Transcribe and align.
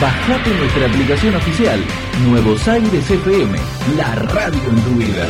Bajate 0.00 0.54
nuestra 0.54 0.86
aplicación 0.86 1.34
oficial, 1.34 1.84
Nuevos 2.28 2.68
Aires 2.68 3.10
FM, 3.10 3.58
la 3.96 4.14
radio 4.14 4.62
en 4.70 4.82
tu 4.84 4.90
vida. 4.90 5.26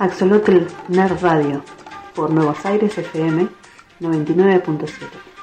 Axolotl 0.00 0.66
Nerd 0.88 1.22
Radio 1.22 1.62
por 2.16 2.30
Nuevos 2.30 2.66
Aires 2.66 2.98
FM 2.98 3.46
99.7. 4.00 5.35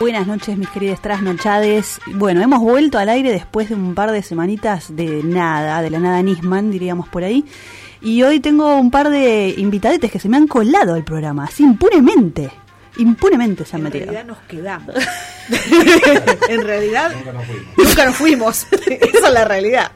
Buenas 0.00 0.28
noches, 0.28 0.56
mis 0.56 0.68
queridas 0.68 1.02
trasnochades. 1.02 2.00
Bueno, 2.14 2.40
hemos 2.40 2.60
vuelto 2.60 2.98
al 2.98 3.08
aire 3.08 3.32
después 3.32 3.68
de 3.68 3.74
un 3.74 3.96
par 3.96 4.12
de 4.12 4.22
semanitas 4.22 4.94
de 4.94 5.24
nada, 5.24 5.82
de 5.82 5.90
la 5.90 5.98
nada 5.98 6.22
Nisman, 6.22 6.70
diríamos 6.70 7.08
por 7.08 7.24
ahí. 7.24 7.44
Y 8.00 8.22
hoy 8.22 8.38
tengo 8.38 8.76
un 8.76 8.92
par 8.92 9.10
de 9.10 9.56
invitadetes 9.58 10.12
que 10.12 10.20
se 10.20 10.28
me 10.28 10.36
han 10.36 10.46
colado 10.46 10.94
al 10.94 11.02
programa, 11.02 11.46
así 11.46 11.64
impunemente. 11.64 12.48
Impunemente 12.98 13.64
se 13.64 13.76
han 13.76 13.82
metido. 13.82 14.04
En 14.04 14.10
realidad 14.10 14.26
nos 14.26 14.38
quedamos. 14.48 14.94
en 16.48 16.62
realidad 16.62 17.12
nunca 17.76 18.04
nos 18.04 18.16
fuimos. 18.16 18.66
Esa 18.72 19.28
es 19.28 19.32
la 19.32 19.44
realidad. 19.44 19.92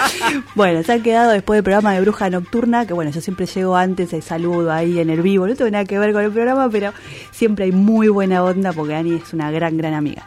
bueno, 0.54 0.82
se 0.82 0.92
han 0.92 1.02
quedado 1.02 1.30
después 1.30 1.56
del 1.56 1.64
programa 1.64 1.94
de 1.94 2.00
Bruja 2.02 2.30
Nocturna, 2.30 2.86
que 2.86 2.92
bueno, 2.92 3.10
yo 3.10 3.20
siempre 3.20 3.46
llego 3.46 3.76
antes, 3.76 4.12
el 4.12 4.22
saludo 4.22 4.72
ahí 4.72 4.98
en 5.00 5.10
el 5.10 5.22
vivo, 5.22 5.46
no 5.46 5.54
tengo 5.54 5.70
nada 5.70 5.84
que 5.84 5.98
ver 5.98 6.12
con 6.12 6.22
el 6.22 6.30
programa, 6.30 6.68
pero 6.70 6.92
siempre 7.30 7.64
hay 7.64 7.72
muy 7.72 8.08
buena 8.08 8.44
onda 8.44 8.72
porque 8.72 8.94
Ani 8.94 9.14
es 9.14 9.32
una 9.32 9.50
gran, 9.50 9.76
gran 9.76 9.94
amiga. 9.94 10.22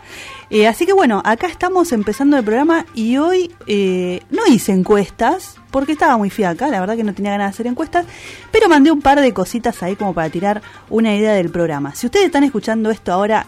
Eh, 0.50 0.68
así 0.68 0.86
que 0.86 0.94
bueno, 0.94 1.22
acá 1.26 1.48
estamos 1.48 1.92
empezando 1.92 2.38
el 2.38 2.44
programa 2.44 2.86
y 2.94 3.18
hoy 3.18 3.52
eh, 3.68 4.22
no 4.30 4.46
hice 4.48 4.72
encuestas 4.72 5.58
porque 5.72 5.92
estaba 5.92 6.18
muy 6.18 6.30
fiaca, 6.30 6.68
la 6.70 6.80
verdad 6.80 6.96
que 6.96 7.04
no 7.04 7.14
tenía 7.14 7.32
ganas 7.32 7.48
de 7.48 7.56
hacer 7.56 7.68
encuestas, 7.68 8.06
pero 8.52 8.70
mandé 8.70 8.92
un 8.92 9.02
par 9.02 9.20
de 9.20 9.34
cositas 9.34 9.82
ahí 9.84 9.96
como 9.96 10.14
para 10.14 10.30
tirar 10.30 10.62
una 10.90 11.16
idea 11.16 11.34
del 11.34 11.50
programa. 11.50 11.96
Si 11.96 12.06
ustedes 12.06 12.28
están 12.28 12.44
escuchando 12.44 12.92
esto 12.92 13.12
ahora 13.12 13.48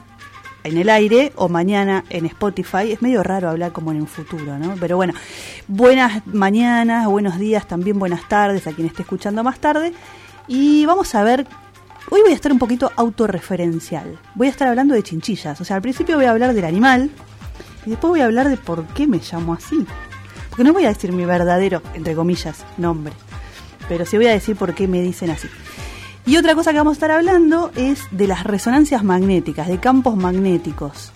en 0.68 0.78
el 0.78 0.90
aire 0.90 1.32
o 1.36 1.48
mañana 1.48 2.04
en 2.10 2.26
Spotify. 2.26 2.92
Es 2.92 3.02
medio 3.02 3.24
raro 3.24 3.50
hablar 3.50 3.72
como 3.72 3.92
en 3.92 4.02
un 4.02 4.08
futuro, 4.08 4.60
¿no? 4.60 4.76
Pero 4.80 4.98
bueno, 4.98 5.14
buenas 5.68 6.26
mañanas, 6.28 7.08
buenos 7.08 7.40
días, 7.40 7.68
también 7.68 7.98
buenas 7.98 8.28
tardes 8.28 8.68
a 8.68 8.74
quien 8.74 8.88
esté 8.88 9.04
escuchando 9.04 9.44
más 9.44 9.60
tarde. 9.60 9.94
Y 10.48 10.86
vamos 10.86 11.16
a 11.16 11.24
ver, 11.24 11.48
hoy 12.10 12.22
voy 12.22 12.32
a 12.32 12.36
estar 12.36 12.52
un 12.52 12.60
poquito 12.60 12.92
autorreferencial. 12.96 14.20
Voy 14.36 14.48
a 14.48 14.50
estar 14.50 14.68
hablando 14.68 14.94
de 14.94 15.04
chinchillas. 15.04 15.60
O 15.62 15.66
sea, 15.66 15.76
al 15.76 15.82
principio 15.82 16.16
voy 16.16 16.26
a 16.26 16.32
hablar 16.32 16.54
del 16.54 16.66
animal 16.66 17.10
y 17.86 17.92
después 17.92 18.10
voy 18.10 18.22
a 18.22 18.26
hablar 18.26 18.50
de 18.50 18.58
por 18.58 18.86
qué 18.88 19.08
me 19.08 19.20
llamo 19.20 19.54
así. 19.54 19.86
Porque 20.50 20.64
no 20.64 20.74
voy 20.74 20.86
a 20.86 20.90
decir 20.90 21.12
mi 21.12 21.26
verdadero, 21.26 21.82
entre 21.94 22.16
comillas, 22.16 22.66
nombre. 22.78 23.14
Pero 23.88 24.06
sí 24.06 24.18
voy 24.18 24.28
a 24.28 24.32
decir 24.32 24.56
por 24.56 24.74
qué 24.74 24.88
me 24.88 25.02
dicen 25.02 25.30
así. 25.30 25.48
Y 26.26 26.36
otra 26.36 26.56
cosa 26.56 26.72
que 26.72 26.78
vamos 26.78 26.92
a 26.92 26.98
estar 26.98 27.12
hablando 27.12 27.72
es 27.76 28.02
de 28.12 28.28
las 28.28 28.44
resonancias 28.44 29.04
magnéticas, 29.04 29.68
de 29.68 29.80
campos 29.80 30.18
magnéticos. 30.18 31.12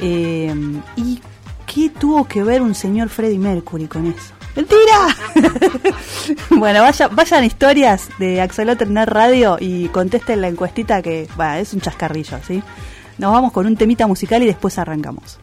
Eh, 0.00 0.52
¿Y 0.96 1.20
qué 1.66 1.90
tuvo 1.90 2.26
que 2.26 2.42
ver 2.42 2.62
un 2.62 2.74
señor 2.74 3.08
Freddie 3.08 3.38
Mercury 3.38 3.86
con 3.86 4.06
eso? 4.06 4.37
¡Mentira! 4.58 5.16
bueno, 6.50 6.82
vaya, 6.82 7.06
vayan 7.06 7.44
historias 7.44 8.08
de 8.18 8.40
Axolotl 8.40 8.92
Radio 9.06 9.56
y 9.60 9.86
contesten 9.86 10.40
la 10.40 10.48
encuestita 10.48 11.00
que 11.00 11.28
es 11.60 11.74
un 11.74 11.80
chascarrillo, 11.80 12.40
¿sí? 12.44 12.60
Nos 13.18 13.32
vamos 13.32 13.52
con 13.52 13.66
un 13.66 13.76
temita 13.76 14.08
musical 14.08 14.42
y 14.42 14.46
después 14.46 14.76
arrancamos. 14.76 15.38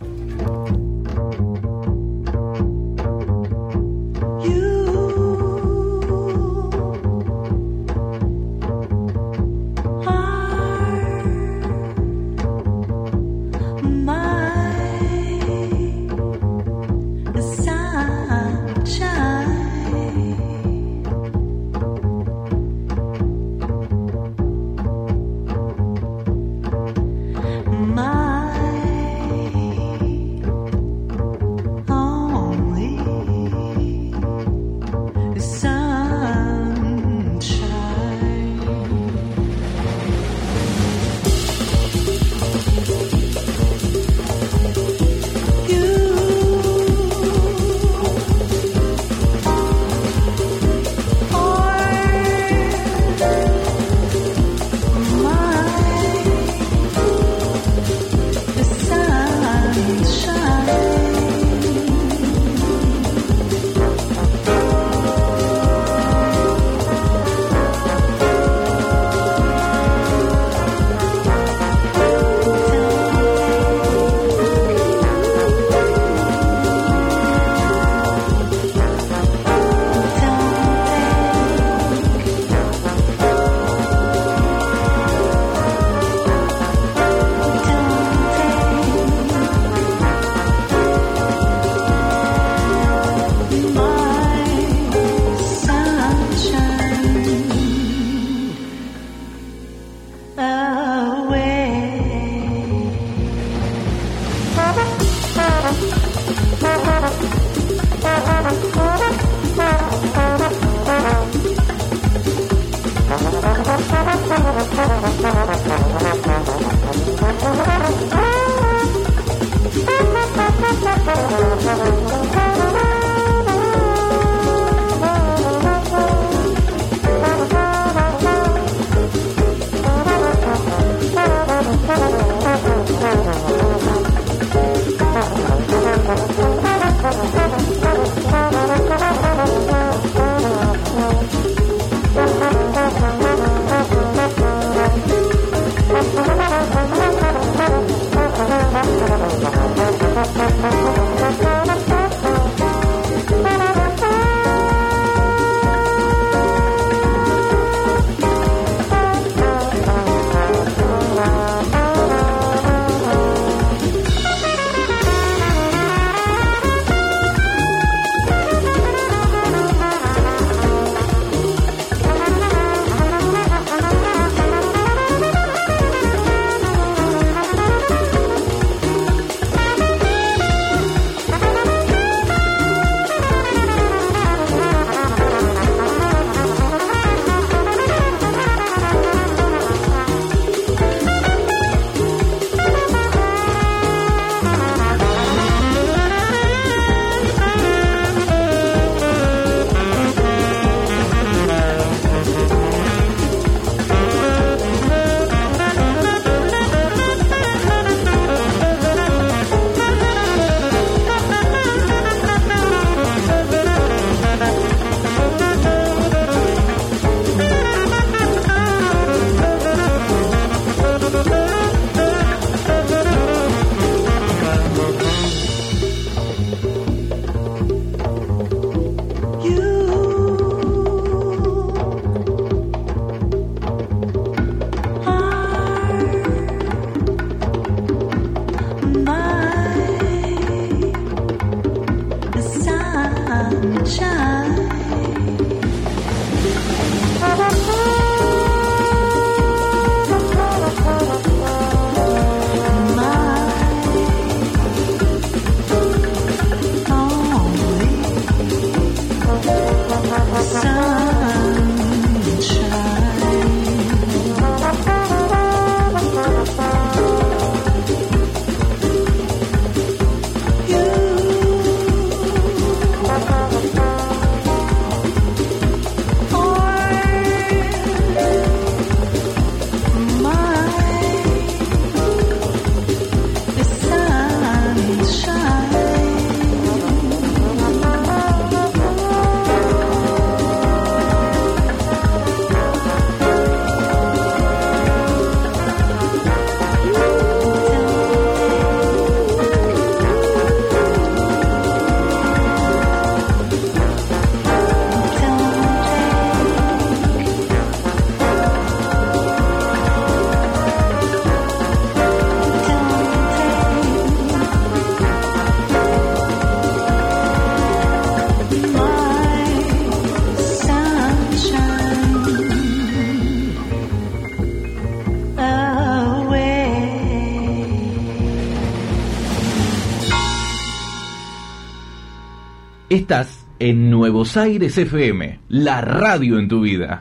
Estás 333.06 333.46
en 333.60 333.92
Nuevos 333.92 334.36
Aires 334.36 334.76
FM, 334.80 335.40
la 335.50 335.80
radio 335.80 336.40
en 336.40 336.48
tu 336.48 336.62
vida. 336.62 336.98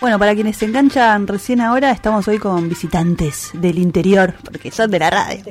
Bueno, 0.00 0.18
para 0.18 0.34
quienes 0.34 0.56
se 0.56 0.64
enganchan 0.64 1.26
recién 1.26 1.60
ahora, 1.60 1.90
estamos 1.90 2.26
hoy 2.26 2.38
con 2.38 2.70
visitantes 2.70 3.50
del 3.52 3.76
interior, 3.76 4.32
porque 4.42 4.70
son 4.70 4.90
de 4.90 4.98
la 4.98 5.10
radio. 5.10 5.44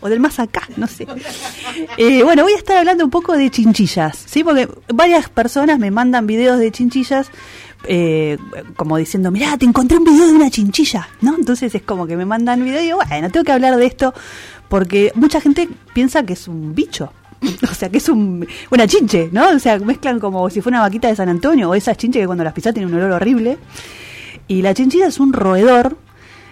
O 0.00 0.08
del 0.08 0.20
más 0.20 0.38
acá, 0.38 0.62
no 0.76 0.86
sé. 0.86 1.08
Eh, 1.96 2.22
bueno, 2.22 2.44
voy 2.44 2.52
a 2.52 2.56
estar 2.56 2.76
hablando 2.78 3.04
un 3.04 3.10
poco 3.10 3.36
de 3.36 3.50
chinchillas, 3.50 4.16
¿sí? 4.26 4.44
Porque 4.44 4.68
varias 4.94 5.28
personas 5.28 5.80
me 5.80 5.90
mandan 5.90 6.24
videos 6.26 6.60
de 6.60 6.70
chinchillas, 6.70 7.32
eh, 7.84 8.38
como 8.76 8.96
diciendo, 8.96 9.30
mirá, 9.30 9.56
te 9.56 9.64
encontré 9.64 9.98
un 9.98 10.04
video 10.04 10.26
de 10.26 10.34
una 10.34 10.50
chinchilla, 10.50 11.08
¿no? 11.20 11.36
Entonces 11.36 11.74
es 11.74 11.82
como 11.82 12.06
que 12.06 12.16
me 12.16 12.24
mandan 12.24 12.62
video 12.62 12.80
y 12.80 12.84
digo, 12.84 12.98
bueno, 13.08 13.30
tengo 13.30 13.44
que 13.44 13.52
hablar 13.52 13.76
de 13.76 13.86
esto, 13.86 14.12
porque 14.68 15.12
mucha 15.14 15.40
gente 15.40 15.68
piensa 15.94 16.24
que 16.24 16.34
es 16.34 16.46
un 16.48 16.74
bicho, 16.74 17.12
o 17.70 17.74
sea, 17.74 17.88
que 17.88 17.98
es 17.98 18.08
un, 18.08 18.46
una 18.70 18.86
chinche, 18.86 19.30
¿no? 19.32 19.50
O 19.50 19.58
sea, 19.58 19.78
mezclan 19.78 20.20
como 20.20 20.48
si 20.50 20.60
fuera 20.60 20.78
una 20.78 20.86
vaquita 20.86 21.08
de 21.08 21.16
San 21.16 21.28
Antonio 21.28 21.70
o 21.70 21.74
esas 21.74 21.96
chinches 21.96 22.22
que 22.22 22.26
cuando 22.26 22.44
las 22.44 22.52
pisas 22.52 22.74
tienen 22.74 22.92
un 22.92 23.00
olor 23.00 23.12
horrible. 23.12 23.58
Y 24.46 24.62
la 24.62 24.74
chinchilla 24.74 25.06
es 25.06 25.20
un 25.20 25.32
roedor 25.32 25.96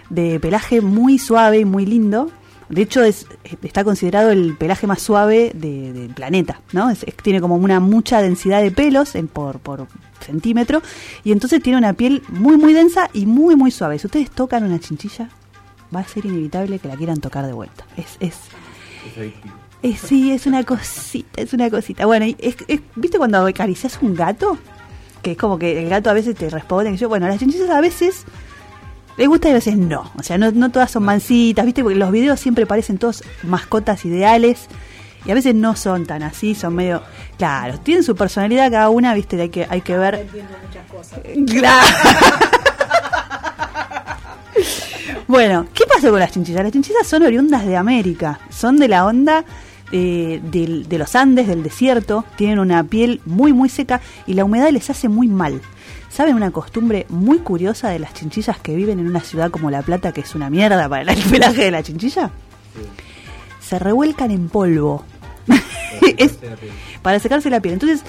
de 0.09 0.39
pelaje 0.39 0.81
muy 0.81 1.19
suave 1.19 1.59
y 1.59 1.65
muy 1.65 1.85
lindo. 1.85 2.31
De 2.69 2.83
hecho, 2.83 3.01
es, 3.03 3.25
está 3.63 3.83
considerado 3.83 4.29
el 4.31 4.55
pelaje 4.55 4.85
más 4.87 5.01
suave 5.01 5.51
de- 5.55 5.91
del 5.91 6.13
planeta, 6.13 6.61
¿no? 6.71 6.89
Es- 6.89 7.03
es- 7.03 7.15
tiene 7.15 7.41
como 7.41 7.55
una 7.55 7.79
mucha 7.79 8.21
densidad 8.21 8.61
de 8.61 8.69
pelos 8.71 9.15
en, 9.15 9.27
por, 9.27 9.59
por 9.59 9.87
centímetro 10.23 10.81
y 11.23 11.31
entonces 11.31 11.61
tiene 11.63 11.77
una 11.79 11.93
piel 11.93 12.21
muy, 12.29 12.57
muy 12.57 12.73
densa 12.73 13.09
y 13.13 13.25
muy, 13.25 13.55
muy 13.55 13.71
suave. 13.71 13.97
Si 13.97 14.05
ustedes 14.07 14.29
tocan 14.29 14.63
una 14.63 14.79
chinchilla, 14.79 15.29
va 15.95 16.01
a 16.01 16.07
ser 16.07 16.25
inevitable 16.25 16.77
que 16.79 16.87
la 16.87 16.95
quieran 16.95 17.19
tocar 17.19 17.45
de 17.47 17.53
vuelta. 17.53 17.85
Es, 17.97 18.17
es, 18.19 18.35
sí, 19.97 20.31
es 20.31 20.45
una 20.45 20.63
cosita, 20.63 21.41
es 21.41 21.53
una 21.53 21.69
cosita. 21.71 22.05
Bueno, 22.05 22.25
es, 22.37 22.55
es- 22.67 22.81
¿viste 22.95 23.17
cuando 23.17 23.45
acaricias 23.47 23.97
un 24.01 24.13
gato? 24.13 24.57
Que 25.23 25.31
es 25.31 25.37
como 25.37 25.57
que 25.57 25.81
el 25.81 25.89
gato 25.89 26.09
a 26.09 26.13
veces 26.13 26.35
te 26.35 26.49
responde. 26.49 26.91
que 26.91 26.97
yo, 26.97 27.09
bueno, 27.09 27.27
las 27.27 27.39
chinchillas 27.39 27.69
a 27.69 27.81
veces 27.81 28.23
les 29.19 29.27
gusta 29.27 29.49
y 29.49 29.51
a 29.51 29.53
veces 29.55 29.77
no. 29.77 30.11
O 30.17 30.23
sea, 30.23 30.39
no, 30.39 30.51
no 30.51 30.71
todas 30.71 30.89
son 30.89 31.03
mansitas, 31.03 31.63
¿viste? 31.65 31.83
Porque 31.83 31.97
los 31.99 32.11
videos 32.11 32.39
siempre 32.39 32.65
parecen 32.65 32.97
todos 32.97 33.23
mascotas 33.43 34.03
ideales. 34.05 34.67
Y 35.25 35.31
a 35.31 35.33
veces 35.33 35.53
no 35.53 35.75
son 35.75 36.05
tan 36.05 36.23
así, 36.23 36.55
son 36.55 36.73
medio... 36.75 37.03
Claro, 37.37 37.77
tienen 37.81 38.03
su 38.05 38.15
personalidad 38.15 38.71
cada 38.71 38.89
una, 38.89 39.13
¿viste? 39.13 39.39
Hay 39.41 39.49
que, 39.49 39.67
hay 39.69 39.81
que 39.81 39.97
ver... 39.97 40.25
Claro. 41.45 41.87
Bueno, 45.27 45.67
¿qué 45.75 45.83
pasa 45.85 46.09
con 46.09 46.19
las 46.19 46.31
chinchillas? 46.31 46.63
Las 46.63 46.71
chinchillas 46.71 47.05
son 47.07 47.21
oriundas 47.23 47.63
de 47.65 47.77
América, 47.77 48.39
son 48.49 48.77
de 48.77 48.87
la 48.87 49.05
onda 49.05 49.43
eh, 49.91 50.39
del- 50.43 50.89
de 50.89 50.97
los 50.97 51.15
Andes, 51.15 51.47
del 51.47 51.61
desierto, 51.61 52.25
tienen 52.35 52.57
una 52.59 52.83
piel 52.83 53.21
muy 53.25 53.53
muy 53.53 53.69
seca 53.69 54.01
y 54.25 54.33
la 54.33 54.43
humedad 54.43 54.69
les 54.71 54.89
hace 54.89 55.07
muy 55.07 55.27
mal. 55.27 55.61
¿Saben 56.09 56.35
una 56.35 56.51
costumbre 56.51 57.05
muy 57.09 57.39
curiosa 57.39 57.89
de 57.89 57.99
las 57.99 58.13
chinchillas 58.13 58.57
que 58.59 58.75
viven 58.75 58.99
en 58.99 59.07
una 59.07 59.19
ciudad 59.21 59.51
como 59.51 59.69
La 59.69 59.81
Plata, 59.83 60.11
que 60.11 60.21
es 60.21 60.35
una 60.35 60.49
mierda 60.49 60.89
para 60.89 61.11
el 61.13 61.21
pelaje 61.31 61.63
de 61.65 61.71
la 61.71 61.83
chinchilla? 61.83 62.31
Se 63.61 63.77
revuelcan 63.79 64.31
en 64.31 64.49
polvo. 64.49 65.03
Es- 66.17 66.39
para 67.01 67.19
secarse 67.19 67.49
la 67.49 67.59
piel. 67.61 67.75
Entonces, 67.75 68.01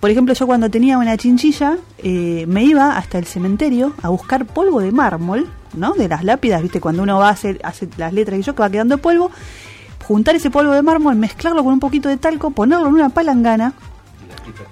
por 0.00 0.10
ejemplo, 0.10 0.34
yo 0.34 0.46
cuando 0.46 0.70
tenía 0.70 0.98
una 0.98 1.16
chinchilla, 1.16 1.78
eh, 1.98 2.44
me 2.46 2.62
iba 2.64 2.96
hasta 2.96 3.18
el 3.18 3.24
cementerio 3.24 3.94
a 4.02 4.10
buscar 4.10 4.44
polvo 4.46 4.80
de 4.80 4.92
mármol, 4.92 5.48
¿no? 5.74 5.92
De 5.94 6.06
las 6.08 6.22
lápidas, 6.24 6.62
¿viste? 6.62 6.80
Cuando 6.80 7.02
uno 7.02 7.18
va 7.18 7.28
a 7.28 7.32
hacer, 7.32 7.60
hace 7.64 7.88
las 7.96 8.12
letras 8.12 8.38
y 8.38 8.42
yo, 8.42 8.54
que 8.54 8.62
va 8.62 8.70
quedando 8.70 8.98
polvo, 8.98 9.30
juntar 10.06 10.36
ese 10.36 10.50
polvo 10.50 10.72
de 10.72 10.82
mármol, 10.82 11.16
mezclarlo 11.16 11.64
con 11.64 11.72
un 11.72 11.80
poquito 11.80 12.08
de 12.08 12.16
talco, 12.16 12.50
ponerlo 12.52 12.86
en 12.88 12.94
una 12.94 13.08
palangana, 13.08 13.72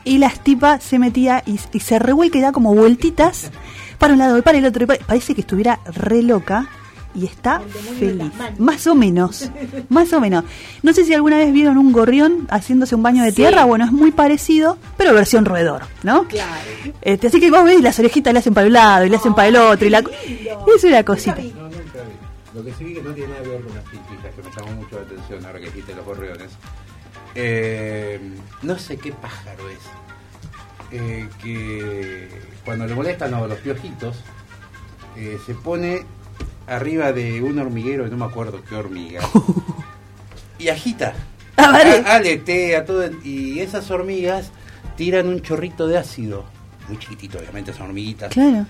y 0.05 0.19
la 0.19 0.27
estipa 0.29 0.81
se 0.81 0.99
metía 0.99 1.43
y, 1.47 1.59
y 1.73 1.81
se 1.81 1.99
revuelca 1.99 2.39
y 2.39 2.41
da 2.43 2.53
como 2.53 2.75
vueltitas 2.75 3.51
para 3.99 4.13
un 4.13 4.19
lado 4.19 4.39
y 4.39 4.43
para 4.43 4.59
el 4.59 4.67
otro. 4.67 4.85
y 4.85 4.87
para- 4.87 5.05
Parece 5.07 5.35
que 5.35 5.41
estuviera 5.43 5.81
re 5.87 6.23
loca 6.23 6.69
y 7.15 7.25
está 7.25 7.61
feliz. 7.99 8.31
Más 8.59 8.87
o 8.87 8.95
menos, 8.95 9.51
más 9.89 10.13
o 10.13 10.21
menos. 10.21 10.45
No 10.83 10.93
sé 10.93 11.05
si 11.07 11.15
alguna 11.15 11.39
vez 11.39 11.51
vieron 11.53 11.79
un 11.79 11.91
gorrión 11.91 12.47
haciéndose 12.51 12.95
un 12.95 13.03
baño 13.03 13.25
de 13.25 13.33
tierra. 13.33 13.65
Bueno, 13.65 13.87
es 13.87 13.93
muy 13.93 14.13
parecido, 14.13 14.77
pero 14.99 15.15
versión 15.15 15.47
roedor, 15.47 15.85
¿no? 16.03 16.25
Claro. 16.29 16.51
Este, 17.01 17.29
así 17.29 17.41
que 17.41 17.51
vos 17.51 17.65
ves, 17.65 17.81
las 17.81 17.99
orejitas 17.99 18.35
le 18.35 18.41
hacen 18.41 18.53
para 18.53 18.67
un 18.67 18.73
lado 18.75 19.07
y 19.07 19.09
le 19.09 19.17
hacen 19.17 19.35
para 19.35 19.49
el 19.49 19.57
otro. 19.57 19.87
Y 19.87 19.91
la, 19.91 20.01
es 20.77 20.85
una 20.85 21.03
cosita. 21.05 21.37
No, 21.37 21.43
nunca 21.63 21.73
vi. 21.73 21.83
Lo 22.55 22.65
que 22.65 22.73
sí 22.75 22.85
vi 22.85 22.95
que 22.95 23.03
no 23.03 23.11
tiene 23.13 23.31
nada 23.31 23.43
que 23.43 23.49
ver 23.49 23.61
con 23.63 23.75
las 23.77 23.85
chinchillas, 23.85 24.35
que 24.35 24.43
me 24.43 24.51
llamó 24.67 24.83
mucho 24.83 24.97
la 24.97 25.03
atención 25.03 25.47
ahora 25.47 25.59
que 25.59 25.67
dijiste 25.67 25.95
los 25.95 26.05
gorriones. 26.05 26.51
Eh, 27.37 28.19
no 28.63 28.79
sé 28.79 28.97
qué 28.97 29.13
pájaro 29.13 29.69
es. 29.71 29.79
Eh, 30.93 31.29
que 31.43 32.29
cuando 32.65 32.87
le 32.87 32.95
molestan 32.95 33.35
a 33.35 33.41
los 33.47 33.59
piojitos, 33.59 34.17
eh, 35.17 35.39
se 35.45 35.55
pone 35.55 36.03
arriba 36.67 37.13
de 37.13 37.43
un 37.43 37.59
hormiguero, 37.59 38.07
no 38.09 38.17
me 38.17 38.25
acuerdo 38.25 38.63
qué 38.69 38.75
hormiga, 38.77 39.21
y 40.59 40.69
agita. 40.69 41.13
Ah, 41.57 41.71
vale. 41.71 42.03
A- 42.07 42.17
aletea 42.17 42.85
todo. 42.85 43.09
Y 43.25 43.61
esas 43.61 43.91
hormigas 43.91 44.51
tiran 44.97 45.29
un 45.29 45.41
chorrito 45.43 45.87
de 45.87 45.99
ácido. 45.99 46.45
Muy 46.89 46.99
chiquitito, 46.99 47.39
obviamente, 47.39 47.73
son 47.73 47.87
hormiguitas 47.89 48.33
Claro. 48.33 48.65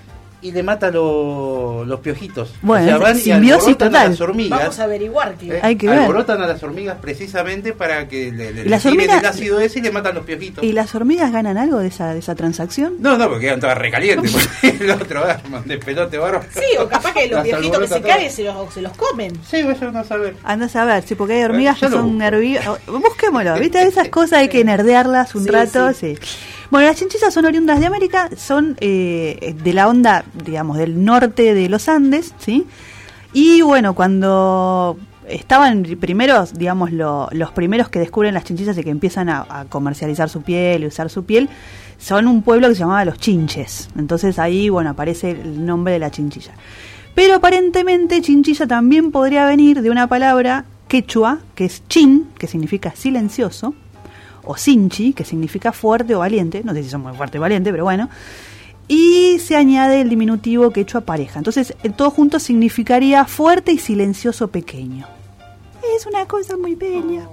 Y 0.47 0.53
le 0.53 0.63
mata 0.63 0.91
lo- 0.91 1.85
los 1.85 2.01
piojitos. 2.01 2.53
Bueno, 2.63 2.85
o 2.85 2.89
sea, 2.89 2.99
van 2.99 3.17
simbiosis 3.19 3.69
alborotan 3.69 3.89
total. 3.89 4.07
a 4.07 4.09
las 4.11 4.21
hormigas. 4.21 4.59
Vamos 4.61 4.79
a 4.79 4.85
averiguar 4.85 5.35
que 5.35 5.57
eh, 5.57 5.61
Hay 5.63 5.77
que 5.77 5.89
ver. 5.89 5.99
alborotan 6.01 6.43
a 6.43 6.47
las 6.47 6.63
hormigas 6.63 6.97
precisamente 7.01 7.73
para 7.73 8.07
que 8.09 8.31
le, 8.33 8.53
le 8.53 8.63
¿Y 8.63 8.69
las 8.69 8.85
hormigas- 8.87 9.19
el 9.21 9.27
ácido 9.27 9.59
ese 9.61 9.79
y 9.79 9.83
le 9.83 9.91
matan 9.91 10.15
los 10.15 10.25
piojitos. 10.25 10.63
¿Y 10.65 10.73
las 10.73 10.95
hormigas 10.95 11.33
ganan 11.33 11.59
algo 11.59 11.79
de 11.79 11.89
esa, 11.89 12.13
de 12.13 12.21
esa 12.21 12.35
transacción? 12.35 12.95
No, 13.01 13.17
no, 13.19 13.29
porque 13.29 13.47
quedan 13.47 13.61
todas 13.61 13.77
recalientes. 13.79 14.35
el 14.63 14.91
otro 14.91 15.25
arman 15.25 15.65
de 15.67 15.79
pelote 15.79 16.19
barro. 16.19 16.43
Sí, 16.55 16.77
o 16.79 16.87
capaz 16.89 17.13
que 17.13 17.23
los 17.27 17.33
Las 17.39 17.45
viejitos 17.45 17.81
que 17.81 17.89
se 17.89 18.01
caen 18.03 18.31
se 18.31 18.45
los, 18.45 18.73
se 18.73 18.83
los 18.83 18.93
comen. 18.97 19.33
Sí, 19.51 19.63
uno 19.63 19.99
a 19.99 20.05
saber. 20.05 20.37
Andás 20.45 20.77
a 20.77 20.85
ver, 20.85 21.03
sí, 21.07 21.15
porque 21.15 21.35
hay 21.35 21.43
hormigas 21.45 21.79
que 21.79 21.89
son 21.89 22.13
busco. 22.13 22.23
herbívoras. 22.25 22.81
Busquémoslo, 22.87 23.55
¿viste? 23.59 23.83
Esas 23.83 24.09
cosas 24.09 24.41
hay 24.41 24.49
que 24.49 24.65
nerdearlas 24.65 25.35
un 25.35 25.45
Sí, 25.45 25.51
rato, 25.51 25.93
sí. 25.93 26.17
Bueno, 26.71 26.89
las 26.89 26.97
chinchillas 26.97 27.33
son 27.33 27.45
oriundas 27.45 27.79
de 27.81 27.87
América, 27.87 28.29
son 28.37 28.77
eh, 28.81 29.55
de 29.63 29.73
la 29.73 29.89
onda, 29.89 30.25
digamos, 30.45 30.79
del 30.79 31.05
norte 31.05 31.55
de 31.55 31.69
los 31.69 31.89
Andes, 31.89 32.35
¿sí? 32.39 32.67
Y 33.33 33.63
bueno, 33.63 33.95
cuando 33.95 34.97
estaban 35.29 35.85
primeros, 36.01 36.55
digamos, 36.55 36.93
lo- 36.93 37.29
los 37.33 37.51
primeros 37.53 37.89
que 37.89 37.99
descubren 37.99 38.35
las 38.35 38.45
chinchillas 38.45 38.77
y 38.79 38.83
que 38.85 38.91
empiezan 38.91 39.29
a, 39.29 39.47
a 39.49 39.65
comercializar 39.67 40.29
su 40.29 40.43
piel 40.43 40.83
y 40.83 40.87
usar 40.87 41.09
su 41.11 41.25
piel, 41.25 41.49
son 41.99 42.27
un 42.27 42.43
pueblo 42.43 42.69
que 42.69 42.75
se 42.75 42.81
llamaba 42.81 43.05
los 43.05 43.19
chinches. 43.19 43.89
Entonces 43.97 44.39
ahí, 44.39 44.69
bueno, 44.69 44.91
aparece 44.91 45.31
el 45.31 45.65
nombre 45.65 45.93
de 45.95 45.99
la 46.01 46.11
chinchilla. 46.11 46.53
Pero 47.15 47.35
aparentemente 47.37 48.21
chinchilla 48.23 48.67
también 48.67 49.11
podría 49.13 49.47
venir 49.47 49.83
de 49.83 49.91
una 49.91 50.07
palabra 50.07 50.65
quechua, 50.89 51.39
que 51.55 51.65
es 51.65 51.83
chin, 51.89 52.29
que 52.39 52.47
significa 52.47 52.93
silencioso, 52.95 53.75
o 54.47 54.57
sinchi, 54.57 55.13
que 55.13 55.25
significa 55.25 55.73
fuerte 55.73 56.15
o 56.15 56.21
valiente, 56.21 56.63
no 56.65 56.73
sé 56.73 56.83
si 56.83 56.91
son 56.91 57.03
muy 57.03 57.15
fuerte 57.15 57.39
o 57.39 57.41
valiente, 57.41 57.71
pero 57.71 57.85
bueno, 57.85 58.09
y 58.89 59.39
se 59.41 59.57
añade 59.57 60.01
el 60.01 60.09
diminutivo 60.09 60.71
quechua 60.71 61.03
pareja. 61.03 61.39
Entonces, 61.39 61.75
el 61.83 61.95
todo 61.95 62.11
junto 62.11 62.39
significaría 62.39 63.25
fuerte 63.25 63.73
y 63.73 63.79
silencioso 63.79 64.49
pequeño. 64.49 65.07
Es 65.97 66.07
una 66.07 66.27
cosa 66.27 66.57
muy 66.57 66.75
bella. 66.75 67.29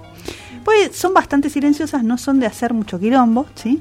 Pues 0.64 0.96
son 0.96 1.14
bastante 1.14 1.50
silenciosas, 1.50 2.02
no 2.02 2.18
son 2.18 2.40
de 2.40 2.46
hacer 2.46 2.72
mucho 2.72 2.98
quilombo, 2.98 3.46
¿sí? 3.54 3.80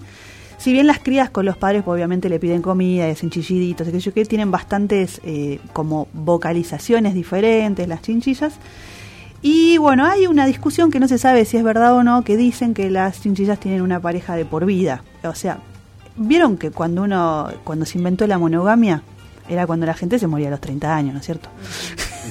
Si 0.57 0.71
bien 0.71 0.87
las 0.87 0.99
crías 0.99 1.29
con 1.29 1.45
los 1.45 1.57
padres 1.57 1.83
pues, 1.83 1.95
obviamente 1.95 2.29
le 2.29 2.39
piden 2.39 2.61
comida 2.61 3.07
y 3.07 3.11
hacen 3.11 3.29
chilliditos, 3.29 3.87
qué, 4.13 4.25
tienen 4.25 4.51
bastantes 4.51 5.19
eh, 5.25 5.59
como 5.73 6.07
vocalizaciones 6.13 7.13
diferentes 7.13 7.87
las 7.87 8.01
chinchillas. 8.01 8.53
Y 9.45 9.77
bueno, 9.77 10.05
hay 10.05 10.25
una 10.25 10.45
discusión 10.45 10.89
que 10.89 11.01
no 11.01 11.09
se 11.09 11.17
sabe 11.17 11.43
si 11.43 11.57
es 11.57 11.65
verdad 11.65 11.93
o 11.95 12.03
no, 12.03 12.23
que 12.23 12.38
dicen 12.38 12.73
que 12.73 12.89
las 12.89 13.21
chinchillas 13.21 13.59
tienen 13.59 13.81
una 13.81 14.00
pareja 14.00 14.38
de 14.38 14.45
por 14.45 14.65
vida. 14.65 15.03
O 15.21 15.35
sea, 15.35 15.57
vieron 16.15 16.57
que 16.57 16.71
cuando 16.71 17.03
uno, 17.03 17.50
cuando 17.65 17.85
se 17.85 17.97
inventó 17.97 18.25
la 18.25 18.38
monogamia, 18.38 19.03
era 19.50 19.67
cuando 19.67 19.85
la 19.85 19.95
gente 19.95 20.17
se 20.17 20.27
moría 20.27 20.47
a 20.47 20.51
los 20.51 20.62
30 20.62 20.95
años, 20.95 21.13
¿no 21.13 21.19
es 21.19 21.25
cierto? 21.25 21.50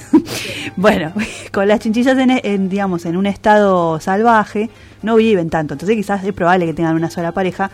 bueno, 0.76 1.12
con 1.52 1.68
las 1.68 1.80
chinchillas 1.80 2.16
en, 2.16 2.30
en, 2.30 2.70
digamos, 2.70 3.04
en 3.04 3.18
un 3.18 3.26
estado 3.26 4.00
salvaje, 4.00 4.70
no 5.02 5.16
viven 5.16 5.50
tanto. 5.50 5.74
Entonces 5.74 5.94
quizás 5.96 6.24
es 6.24 6.32
probable 6.32 6.64
que 6.64 6.72
tengan 6.72 6.96
una 6.96 7.10
sola 7.10 7.32
pareja, 7.32 7.70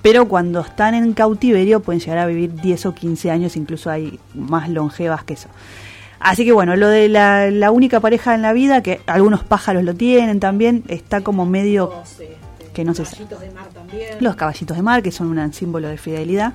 pero 0.00 0.26
cuando 0.26 0.60
están 0.60 0.94
en 0.94 1.12
cautiverio 1.12 1.80
pueden 1.80 2.00
llegar 2.00 2.16
a 2.16 2.26
vivir 2.26 2.54
10 2.54 2.86
o 2.86 2.94
15 2.94 3.30
años, 3.30 3.56
incluso 3.58 3.90
hay 3.90 4.18
más 4.34 4.70
longevas 4.70 5.22
que 5.24 5.34
eso. 5.34 5.48
Así 6.20 6.44
que 6.44 6.52
bueno, 6.52 6.76
lo 6.76 6.88
de 6.88 7.08
la, 7.08 7.50
la 7.50 7.70
única 7.70 7.98
pareja 7.98 8.34
en 8.34 8.42
la 8.42 8.52
vida, 8.52 8.82
que 8.82 9.00
algunos 9.06 9.42
pájaros 9.42 9.82
lo 9.84 9.94
tienen 9.94 10.38
también, 10.38 10.84
está 10.88 11.22
como 11.22 11.46
medio 11.46 11.92
Los, 11.96 12.10
este, 12.10 12.36
que 12.74 12.84
no 12.84 12.94
se 12.94 13.06
sabe. 13.06 13.16
caballitos 13.16 13.40
de 13.40 13.50
mar 13.50 13.68
también. 13.72 14.16
Los 14.20 14.36
caballitos 14.36 14.76
de 14.76 14.82
mar, 14.82 15.02
que 15.02 15.12
son 15.12 15.36
un 15.36 15.52
símbolo 15.54 15.88
de 15.88 15.96
fidelidad. 15.96 16.52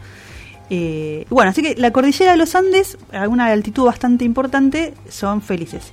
Eh, 0.69 1.25
bueno, 1.29 1.51
así 1.51 1.61
que 1.61 1.75
la 1.75 1.91
cordillera 1.91 2.31
de 2.31 2.37
los 2.37 2.55
Andes, 2.55 2.97
a 3.11 3.27
una 3.27 3.47
altitud 3.47 3.85
bastante 3.85 4.23
importante, 4.23 4.93
son 5.09 5.41
felices. 5.41 5.91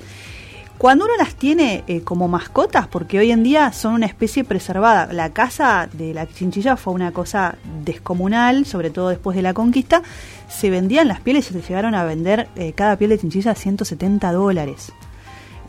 Cuando 0.82 1.04
uno 1.04 1.14
las 1.16 1.36
tiene 1.36 1.84
eh, 1.86 2.00
como 2.00 2.26
mascotas, 2.26 2.88
porque 2.88 3.20
hoy 3.20 3.30
en 3.30 3.44
día 3.44 3.72
son 3.72 3.94
una 3.94 4.06
especie 4.06 4.42
preservada, 4.42 5.12
la 5.12 5.30
caza 5.30 5.88
de 5.92 6.12
la 6.12 6.26
chinchilla 6.26 6.76
fue 6.76 6.92
una 6.92 7.12
cosa 7.12 7.54
descomunal, 7.84 8.66
sobre 8.66 8.90
todo 8.90 9.10
después 9.10 9.36
de 9.36 9.42
la 9.42 9.54
conquista, 9.54 10.02
se 10.48 10.70
vendían 10.70 11.06
las 11.06 11.20
pieles 11.20 11.48
y 11.48 11.52
se 11.52 11.62
llegaron 11.62 11.94
a 11.94 12.02
vender 12.02 12.48
eh, 12.56 12.72
cada 12.72 12.96
piel 12.96 13.10
de 13.10 13.20
chinchilla 13.20 13.52
a 13.52 13.54
170 13.54 14.32
dólares. 14.32 14.90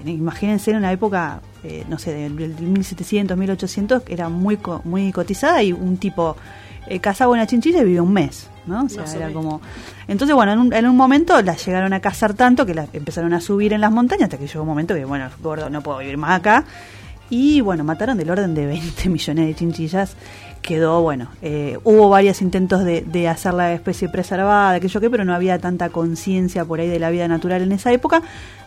Imagínense 0.03 0.71
en 0.71 0.77
una 0.77 0.91
época, 0.91 1.41
eh, 1.63 1.85
no 1.87 1.99
sé, 1.99 2.11
del, 2.11 2.35
del 2.35 2.55
1700, 2.55 3.37
1800, 3.37 4.01
que 4.01 4.13
era 4.13 4.29
muy, 4.29 4.57
muy 4.83 5.11
cotizada 5.11 5.61
y 5.61 5.73
un 5.73 5.97
tipo 5.97 6.37
eh, 6.87 6.99
cazaba 6.99 7.33
una 7.33 7.45
chinchilla 7.45 7.81
y 7.81 7.85
vivía 7.85 8.01
un 8.01 8.13
mes, 8.13 8.49
¿no? 8.65 8.83
O 8.83 8.89
sea, 8.89 9.05
era 9.15 9.31
como... 9.31 9.61
Entonces, 10.07 10.35
bueno, 10.35 10.53
en 10.53 10.59
un, 10.59 10.73
en 10.73 10.85
un 10.87 10.95
momento 10.95 11.41
las 11.41 11.65
llegaron 11.65 11.93
a 11.93 11.99
cazar 11.99 12.33
tanto 12.33 12.65
que 12.65 12.73
las 12.73 12.89
empezaron 12.93 13.33
a 13.33 13.41
subir 13.41 13.73
en 13.73 13.81
las 13.81 13.91
montañas 13.91 14.23
hasta 14.23 14.37
que 14.37 14.47
llegó 14.47 14.61
un 14.61 14.69
momento 14.69 14.93
que, 14.93 15.05
bueno, 15.05 15.29
gordo, 15.41 15.69
no 15.69 15.81
puedo 15.81 15.99
vivir 15.99 16.17
más 16.17 16.39
acá. 16.39 16.65
Y 17.29 17.61
bueno, 17.61 17.83
mataron 17.83 18.17
del 18.17 18.29
orden 18.29 18.53
de 18.53 18.65
20 18.65 19.09
millones 19.09 19.47
de 19.47 19.55
chinchillas. 19.55 20.15
Quedó, 20.61 21.01
bueno, 21.01 21.27
eh, 21.41 21.77
hubo 21.83 22.07
varios 22.07 22.41
intentos 22.41 22.85
de, 22.85 23.01
de 23.01 23.27
hacer 23.27 23.53
la 23.53 23.73
especie 23.73 24.07
preservada, 24.07 24.79
que, 24.79 24.87
pero 25.09 25.25
no 25.25 25.33
había 25.33 25.59
tanta 25.59 25.89
conciencia 25.89 26.63
por 26.63 26.79
ahí 26.79 26.87
de 26.87 26.99
la 26.99 27.09
vida 27.09 27.27
natural 27.27 27.63
en 27.63 27.73
esa 27.73 27.91
época. 27.91 28.21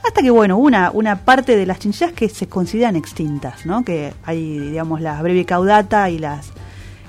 Hasta 0.04 0.20
que, 0.20 0.30
bueno, 0.30 0.58
una, 0.58 0.90
una 0.90 1.20
parte 1.20 1.56
de 1.56 1.64
las 1.64 1.78
chinchillas 1.78 2.12
que 2.12 2.28
se 2.28 2.48
consideran 2.48 2.96
extintas, 2.96 3.64
¿no? 3.64 3.82
Que 3.84 4.12
hay, 4.24 4.58
digamos, 4.58 5.00
las 5.00 5.22
breve 5.22 5.44
caudata 5.46 6.10
y 6.10 6.18
las 6.18 6.52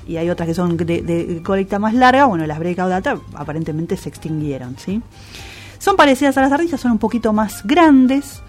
y 0.08 0.18
hay 0.18 0.30
otras 0.30 0.48
que 0.48 0.54
son 0.54 0.78
de, 0.78 1.02
de 1.02 1.42
colecta 1.44 1.80
más 1.80 1.94
larga, 1.94 2.26
bueno, 2.26 2.48
las 2.48 2.60
Breakout 2.60 2.92
aparentemente 3.36 3.98
se 3.98 4.10
extinguieron, 4.10 4.78
¿sí? 4.78 5.02
Son 5.80 5.96
parecidas 5.96 6.38
a 6.38 6.42
las 6.42 6.52
ardillas, 6.52 6.80
son 6.80 6.92
un 6.94 6.98
poquito 6.98 7.34
más 7.34 7.66
grandes, 7.66 8.42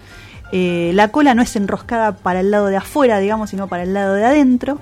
eh, 0.51 0.91
la 0.95 1.09
cola 1.09 1.35
no 1.35 1.41
es 1.41 1.55
enroscada 1.55 2.15
para 2.15 2.39
el 2.39 2.49
lado 2.49 2.67
de 2.67 2.77
afuera, 2.77 3.19
digamos, 3.19 3.51
sino 3.51 3.67
para 3.67 3.83
el 3.83 3.93
lado 3.93 4.13
de 4.15 4.25
adentro, 4.25 4.79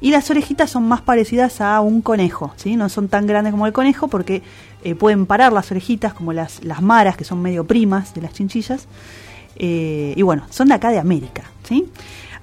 y 0.00 0.10
las 0.10 0.28
orejitas 0.30 0.70
son 0.70 0.88
más 0.88 1.02
parecidas 1.02 1.60
a 1.60 1.80
un 1.80 2.02
conejo, 2.02 2.52
¿sí? 2.56 2.76
No 2.76 2.88
son 2.88 3.08
tan 3.08 3.26
grandes 3.26 3.52
como 3.52 3.66
el 3.66 3.72
conejo 3.72 4.08
porque 4.08 4.42
eh, 4.82 4.94
pueden 4.94 5.26
parar 5.26 5.52
las 5.52 5.70
orejitas 5.70 6.14
como 6.14 6.32
las, 6.32 6.64
las 6.64 6.82
maras, 6.82 7.16
que 7.16 7.24
son 7.24 7.40
medio 7.40 7.64
primas 7.64 8.12
de 8.12 8.22
las 8.22 8.32
chinchillas, 8.32 8.86
eh, 9.56 10.14
y 10.16 10.22
bueno, 10.22 10.46
son 10.50 10.68
de 10.68 10.74
acá 10.74 10.90
de 10.90 10.98
América, 10.98 11.44
¿sí? 11.62 11.86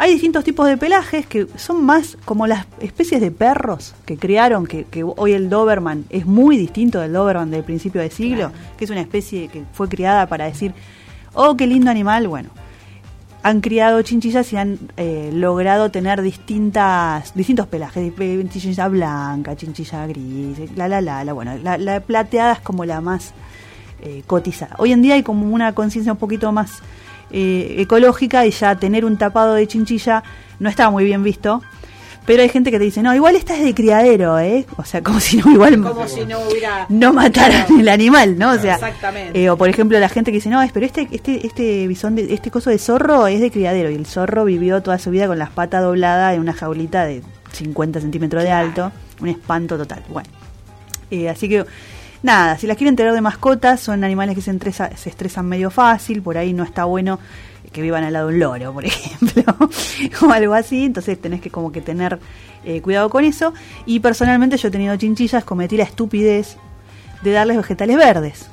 Hay 0.02 0.14
distintos 0.14 0.44
tipos 0.44 0.68
de 0.68 0.78
pelajes 0.78 1.28
que 1.28 1.46
son 1.58 1.86
más 1.86 2.18
como 2.26 2.48
las 2.48 2.66
especies 2.80 3.22
de 3.22 3.30
perros 3.30 3.94
que 4.04 4.18
crearon, 4.18 4.66
que, 4.66 4.86
que 4.86 5.04
hoy 5.04 5.34
el 5.34 5.48
Doberman 5.48 6.06
es 6.10 6.26
muy 6.26 6.58
distinto 6.58 7.00
del 7.00 7.14
Doberman 7.14 7.52
del 7.52 7.64
principio 7.64 8.02
de 8.02 8.10
siglo, 8.10 8.52
que 8.78 8.86
es 8.86 8.90
una 8.90 9.02
especie 9.02 9.48
que 9.50 9.64
fue 9.74 9.88
criada 9.90 10.26
para 10.26 10.46
decir, 10.46 10.74
oh, 11.36 11.56
qué 11.56 11.68
lindo 11.68 11.92
animal, 11.92 12.28
bueno. 12.28 12.50
Han 13.44 13.62
criado 13.62 14.02
chinchillas 14.02 14.52
y 14.54 14.58
han 14.58 14.80
eh, 14.98 15.30
logrado 15.34 15.92
tener 15.92 16.24
distintas 16.24 17.36
distintos 17.36 17.68
pelajes, 17.68 18.16
de- 18.18 18.48
chinchilla 18.50 18.88
blanca, 18.88 19.56
chinchilla 19.56 20.08
gris, 20.08 20.76
la 20.76 20.88
la 20.88 21.02
la, 21.02 21.24
la 21.24 21.34
bueno, 21.34 21.56
la, 21.62 21.78
la 21.78 22.00
plateada 22.00 22.54
es 22.54 22.60
como 22.62 22.86
la 22.86 23.02
más 23.02 23.34
eh, 24.02 24.24
cotizada. 24.26 24.76
Hoy 24.80 24.94
en 24.94 25.04
día 25.04 25.14
hay 25.14 25.22
como 25.22 25.46
una 25.54 25.74
conciencia 25.76 26.12
un 26.12 26.18
poquito 26.18 26.52
más 26.52 26.82
eh, 27.32 27.76
ecológica 27.80 28.46
y 28.46 28.52
ya 28.52 28.76
tener 28.76 29.06
un 29.06 29.18
tapado 29.18 29.54
de 29.54 29.68
chinchilla 29.68 30.24
no 30.60 30.70
está 30.70 30.90
muy 30.90 31.04
bien 31.04 31.24
visto. 31.24 31.62
Pero 32.24 32.44
hay 32.44 32.50
gente 32.50 32.70
que 32.70 32.78
te 32.78 32.84
dice, 32.84 33.02
no, 33.02 33.16
igual 33.16 33.36
esta 33.36 33.58
es 33.58 33.64
de 33.64 33.74
criadero, 33.74 34.38
¿eh? 34.38 34.68
O 34.78 34.86
sea, 34.86 35.02
como 35.04 35.20
si 35.20 35.38
no, 35.38 35.52
igual 35.52 35.82
Como 35.82 36.08
si 36.08 36.24
no 36.26 36.40
hubiera. 36.42 36.86
no 36.88 37.12
mataran 37.14 37.66
el 37.80 37.90
animal, 37.90 38.38
¿no? 38.38 38.52
O 38.52 38.58
sea, 38.60 38.76
Exactamente. 38.76 39.44
eh, 39.44 39.50
o 39.50 39.58
por 39.58 39.70
ejemplo 39.70 40.00
la 40.00 40.08
gente 40.08 40.32
que 40.32 40.38
dice, 40.38 40.50
no, 40.50 40.62
es, 40.62 40.72
pero 40.72 40.86
este, 40.86 41.08
este, 41.12 41.46
este 41.46 41.88
bisón, 41.88 42.16
de, 42.16 42.32
este 42.34 42.52
coso 42.52 42.70
de 42.70 42.78
zorro 42.78 43.26
es 43.26 43.42
de 43.42 43.50
criadero 43.50 43.90
y 43.90 43.96
el 43.96 44.06
zorro 44.06 44.46
vivió 44.46 44.84
toda 44.84 45.00
su 45.00 45.10
vida 45.10 45.26
con 45.26 45.40
las 45.40 45.50
patas 45.50 45.82
dobladas 45.82 46.36
en 46.36 46.42
una 46.42 46.54
jaulita 46.54 47.06
de 47.06 47.24
50 47.54 48.00
centímetros 48.00 48.44
de 48.44 48.52
alto, 48.52 48.92
un 49.20 49.28
espanto 49.28 49.76
total. 49.78 50.04
Bueno, 50.08 50.30
eh, 51.10 51.28
así 51.28 51.50
que 51.50 51.66
nada, 52.24 52.58
si 52.58 52.68
las 52.68 52.78
quieren 52.78 52.96
tener 52.96 53.14
de 53.14 53.22
mascotas, 53.22 53.80
son 53.80 54.04
animales 54.04 54.36
que 54.36 54.42
se, 54.42 54.52
entresa- 54.52 54.96
se 54.96 55.10
estresan 55.10 55.46
medio 55.48 55.70
fácil, 55.72 56.22
por 56.22 56.38
ahí 56.38 56.54
no 56.54 56.64
está 56.64 56.86
bueno 56.86 57.20
que 57.72 57.82
vivan 57.82 58.04
al 58.04 58.12
lado 58.14 58.28
de 58.28 58.34
un 58.34 58.40
loro, 58.40 58.74
por 58.74 58.84
ejemplo, 58.86 59.44
o 60.24 60.30
algo 60.32 60.54
así, 60.54 60.86
entonces 60.86 61.20
tenés 61.22 61.40
que 61.42 61.50
como 61.50 61.72
que 61.72 61.80
tener 61.82 62.20
eh, 62.66 62.82
cuidado 62.82 63.10
con 63.10 63.24
eso. 63.24 63.54
Y 63.86 64.00
personalmente 64.02 64.58
yo 64.58 64.68
he 64.68 64.72
tenido 64.72 64.96
chinchillas, 64.98 65.44
cometí 65.46 65.78
la 65.78 65.84
estupidez 65.84 66.58
de 67.22 67.32
darles 67.32 67.58
vegetales 67.58 67.96
verdes. 67.98 68.48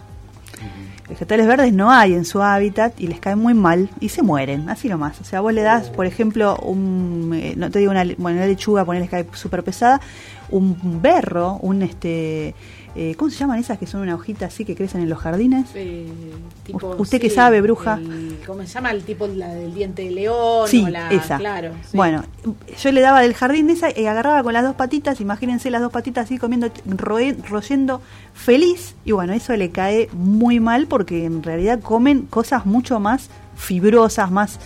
Vegetales 1.08 1.46
verdes 1.46 1.72
no 1.72 1.90
hay 1.90 2.12
en 2.12 2.26
su 2.26 2.42
hábitat 2.42 3.00
y 3.00 3.06
les 3.06 3.18
caen 3.18 3.38
muy 3.38 3.54
mal 3.54 3.88
y 3.98 4.10
se 4.10 4.22
mueren, 4.22 4.68
así 4.68 4.88
nomás. 4.90 5.18
O 5.22 5.24
sea, 5.24 5.40
vos 5.40 5.54
le 5.54 5.62
das, 5.62 5.88
por 5.88 6.04
ejemplo, 6.04 6.56
un, 6.58 7.32
eh, 7.34 7.54
no 7.56 7.70
te 7.70 7.78
digo 7.78 7.90
una, 7.92 8.04
bueno, 8.18 8.36
una 8.38 8.46
lechuga, 8.46 8.84
ponerles 8.84 9.08
cae 9.08 9.26
súper 9.32 9.64
pesada, 9.64 10.02
un 10.50 11.00
berro, 11.02 11.58
un 11.62 11.82
este, 11.82 12.54
eh, 12.94 13.14
¿cómo 13.16 13.30
se 13.30 13.36
llaman 13.38 13.58
esas 13.58 13.78
que 13.78 13.86
son 13.86 14.00
una 14.00 14.14
hojita 14.14 14.46
así 14.46 14.64
que 14.64 14.74
crecen 14.74 15.02
en 15.02 15.08
los 15.08 15.18
jardines? 15.18 15.66
Eh, 15.74 16.06
tipo, 16.64 16.94
Usted 16.98 17.20
que 17.20 17.30
sabe, 17.30 17.60
bruja. 17.60 17.94
el- 17.94 18.38
¿Cómo 18.46 18.62
se 18.62 18.68
llama? 18.68 18.90
El 18.90 19.02
tipo 19.04 19.26
la 19.26 19.48
del 19.54 19.74
diente 19.74 20.02
de 20.04 20.10
león. 20.10 20.66
Sí, 20.68 20.82
o 20.84 20.88
la, 20.88 21.10
esa. 21.10 21.38
Claro. 21.38 21.72
sí. 21.90 21.96
Bueno, 21.96 22.24
yo 22.82 22.92
le 22.92 23.00
daba 23.00 23.20
del 23.20 23.34
jardín 23.34 23.66
de 23.66 23.74
esa 23.74 23.88
y 23.98 24.06
agarraba 24.06 24.42
con 24.42 24.52
las 24.52 24.64
dos 24.64 24.74
patitas, 24.74 25.20
imagínense 25.20 25.70
las 25.70 25.80
dos 25.82 25.92
patitas 25.92 26.24
así 26.24 26.38
comiendo, 26.38 26.68
roe- 26.86 27.36
royendo 27.48 28.00
feliz. 28.34 28.94
Y 29.04 29.12
bueno, 29.12 29.32
eso 29.34 29.54
le 29.56 29.70
cae 29.70 30.08
muy 30.12 30.60
mal 30.60 30.86
porque 30.86 31.24
en 31.24 31.42
realidad 31.42 31.80
comen 31.80 32.22
cosas 32.22 32.66
mucho 32.66 33.00
más 33.00 33.28
fibrosas, 33.56 34.30
más 34.30 34.58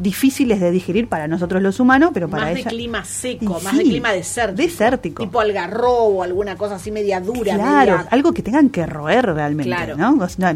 difíciles 0.00 0.58
de 0.60 0.70
digerir 0.70 1.08
para 1.08 1.28
nosotros 1.28 1.62
los 1.62 1.78
humanos, 1.78 2.10
pero 2.14 2.28
para 2.28 2.44
más 2.46 2.54
de 2.54 2.60
ella... 2.60 2.70
clima 2.70 3.04
seco, 3.04 3.44
Y 3.60 3.64
más 3.64 3.72
sí, 3.72 3.78
de 3.78 3.84
clima 3.84 4.12
desértico. 4.12 4.62
desértico. 4.62 5.22
Tipo 5.24 5.40
algarrobo, 5.40 6.22
alguna 6.22 6.56
cosa 6.56 6.76
así 6.76 6.90
media 6.90 7.20
dura. 7.20 7.54
Claro, 7.54 7.98
media- 7.98 8.08
algo 8.10 8.32
que 8.32 8.42
tengan 8.42 8.70
que 8.70 8.86
roer 8.86 9.26
realmente, 9.26 9.70
Claro. 9.70 9.96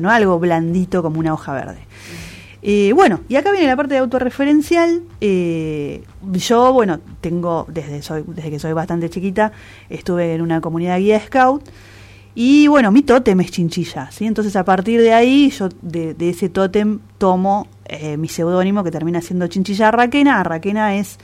no 0.00 0.10
algo 0.10 0.38
blandito 0.38 1.02
como 1.02 1.20
una 1.20 1.32
hoja 1.34 1.52
verde. 1.52 1.78
Eh, 2.66 2.92
bueno, 2.94 3.20
y 3.28 3.36
acá 3.36 3.52
viene 3.52 3.66
la 3.66 3.76
parte 3.76 3.92
de 3.92 4.00
autorreferencial. 4.00 5.02
Eh, 5.20 6.02
yo, 6.32 6.72
bueno, 6.72 6.98
tengo, 7.20 7.66
desde, 7.68 8.00
soy, 8.00 8.24
desde 8.26 8.50
que 8.50 8.58
soy 8.58 8.72
bastante 8.72 9.10
chiquita, 9.10 9.52
estuve 9.90 10.34
en 10.34 10.40
una 10.40 10.62
comunidad 10.62 10.98
guía 10.98 11.20
scout. 11.20 11.62
Y 12.34 12.66
bueno, 12.66 12.90
mi 12.90 13.02
tótem 13.02 13.38
es 13.42 13.50
chinchilla, 13.50 14.10
¿sí? 14.10 14.24
Entonces 14.26 14.56
a 14.56 14.64
partir 14.64 15.00
de 15.02 15.12
ahí, 15.12 15.50
yo 15.50 15.68
de, 15.82 16.14
de 16.14 16.30
ese 16.30 16.48
tótem 16.48 17.00
tomo 17.18 17.68
eh, 17.86 18.16
mi 18.16 18.28
seudónimo 18.28 18.82
que 18.84 18.90
termina 18.90 19.20
siendo 19.20 19.46
chinchilla 19.46 19.88
arraquena. 19.88 20.40
Arraquena 20.40 20.96
es 20.96 21.18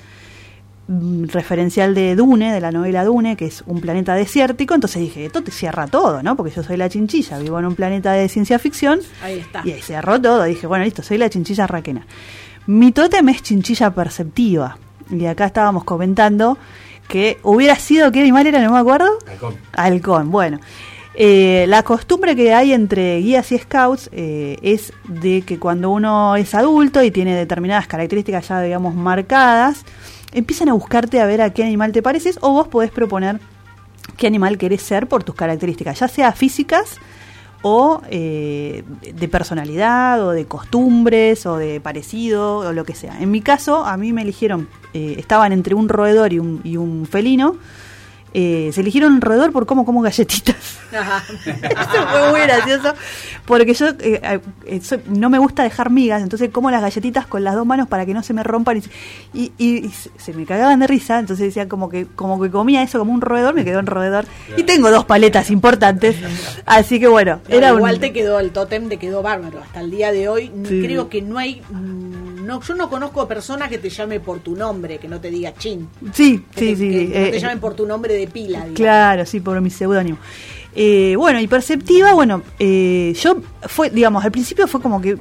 mm, 0.88 1.24
referencial 1.26 1.94
de 1.94 2.14
Dune, 2.16 2.52
de 2.52 2.60
la 2.60 2.70
novela 2.70 3.04
Dune, 3.04 3.36
que 3.36 3.46
es 3.46 3.62
un 3.66 3.80
planeta 3.80 4.14
desértico. 4.14 4.74
Entonces 4.74 5.02
dije, 5.02 5.26
esto 5.26 5.42
te 5.42 5.50
cierra 5.50 5.86
todo, 5.86 6.22
¿no? 6.22 6.36
Porque 6.36 6.52
yo 6.52 6.62
soy 6.62 6.76
la 6.76 6.88
chinchilla, 6.88 7.38
vivo 7.38 7.58
en 7.58 7.66
un 7.66 7.74
planeta 7.74 8.12
de 8.12 8.28
ciencia 8.28 8.58
ficción. 8.58 9.00
Ahí 9.22 9.38
está. 9.38 9.62
Y 9.64 9.72
ahí 9.72 9.82
cerró 9.82 10.20
todo. 10.20 10.44
Dije, 10.44 10.66
bueno, 10.66 10.84
listo, 10.84 11.02
soy 11.02 11.18
la 11.18 11.30
chinchilla 11.30 11.66
raquena. 11.66 12.06
Mi 12.66 12.92
tótem 12.92 13.28
es 13.30 13.42
chinchilla 13.42 13.94
perceptiva. 13.94 14.78
Y 15.10 15.26
acá 15.26 15.46
estábamos 15.46 15.84
comentando 15.84 16.56
que 17.08 17.38
hubiera 17.42 17.74
sido, 17.74 18.12
¿qué 18.12 18.20
animal 18.20 18.46
era? 18.46 18.60
No 18.60 18.72
me 18.72 18.78
acuerdo. 18.78 19.18
Halcón. 19.28 19.56
Halcón, 19.72 20.30
bueno. 20.30 20.60
Eh, 21.14 21.64
la 21.68 21.82
costumbre 21.82 22.36
que 22.36 22.54
hay 22.54 22.72
entre 22.72 23.18
guías 23.18 23.50
y 23.52 23.58
scouts 23.58 24.08
eh, 24.12 24.56
es 24.62 24.92
de 25.08 25.42
que 25.42 25.58
cuando 25.58 25.90
uno 25.90 26.36
es 26.36 26.54
adulto 26.54 27.02
y 27.02 27.10
tiene 27.10 27.34
determinadas 27.34 27.88
características 27.88 28.48
ya, 28.48 28.60
digamos, 28.62 28.94
marcadas, 28.94 29.84
empiezan 30.32 30.68
a 30.68 30.72
buscarte 30.72 31.20
a 31.20 31.26
ver 31.26 31.42
a 31.42 31.50
qué 31.50 31.64
animal 31.64 31.92
te 31.92 32.02
pareces 32.02 32.38
o 32.40 32.52
vos 32.52 32.68
podés 32.68 32.90
proponer 32.90 33.40
qué 34.16 34.26
animal 34.26 34.58
querés 34.58 34.82
ser 34.82 35.08
por 35.08 35.24
tus 35.24 35.34
características, 35.34 35.98
ya 35.98 36.08
sea 36.08 36.32
físicas 36.32 36.98
o 37.62 38.00
eh, 38.08 38.84
de 39.12 39.28
personalidad 39.28 40.24
o 40.24 40.30
de 40.30 40.46
costumbres 40.46 41.44
o 41.46 41.56
de 41.56 41.80
parecido 41.80 42.58
o 42.58 42.72
lo 42.72 42.84
que 42.84 42.94
sea. 42.94 43.20
En 43.20 43.30
mi 43.30 43.40
caso, 43.40 43.84
a 43.84 43.96
mí 43.96 44.12
me 44.12 44.22
eligieron, 44.22 44.68
eh, 44.94 45.16
estaban 45.18 45.52
entre 45.52 45.74
un 45.74 45.88
roedor 45.88 46.32
y 46.32 46.38
un, 46.38 46.60
y 46.64 46.76
un 46.76 47.06
felino. 47.06 47.56
Eh, 48.32 48.70
se 48.72 48.80
eligieron 48.82 49.20
roedor 49.20 49.50
por 49.52 49.66
cómo 49.66 49.84
como 49.84 50.02
galletitas. 50.02 50.56
Eso 50.92 52.06
fue 52.10 52.30
muy 52.30 52.40
gracioso. 52.40 52.94
Porque 53.44 53.74
yo 53.74 53.88
eh, 54.00 54.40
eh, 54.66 54.80
soy- 54.82 55.02
no 55.06 55.28
me 55.30 55.38
gusta 55.38 55.62
dejar 55.64 55.90
migas, 55.90 56.22
entonces 56.22 56.50
como 56.50 56.70
las 56.70 56.80
galletitas 56.82 57.26
con 57.26 57.42
las 57.42 57.54
dos 57.56 57.66
manos 57.66 57.88
para 57.88 58.06
que 58.06 58.14
no 58.14 58.22
se 58.22 58.32
me 58.32 58.42
rompan 58.44 58.80
y, 59.34 59.52
y- 59.58 59.84
y- 59.86 59.90
se 60.16 60.32
me 60.32 60.44
cagaban 60.46 60.78
de 60.80 60.86
risa. 60.86 61.18
Entonces 61.18 61.46
decía 61.46 61.68
como 61.68 61.88
que 61.88 62.06
como 62.06 62.40
que 62.40 62.50
comía 62.50 62.82
eso 62.82 62.98
como 63.00 63.12
un 63.12 63.20
roedor, 63.20 63.54
me 63.54 63.64
quedó 63.64 63.80
un 63.80 63.86
roedor. 63.86 64.26
Y 64.56 64.62
tengo 64.62 64.90
dos 64.90 65.04
paletas 65.04 65.50
importantes. 65.50 66.16
Así 66.66 67.00
que 67.00 67.08
bueno, 67.08 67.40
No, 67.48 67.54
era 67.56 67.70
igual 67.70 67.94
un, 67.96 68.00
te 68.00 68.12
quedó 68.12 68.38
el 68.38 68.50
tótem, 68.52 68.88
te 68.88 68.96
quedó 68.98 69.22
bárbaro. 69.22 69.60
Hasta 69.60 69.80
el 69.80 69.90
día 69.90 70.12
de 70.12 70.28
hoy 70.28 70.52
Sí. 70.68 70.82
creo 70.84 71.08
que 71.08 71.20
no 71.22 71.38
hay, 71.38 71.62
mm, 71.70 72.29
no, 72.50 72.60
yo 72.62 72.74
no 72.74 72.90
conozco 72.90 73.26
persona 73.28 73.68
que 73.68 73.78
te 73.78 73.88
llame 73.88 74.20
por 74.20 74.40
tu 74.40 74.54
nombre, 74.56 74.98
que 74.98 75.08
no 75.08 75.20
te 75.20 75.30
diga 75.30 75.54
chin. 75.54 75.88
Sí, 76.12 76.44
Que 76.54 76.60
sí, 76.60 76.66
te- 76.72 76.76
sí. 76.76 76.90
que 76.90 77.18
no 77.20 77.26
eh, 77.26 77.30
te 77.30 77.40
llamen 77.40 77.60
por 77.60 77.74
tu 77.74 77.86
nombre 77.86 78.14
de 78.14 78.26
pila. 78.26 78.58
digamos. 78.58 78.74
Claro, 78.76 79.24
sí, 79.26 79.40
por 79.40 79.60
mi 79.60 79.70
seudónimo. 79.70 80.18
Eh, 80.74 81.14
bueno, 81.16 81.40
y 81.40 81.48
perceptiva, 81.48 82.12
bueno, 82.14 82.42
eh, 82.58 83.12
yo 83.20 83.38
fue, 83.62 83.90
digamos, 83.90 84.24
al 84.24 84.30
principio 84.30 84.68
fue 84.68 84.80
como 84.80 85.00
que, 85.00 85.16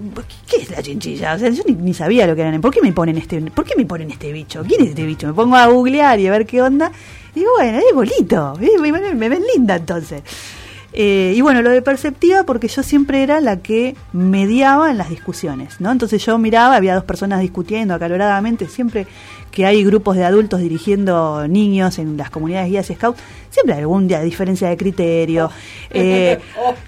¿qué 0.48 0.58
es 0.62 0.70
la 0.70 0.82
chinchilla? 0.84 1.34
O 1.34 1.40
sea, 1.40 1.50
yo 1.50 1.64
ni, 1.66 1.74
ni 1.74 1.94
sabía 1.94 2.28
lo 2.28 2.36
que 2.36 2.42
eran. 2.42 2.62
¿Por 2.62 2.72
qué 2.72 2.82
me 2.82 2.92
ponen 2.94 3.18
este, 3.18 3.42
por 3.42 3.66
qué 3.66 3.74
me 3.76 3.86
ponen 3.86 4.12
este 4.12 4.32
bicho? 4.32 4.64
¿Quién 4.68 4.82
es 4.84 4.90
este 4.90 5.06
bicho? 5.06 5.26
Me 5.28 5.34
pongo 5.34 5.56
a 5.56 5.66
googlear 5.68 6.20
y 6.20 6.28
a 6.28 6.32
ver 6.32 6.46
qué 6.46 6.62
onda. 6.62 6.92
Y 7.36 7.40
digo, 7.40 7.52
bueno, 7.58 7.78
es 7.80 7.96
bolito, 7.96 8.54
eh, 8.62 8.72
me, 8.80 8.92
me- 8.92 9.14
me 9.16 9.30
ven 9.30 9.44
linda 9.56 9.76
entonces. 9.78 10.22
Eh, 10.92 11.34
y 11.36 11.42
bueno, 11.42 11.62
lo 11.62 11.70
de 11.70 11.82
perceptiva 11.82 12.44
porque 12.44 12.68
yo 12.68 12.82
siempre 12.82 13.22
era 13.22 13.40
la 13.42 13.58
que 13.58 13.96
mediaba 14.12 14.90
en 14.90 14.98
las 14.98 15.10
discusiones, 15.10 15.80
¿no? 15.80 15.92
Entonces 15.92 16.26
yo 16.26 16.38
miraba, 16.38 16.76
había 16.76 16.96
dos 16.96 17.04
personas 17.04 17.42
discutiendo 17.42 17.94
acaloradamente, 17.94 18.68
siempre 18.68 19.06
que 19.52 19.66
hay 19.66 19.84
grupos 19.84 20.16
de 20.16 20.26
adultos 20.26 20.62
dirigiendo 20.62 21.48
niños 21.48 22.00
en 22.00 22.18
las 22.18 22.30
comunidades 22.30 22.70
guías 22.70 22.90
y 22.90 22.96
scouts, 22.96 23.20
siempre 23.50 23.76
hay 23.76 23.82
algún 23.82 24.08
día 24.08 24.22
diferencia 24.22 24.70
de 24.70 24.78
criterio. 24.78 25.50
Eh, 25.92 26.38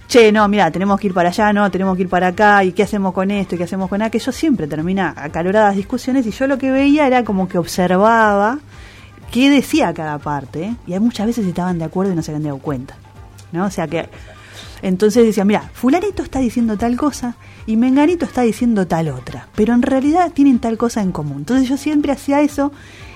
che, 0.08 0.32
no, 0.32 0.48
mira, 0.48 0.70
tenemos 0.70 1.00
que 1.00 1.08
ir 1.08 1.14
para 1.14 1.30
allá, 1.30 1.52
no, 1.52 1.72
tenemos 1.72 1.96
que 1.96 2.04
ir 2.04 2.10
para 2.10 2.28
acá, 2.28 2.64
y 2.64 2.72
qué 2.72 2.84
hacemos 2.84 3.14
con 3.14 3.32
esto, 3.32 3.56
y 3.56 3.58
qué 3.58 3.64
hacemos 3.64 3.90
con 3.90 4.02
aquello, 4.04 4.32
siempre 4.32 4.68
termina 4.68 5.16
acaloradas 5.18 5.76
discusiones 5.76 6.26
y 6.28 6.32
yo 6.32 6.46
lo 6.46 6.60
que 6.60 6.70
veía 6.70 7.08
era 7.08 7.24
como 7.24 7.48
que 7.48 7.58
observaba 7.58 8.60
qué 9.32 9.50
decía 9.50 9.92
cada 9.94 10.20
parte, 10.20 10.76
y 10.86 10.94
hay 10.94 11.00
muchas 11.00 11.26
veces 11.26 11.48
estaban 11.48 11.80
de 11.80 11.86
acuerdo 11.86 12.14
y 12.14 12.16
no 12.16 12.22
se 12.22 12.32
habían 12.32 12.44
dado 12.44 12.60
cuenta. 12.60 12.96
¿No? 13.52 13.66
O 13.66 13.70
sea 13.70 13.88
que 13.88 14.10
entonces 14.82 15.26
decía, 15.26 15.46
mira, 15.46 15.70
fulanito 15.74 16.24
está 16.24 16.40
diciendo 16.40 16.78
tal 16.78 16.98
cosa 16.98 17.36
y 17.68 17.78
menganito 17.78 18.26
está 18.26 18.42
diciendo 18.42 18.88
tal 18.88 19.10
otra, 19.10 19.48
pero 19.56 19.74
en 19.74 19.84
realidad 19.84 20.32
tienen 20.34 20.60
tal 20.60 20.78
cosa 20.78 21.02
en 21.02 21.12
común. 21.12 21.38
Entonces 21.40 21.70
yo 21.70 21.78
siempre 21.78 22.12
hacía 22.12 22.42
eso 22.42 22.72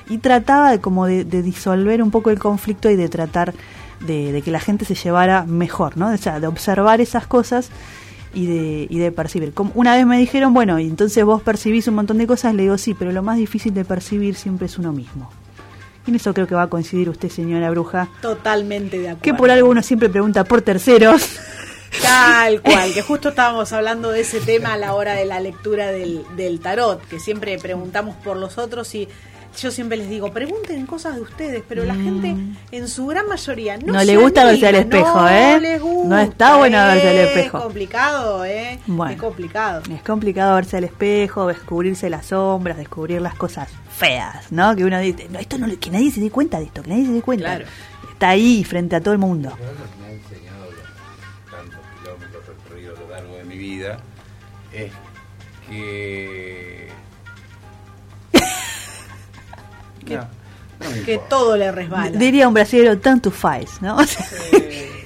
y 0.08 0.20
trataba 0.20 0.72
de 0.72 0.80
como 0.80 1.08
de, 1.08 1.24
disolver 1.24 2.04
un 2.04 2.12
poco 2.12 2.30
el 2.30 2.40
conflicto 2.40 2.90
y 2.90 2.96
de 2.96 3.10
tratar 3.10 3.54
de, 4.02 4.32
de 4.32 4.42
que 4.44 4.52
la 4.52 4.60
gente 4.60 4.86
se 4.86 4.94
llevara 4.94 5.46
mejor, 5.46 5.98
¿no? 5.98 6.10
O 6.10 6.18
sea, 6.18 6.40
de 6.40 6.48
observar 6.48 7.02
esas 7.02 7.26
cosas 7.26 7.72
y 8.36 8.46
de, 8.46 8.88
y 8.90 9.00
de 9.00 9.12
percibir. 9.12 9.54
Como 9.54 9.72
una 9.74 9.96
vez 9.96 10.06
me 10.06 10.20
dijeron, 10.20 10.54
bueno, 10.54 10.78
y 10.78 10.88
entonces 10.88 11.24
vos 11.26 11.42
percibís 11.42 11.88
un 11.88 11.96
montón 11.96 12.20
de 12.20 12.28
cosas, 12.28 12.54
le 12.54 12.64
digo, 12.64 12.78
sí, 12.78 12.94
pero 12.94 13.12
lo 13.12 13.24
más 13.24 13.38
difícil 13.38 13.74
de 13.74 13.86
percibir 13.86 14.36
siempre 14.36 14.68
es 14.68 14.78
uno 14.78 14.92
mismo. 14.92 15.32
Y 16.06 16.12
en 16.12 16.16
eso 16.16 16.34
creo 16.34 16.48
que 16.48 16.56
va 16.56 16.64
a 16.64 16.68
coincidir 16.68 17.10
usted, 17.10 17.30
señora 17.30 17.70
bruja, 17.72 18.10
Totalmente 18.22 18.98
de 19.00 19.10
acuerdo. 19.10 19.22
que 19.24 19.34
por 19.34 19.50
algo 19.50 19.70
uno 19.70 19.82
siempre 19.82 20.10
pregunta 20.10 20.44
por 20.44 20.62
terceros. 20.62 21.38
Tal 22.02 22.62
cual, 22.64 22.94
que 22.94 23.02
justo 23.02 23.30
estábamos 23.30 23.72
hablando 23.74 24.12
de 24.12 24.22
ese 24.22 24.40
tema 24.40 24.74
a 24.74 24.78
la 24.78 24.94
hora 24.94 25.14
de 25.14 25.26
la 25.26 25.40
lectura 25.40 25.92
del, 25.92 26.24
del 26.36 26.60
tarot, 26.60 27.02
que 27.08 27.20
siempre 27.20 27.58
preguntamos 27.58 28.16
por 28.18 28.38
los 28.38 28.58
otros 28.58 28.94
y 28.96 29.08
yo 29.58 29.72
siempre 29.72 29.98
les 29.98 30.10
digo, 30.10 30.32
pregunten 30.32 30.86
cosas 30.86 31.16
de 31.16 31.22
ustedes, 31.22 31.64
pero 31.68 31.84
la 31.86 31.96
gente 31.96 32.36
en 32.72 32.88
su 32.88 33.06
gran 33.08 33.28
mayoría 33.28 33.78
no, 33.78 33.94
No 33.94 34.00
se 34.00 34.06
le 34.06 34.18
gusta 34.18 34.46
verse 34.46 34.68
al 34.68 34.76
espejo, 34.76 35.22
no 35.22 35.30
¿eh? 35.30 35.60
les 35.60 35.82
No 35.82 36.20
está 36.20 36.58
bueno 36.58 36.78
verse 36.78 37.08
al 37.10 37.16
es 37.16 37.28
espejo. 37.30 37.62
complicado, 37.62 38.46
¿eh? 38.46 38.80
Bueno. 38.88 39.14
Es 39.14 39.20
complicado. 39.20 39.82
Es 39.90 40.02
complicado 40.02 40.56
verse 40.56 40.78
al 40.78 40.84
espejo, 40.84 41.48
descubrirse 41.48 42.10
las 42.10 42.28
sombras, 42.28 42.78
descubrir 42.78 43.22
las 43.22 43.36
cosas 43.36 43.70
feas, 43.98 44.52
¿no? 44.52 44.76
Que 44.76 44.84
uno 44.84 45.00
dice, 45.00 45.28
no, 45.30 45.40
esto 45.40 45.58
no, 45.58 45.68
que 45.80 45.90
nadie 45.90 46.12
se 46.12 46.20
dé 46.22 46.30
cuenta 46.30 46.60
de 46.60 46.66
esto, 46.66 46.82
que 46.84 46.90
nadie 46.90 47.06
se 47.06 47.12
dé 47.14 47.22
cuenta. 47.22 47.46
Claro. 47.56 47.66
Está 48.12 48.30
ahí 48.30 48.64
frente 48.64 48.96
a 48.96 49.02
todo 49.02 49.14
el 49.14 49.20
mundo. 49.20 49.50
Lo 49.50 49.56
que 49.56 49.62
me 50.02 50.08
ha 50.08 50.12
enseñado 50.12 50.66
los 50.72 51.52
tantos 51.52 51.80
kilómetros 52.02 52.44
recorridos 52.48 52.98
a 53.00 53.02
lo 53.02 53.10
largo 53.10 53.36
de 53.38 53.44
mi 53.46 53.58
vida 53.58 53.98
es 54.74 54.92
que. 55.70 56.55
Que- 60.06 60.16
No, 60.16 60.28
no 60.82 60.90
me 60.92 61.02
Que 61.04 61.14
importa. 61.14 61.30
todo 61.30 61.58
le 61.58 61.72
resbala. 61.72 62.12
Diría 62.18 62.48
un 62.48 62.54
brasileño, 62.54 62.98
tanto 63.00 63.32
faz, 63.32 63.82
¿no? 63.82 63.98
O 64.00 64.04
sea, 64.06 64.26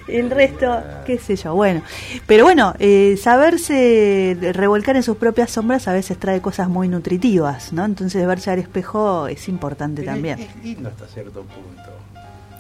el 0.07 0.31
resto, 0.31 0.81
qué 1.05 1.19
sé 1.19 1.35
yo, 1.35 1.53
bueno. 1.53 1.83
Pero 2.25 2.43
bueno, 2.43 2.73
eh, 2.79 3.15
saberse 3.21 4.35
revolcar 4.53 4.95
en 4.95 5.03
sus 5.03 5.17
propias 5.17 5.51
sombras 5.51 5.87
a 5.87 5.93
veces 5.93 6.17
trae 6.17 6.41
cosas 6.41 6.67
muy 6.67 6.87
nutritivas, 6.87 7.71
¿no? 7.73 7.85
Entonces 7.85 8.25
verse 8.25 8.49
al 8.49 8.57
espejo 8.59 9.27
es 9.27 9.47
importante 9.47 10.01
Pero 10.01 10.13
también. 10.13 10.39
Es, 10.39 10.49
es 10.49 10.63
lindo 10.63 10.89
hasta 10.89 11.05
cierto 11.07 11.43
punto. 11.43 11.91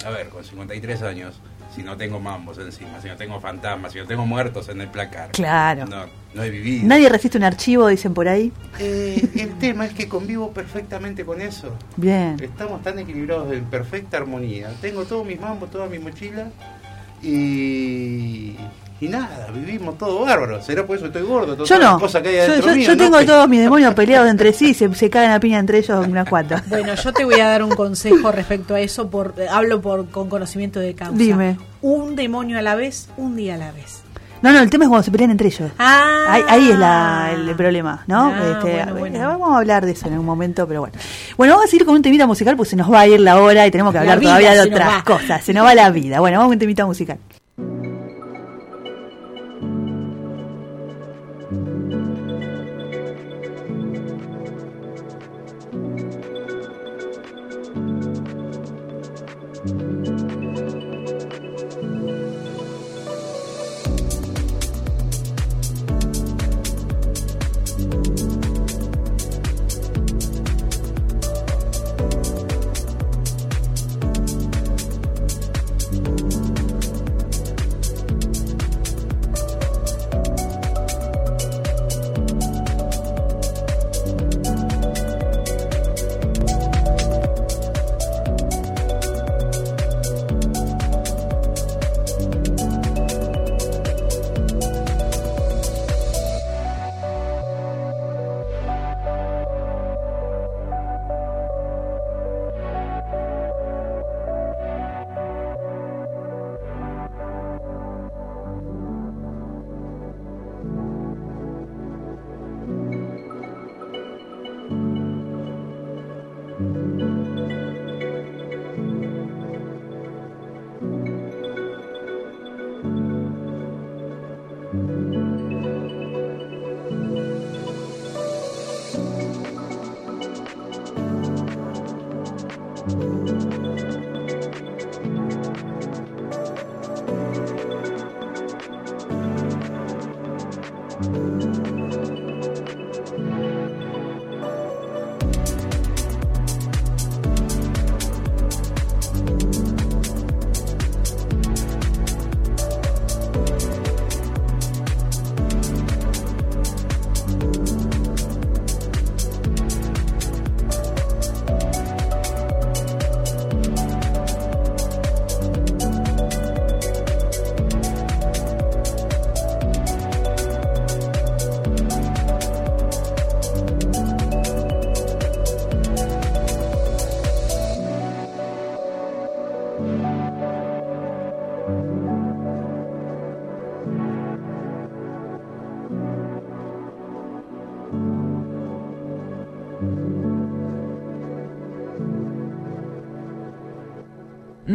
A 0.05 0.09
ver, 0.11 0.29
con 0.29 0.43
53 0.43 1.01
años, 1.01 1.39
si 1.75 1.83
no 1.83 1.95
tengo 1.95 2.19
mambos 2.19 2.57
encima, 2.57 3.01
si 3.01 3.07
no 3.07 3.15
tengo 3.15 3.39
fantasmas, 3.39 3.93
si 3.93 3.99
no 3.99 4.05
tengo 4.05 4.25
muertos 4.25 4.69
en 4.69 4.81
el 4.81 4.87
placar. 4.87 5.31
Claro. 5.31 5.85
No, 5.85 6.05
no 6.33 6.43
he 6.43 6.49
vivido. 6.49 6.87
Nadie 6.87 7.09
resiste 7.09 7.37
un 7.37 7.43
archivo, 7.43 7.87
dicen 7.87 8.13
por 8.13 8.27
ahí. 8.27 8.51
Eh, 8.79 9.29
el 9.35 9.57
tema 9.59 9.85
es 9.85 9.93
que 9.93 10.07
convivo 10.07 10.51
perfectamente 10.51 11.25
con 11.25 11.41
eso. 11.41 11.75
Bien. 11.97 12.37
Estamos 12.41 12.81
tan 12.81 12.97
equilibrados 12.99 13.51
en 13.53 13.65
perfecta 13.65 14.17
armonía. 14.17 14.71
Tengo 14.81 15.05
todos 15.05 15.25
mis 15.25 15.39
mambos, 15.39 15.69
toda 15.69 15.87
mi 15.87 15.99
mochila 15.99 16.49
y, 17.21 18.55
y 19.01 19.07
nada, 19.07 19.47
vivimos 19.53 19.97
todo 19.97 20.25
bárbaro. 20.25 20.61
Será 20.61 20.85
por 20.85 20.97
eso 20.97 21.03
que 21.11 21.17
estoy 21.17 21.21
gordo. 21.29 21.55
Yo 21.57 21.63
todas 21.63 21.79
las 21.81 21.91
no. 21.93 21.99
cosas 21.99 22.21
que 22.21 22.41
hay 22.41 22.47
Yo, 22.47 22.55
yo- 22.67 22.75
mío, 22.75 22.85
yo 22.87 22.95
¿no? 22.95 23.03
tengo 23.03 23.25
todos 23.25 23.47
mis 23.47 23.61
demonios 23.61 23.93
peleados 23.95 24.29
entre 24.29 24.51
sí 24.53 24.69
y 24.69 24.73
se, 24.73 24.93
se 24.93 25.09
cagan 25.09 25.31
a 25.31 25.39
piña 25.39 25.59
entre 25.59 25.77
ellos 25.79 26.05
unas 26.07 26.27
cuantas. 26.27 26.67
Bueno, 26.69 26.93
yo 26.95 27.13
te 27.13 27.23
voy 27.25 27.39
a 27.39 27.47
dar 27.47 27.63
un 27.63 27.69
consejo 27.71 28.31
respecto 28.31 28.75
a 28.75 28.79
eso, 28.81 29.09
por 29.09 29.33
hablo 29.49 29.81
por 29.81 30.09
con 30.09 30.27
conocimiento 30.29 30.79
de 30.79 30.95
causa. 30.95 31.15
Dime. 31.17 31.57
Un 31.81 32.15
demonio 32.15 32.59
a 32.59 32.61
la 32.61 32.75
vez, 32.75 33.09
un 33.17 33.35
día 33.35 33.55
a 33.55 33.57
la 33.57 33.71
vez. 33.71 34.01
No, 34.41 34.53
no, 34.53 34.59
el 34.59 34.69
tema 34.69 34.85
es 34.85 34.89
cuando 34.89 35.03
se 35.03 35.11
pelean 35.11 35.31
entre 35.31 35.47
ellos. 35.49 35.69
Ah, 35.77 36.27
Ahí, 36.29 36.41
ahí 36.47 36.71
es 36.71 36.79
la- 36.79 37.29
el 37.33 37.55
problema, 37.57 38.03
¿no? 38.07 38.27
Ah, 38.33 38.39
Este, 38.53 38.71
bueno, 38.77 38.95
bueno. 38.95 39.17
eh, 39.17 39.25
Vamos 39.25 39.51
a 39.53 39.57
hablar 39.57 39.85
de 39.85 39.91
eso 39.91 40.07
en 40.07 40.17
un 40.17 40.25
momento, 40.25 40.65
pero 40.65 40.79
bueno. 40.79 40.95
Bueno, 41.35 41.53
vamos 41.55 41.65
a 41.67 41.69
seguir 41.69 41.85
con 41.85 41.95
un 41.95 42.01
temita 42.01 42.25
musical 42.25 42.55
porque 42.55 42.69
se 42.69 42.75
nos 42.77 42.89
va 42.89 43.01
a 43.01 43.07
ir 43.07 43.19
la 43.19 43.41
hora 43.41 43.67
y 43.67 43.71
tenemos 43.71 43.91
que 43.91 43.97
La 43.97 44.01
hablar 44.13 44.21
todavía 44.21 44.53
de 44.53 44.61
otras 44.61 45.03
cosas. 45.03 45.43
Se 45.43 45.53
nos 45.53 45.65
va 45.65 45.75
la 45.75 45.89
vida. 45.89 46.21
Bueno, 46.21 46.37
vamos 46.37 46.51
con 46.51 46.55
un 46.55 46.59
temita 46.59 46.85
musical. 46.85 47.17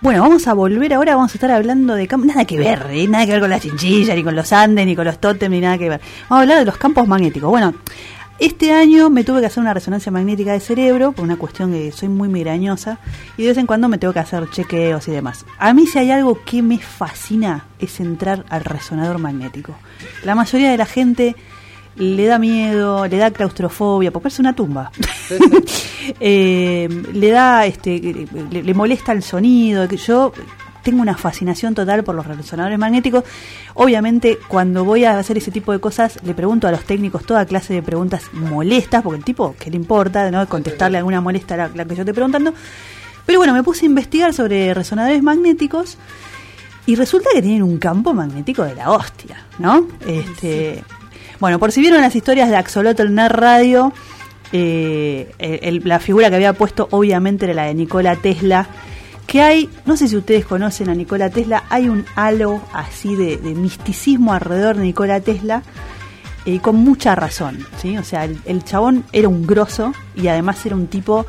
Bueno, 0.00 0.22
vamos 0.22 0.46
a 0.46 0.54
volver 0.54 0.94
ahora, 0.94 1.16
vamos 1.16 1.32
a 1.32 1.34
estar 1.34 1.50
hablando 1.50 1.96
de 1.96 2.06
campos, 2.06 2.28
nada 2.28 2.44
que 2.44 2.56
ver, 2.58 2.86
¿eh? 2.90 3.08
nada 3.08 3.24
que 3.24 3.32
ver 3.32 3.40
con 3.40 3.50
las 3.50 3.62
chinchillas, 3.62 4.14
ni 4.14 4.22
con 4.22 4.36
los 4.36 4.52
Andes, 4.52 4.86
ni 4.86 4.94
con 4.94 5.06
los 5.06 5.18
Totem, 5.18 5.50
ni 5.50 5.60
nada 5.60 5.76
que 5.76 5.88
ver. 5.88 6.00
Vamos 6.28 6.38
a 6.38 6.42
hablar 6.42 6.58
de 6.58 6.66
los 6.66 6.76
campos 6.76 7.08
magnéticos. 7.08 7.50
Bueno, 7.50 7.74
este 8.38 8.72
año 8.72 9.10
me 9.10 9.24
tuve 9.24 9.40
que 9.40 9.46
hacer 9.46 9.60
una 9.60 9.74
resonancia 9.74 10.10
magnética 10.10 10.52
de 10.52 10.60
cerebro 10.60 11.12
por 11.12 11.24
una 11.24 11.36
cuestión 11.36 11.72
que 11.72 11.92
soy 11.92 12.08
muy 12.08 12.28
migrañosa 12.28 12.98
y 13.36 13.42
de 13.42 13.48
vez 13.48 13.58
en 13.58 13.66
cuando 13.66 13.88
me 13.88 13.98
tengo 13.98 14.12
que 14.12 14.18
hacer 14.18 14.50
chequeos 14.50 15.06
y 15.08 15.12
demás. 15.12 15.46
A 15.58 15.72
mí 15.72 15.86
si 15.86 15.98
hay 15.98 16.10
algo 16.10 16.40
que 16.44 16.62
me 16.62 16.78
fascina 16.78 17.66
es 17.78 18.00
entrar 18.00 18.44
al 18.48 18.64
resonador 18.64 19.18
magnético. 19.18 19.76
La 20.24 20.34
mayoría 20.34 20.70
de 20.70 20.76
la 20.76 20.86
gente 20.86 21.36
le 21.96 22.26
da 22.26 22.38
miedo, 22.38 23.06
le 23.06 23.16
da 23.16 23.30
claustrofobia, 23.30 24.10
porque 24.10 24.28
es 24.28 24.38
una 24.38 24.54
tumba. 24.54 24.90
Eh, 26.20 26.86
le 27.14 27.30
da, 27.30 27.64
este, 27.64 27.98
le, 27.98 28.62
le 28.62 28.74
molesta 28.74 29.12
el 29.12 29.22
sonido. 29.22 29.86
Yo 29.86 30.34
tengo 30.84 31.02
una 31.02 31.16
fascinación 31.16 31.74
total 31.74 32.04
por 32.04 32.14
los 32.14 32.26
resonadores 32.26 32.78
magnéticos. 32.78 33.24
Obviamente, 33.74 34.38
cuando 34.46 34.84
voy 34.84 35.04
a 35.04 35.18
hacer 35.18 35.38
ese 35.38 35.50
tipo 35.50 35.72
de 35.72 35.80
cosas, 35.80 36.18
le 36.24 36.34
pregunto 36.34 36.68
a 36.68 36.70
los 36.70 36.84
técnicos 36.84 37.24
toda 37.24 37.44
clase 37.46 37.74
de 37.74 37.82
preguntas 37.82 38.24
molestas, 38.32 39.02
porque 39.02 39.18
el 39.18 39.24
tipo, 39.24 39.56
¿qué 39.58 39.70
le 39.70 39.76
importa? 39.76 40.30
¿no? 40.30 40.46
Contestarle 40.48 40.98
alguna 40.98 41.20
molesta 41.20 41.54
a 41.54 41.56
la, 41.56 41.70
la 41.74 41.84
que 41.84 41.94
yo 41.96 42.02
estoy 42.02 42.14
preguntando. 42.14 42.54
Pero 43.26 43.38
bueno, 43.40 43.54
me 43.54 43.62
puse 43.62 43.86
a 43.86 43.88
investigar 43.88 44.34
sobre 44.34 44.74
resonadores 44.74 45.22
magnéticos 45.22 45.96
y 46.86 46.94
resulta 46.96 47.30
que 47.32 47.40
tienen 47.40 47.62
un 47.62 47.78
campo 47.78 48.12
magnético 48.12 48.62
de 48.64 48.74
la 48.74 48.90
hostia, 48.90 49.46
¿no? 49.58 49.88
Este, 50.06 50.84
bueno, 51.40 51.58
por 51.58 51.72
si 51.72 51.80
vieron 51.80 52.02
las 52.02 52.14
historias 52.14 52.50
de 52.50 52.56
Axolotl 52.56 53.08
Nerd 53.14 53.32
Radio, 53.34 53.92
eh, 54.52 55.32
el- 55.38 55.80
la 55.84 55.98
figura 55.98 56.28
que 56.28 56.36
había 56.36 56.52
puesto 56.52 56.86
obviamente 56.90 57.46
era 57.46 57.54
la 57.54 57.62
de 57.64 57.74
Nikola 57.74 58.16
Tesla, 58.16 58.66
que 59.26 59.42
hay, 59.42 59.70
no 59.86 59.96
sé 59.96 60.08
si 60.08 60.16
ustedes 60.16 60.44
conocen 60.44 60.88
a 60.88 60.94
Nikola 60.94 61.30
Tesla, 61.30 61.64
hay 61.70 61.88
un 61.88 62.04
halo 62.14 62.60
así 62.72 63.14
de, 63.16 63.38
misticismo 63.54 64.32
alrededor 64.32 64.76
de 64.76 64.82
Nikola 64.82 65.20
Tesla, 65.20 65.62
y 66.44 66.58
con 66.58 66.76
mucha 66.76 67.14
razón, 67.14 67.66
¿sí? 67.80 67.96
O 67.96 68.04
sea, 68.04 68.24
el, 68.24 68.38
el 68.44 68.64
chabón 68.64 69.04
era 69.12 69.28
un 69.28 69.46
grosso 69.46 69.94
y 70.14 70.28
además 70.28 70.64
era 70.66 70.76
un 70.76 70.88
tipo 70.88 71.24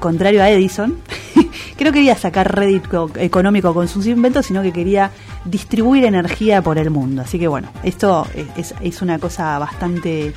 contrario 0.00 0.42
a 0.42 0.50
Edison, 0.50 0.98
que 1.76 1.84
no 1.84 1.92
quería 1.92 2.16
sacar 2.16 2.54
rédito 2.54 3.10
económico 3.16 3.72
con 3.74 3.88
sus 3.88 4.06
inventos, 4.06 4.46
sino 4.46 4.62
que 4.62 4.72
quería 4.72 5.10
distribuir 5.44 6.04
energía 6.04 6.62
por 6.62 6.78
el 6.78 6.90
mundo. 6.90 7.22
Así 7.22 7.38
que 7.38 7.48
bueno, 7.48 7.68
esto 7.82 8.26
es, 8.56 8.74
es 8.80 9.02
una 9.02 9.18
cosa 9.18 9.58
bastante 9.58 10.34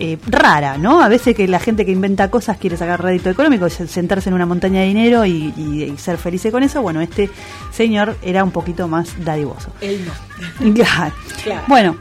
eh, 0.00 0.18
rara, 0.26 0.78
¿no? 0.78 1.00
A 1.02 1.08
veces 1.08 1.36
que 1.36 1.46
la 1.46 1.60
gente 1.60 1.84
que 1.86 1.92
inventa 1.92 2.28
cosas 2.30 2.56
quiere 2.56 2.76
sacar 2.76 3.00
rédito 3.02 3.30
económico, 3.30 3.68
sentarse 3.70 4.30
en 4.30 4.34
una 4.34 4.46
montaña 4.46 4.80
de 4.80 4.86
dinero 4.86 5.24
y, 5.26 5.52
y- 5.56 5.84
y 5.84 5.96
ser 5.98 6.16
felices 6.18 6.50
con 6.50 6.62
eso. 6.62 6.82
Bueno, 6.82 7.00
este 7.00 7.30
señor 7.70 8.16
era 8.22 8.42
un 8.42 8.50
poquito 8.50 8.88
más 8.88 9.22
dadivoso. 9.24 9.70
Él 9.80 10.00
no. 10.04 10.12
Claro. 10.74 11.14
Claro. 11.44 11.62
Bueno, 11.68 11.96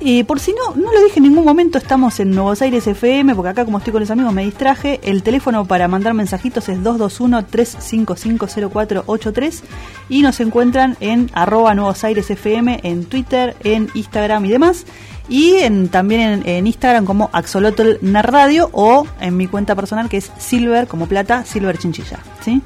y 0.00 0.22
por 0.24 0.40
si 0.40 0.52
no, 0.52 0.74
no 0.74 0.92
lo 0.92 1.04
dije 1.04 1.18
en 1.18 1.22
ningún 1.24 1.44
momento, 1.44 1.78
estamos 1.78 2.18
en 2.20 2.30
Nuevos 2.32 2.60
Aires 2.62 2.86
FM, 2.86 3.34
porque 3.34 3.48
acá 3.50 3.64
como 3.64 3.78
estoy 3.78 3.92
con 3.92 4.00
los 4.00 4.10
amigos 4.10 4.32
me 4.34 4.44
distraje. 4.44 5.00
El 5.02 5.22
teléfono 5.22 5.64
para 5.64 5.88
mandar 5.88 6.12
mensajitos 6.14 6.68
es 6.68 6.78
221-355-0483 6.80 9.62
y 10.08 10.22
nos 10.22 10.40
encuentran 10.40 10.96
en 11.00 11.30
arroba 11.34 11.74
Nuevos 11.74 12.04
Aires 12.04 12.30
FM, 12.30 12.80
en 12.82 13.04
Twitter, 13.06 13.56
en 13.64 13.88
Instagram 13.94 14.44
y 14.44 14.48
demás. 14.50 14.84
Y 15.28 15.68
también 15.88 16.42
en, 16.44 16.66
Instagram 16.66 17.06
como 17.06 17.30
Axolotl 17.32 17.96
Nerd 18.02 18.30
Radio 18.30 18.68
o 18.72 19.06
en 19.20 19.36
mi 19.36 19.46
cuenta 19.46 19.74
personal 19.74 20.08
que 20.08 20.18
es 20.18 20.30
Silver, 20.38 20.86
como 20.86 21.06
plata, 21.06 21.44
Silver 21.44 21.78
Chinchilla. 21.78 22.18
¿sí? 22.42 22.60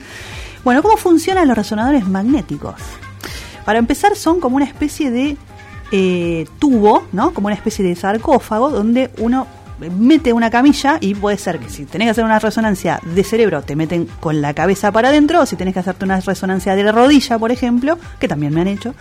Bueno, 0.64 0.82
¿cómo 0.82 0.96
funcionan 0.96 1.46
los 1.46 1.56
resonadores 1.56 2.06
magnéticos? 2.06 2.74
Para 3.64 3.78
empezar, 3.78 4.16
son 4.16 4.40
como 4.40 4.56
una 4.56 4.64
especie 4.64 5.10
de 5.10 5.36
eh, 5.92 6.46
tubo, 6.58 7.04
¿no? 7.12 7.32
Como 7.32 7.46
una 7.46 7.54
especie 7.54 7.84
de 7.84 7.94
sarcófago 7.94 8.70
donde 8.70 9.10
uno 9.18 9.46
mete 9.78 10.32
una 10.32 10.50
camilla 10.50 10.98
y 11.00 11.14
puede 11.14 11.38
ser 11.38 11.58
que 11.58 11.68
si 11.68 11.84
tenés 11.84 12.06
que 12.06 12.10
hacer 12.10 12.24
una 12.24 12.38
resonancia 12.38 13.00
de 13.02 13.22
cerebro 13.22 13.62
te 13.62 13.76
meten 13.76 14.08
con 14.20 14.40
la 14.40 14.52
cabeza 14.52 14.90
para 14.90 15.08
adentro 15.10 15.40
o 15.40 15.46
si 15.46 15.54
tenés 15.54 15.74
que 15.74 15.80
hacerte 15.80 16.04
una 16.04 16.20
resonancia 16.20 16.74
de 16.74 16.82
la 16.82 16.92
rodilla, 16.92 17.38
por 17.38 17.52
ejemplo, 17.52 17.98
que 18.18 18.26
también 18.26 18.52
me 18.52 18.60
han 18.60 18.68
hecho, 18.68 18.94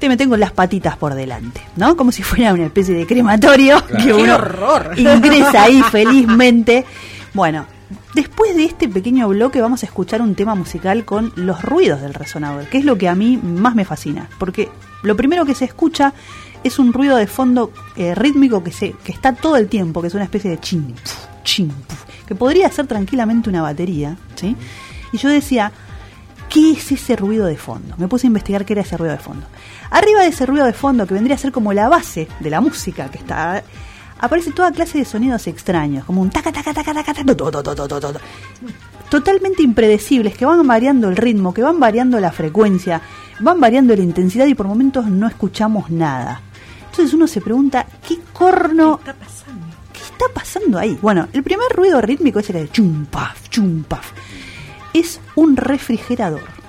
te 0.00 0.08
meten 0.08 0.30
con 0.30 0.40
las 0.40 0.50
patitas 0.50 0.96
por 0.96 1.14
delante, 1.14 1.60
¿no? 1.76 1.96
Como 1.96 2.10
si 2.10 2.22
fuera 2.22 2.52
una 2.54 2.64
especie 2.64 2.94
de 2.94 3.06
crematorio 3.06 3.86
que 3.86 3.96
¡Qué 3.98 4.12
uno 4.14 4.34
horror! 4.34 4.94
ingresa 4.96 5.64
ahí 5.64 5.82
felizmente. 5.90 6.86
Bueno, 7.34 7.66
después 8.14 8.56
de 8.56 8.64
este 8.64 8.88
pequeño 8.88 9.28
bloque 9.28 9.60
vamos 9.60 9.82
a 9.82 9.86
escuchar 9.86 10.22
un 10.22 10.34
tema 10.34 10.54
musical 10.54 11.04
con 11.04 11.32
los 11.36 11.62
ruidos 11.62 12.00
del 12.00 12.14
resonador, 12.14 12.66
que 12.66 12.78
es 12.78 12.84
lo 12.84 12.96
que 12.96 13.08
a 13.08 13.14
mí 13.14 13.36
más 13.36 13.74
me 13.74 13.84
fascina, 13.84 14.28
porque 14.38 14.70
lo 15.02 15.16
primero 15.16 15.44
que 15.44 15.54
se 15.54 15.66
escucha 15.66 16.14
es 16.64 16.78
un 16.78 16.92
ruido 16.92 17.16
de 17.16 17.26
fondo 17.26 17.70
eh, 17.96 18.14
rítmico 18.14 18.64
que, 18.64 18.72
se, 18.72 18.92
que 19.04 19.12
está 19.12 19.34
todo 19.34 19.56
el 19.56 19.68
tiempo, 19.68 20.00
que 20.00 20.08
es 20.08 20.14
una 20.14 20.24
especie 20.24 20.50
de 20.50 20.58
chin, 20.58 20.94
puf, 20.94 21.26
chin, 21.44 21.68
puf, 21.68 22.04
que 22.26 22.34
podría 22.34 22.70
ser 22.70 22.86
tranquilamente 22.86 23.50
una 23.50 23.62
batería, 23.62 24.16
¿sí? 24.34 24.56
Y 25.12 25.18
yo 25.18 25.28
decía, 25.28 25.72
¿qué 26.48 26.72
es 26.72 26.92
ese 26.92 27.16
ruido 27.16 27.46
de 27.46 27.56
fondo? 27.56 27.94
Me 27.98 28.08
puse 28.08 28.26
a 28.26 28.28
investigar 28.28 28.64
qué 28.64 28.74
era 28.74 28.82
ese 28.82 28.96
ruido 28.96 29.12
de 29.12 29.20
fondo. 29.20 29.46
Arriba 29.90 30.22
de 30.22 30.28
ese 30.28 30.46
ruido 30.46 30.66
de 30.66 30.72
fondo, 30.72 31.06
que 31.06 31.14
vendría 31.14 31.34
a 31.34 31.38
ser 31.38 31.52
como 31.52 31.72
la 31.72 31.88
base 31.88 32.28
de 32.38 32.50
la 32.50 32.60
música 32.60 33.10
que 33.10 33.18
está, 33.18 33.62
aparece 34.20 34.52
toda 34.52 34.70
clase 34.70 34.98
de 34.98 35.04
sonidos 35.04 35.46
extraños, 35.46 36.04
como 36.04 36.22
un 36.22 36.30
taca, 36.30 36.52
taca, 36.52 36.72
taca, 36.72 36.94
taca, 36.94 37.12
taca, 37.14 37.34
to, 37.34 37.50
to, 37.50 37.50
to, 37.50 37.74
to, 37.74 37.88
to, 37.88 38.00
to, 38.00 38.12
to. 38.12 38.20
totalmente 39.08 39.62
impredecibles, 39.62 40.36
que 40.36 40.46
van 40.46 40.64
variando 40.66 41.08
el 41.08 41.16
ritmo, 41.16 41.52
que 41.52 41.62
van 41.62 41.80
variando 41.80 42.20
la 42.20 42.30
frecuencia, 42.30 43.00
van 43.40 43.58
variando 43.58 43.96
la 43.96 44.02
intensidad 44.02 44.46
y 44.46 44.54
por 44.54 44.68
momentos 44.68 45.06
no 45.06 45.26
escuchamos 45.26 45.90
nada. 45.90 46.40
Entonces 46.90 47.12
uno 47.12 47.26
se 47.26 47.40
pregunta, 47.40 47.86
¿qué 48.06 48.18
corno 48.32 49.00
¿Qué 49.02 49.10
está 49.10 49.24
pasando? 49.24 49.66
¿qué 49.92 50.00
está 50.00 50.24
pasando 50.32 50.78
ahí? 50.78 50.98
Bueno, 51.02 51.28
el 51.32 51.42
primer 51.42 51.70
ruido 51.72 52.00
rítmico 52.00 52.38
ese 52.38 52.52
que 52.52 52.60
de 52.60 52.70
chum 52.70 53.06
paf, 53.06 53.48
chum 53.48 53.82
paf, 53.84 54.12
es 54.92 55.20
un 55.34 55.56
refrigerador. 55.56 56.59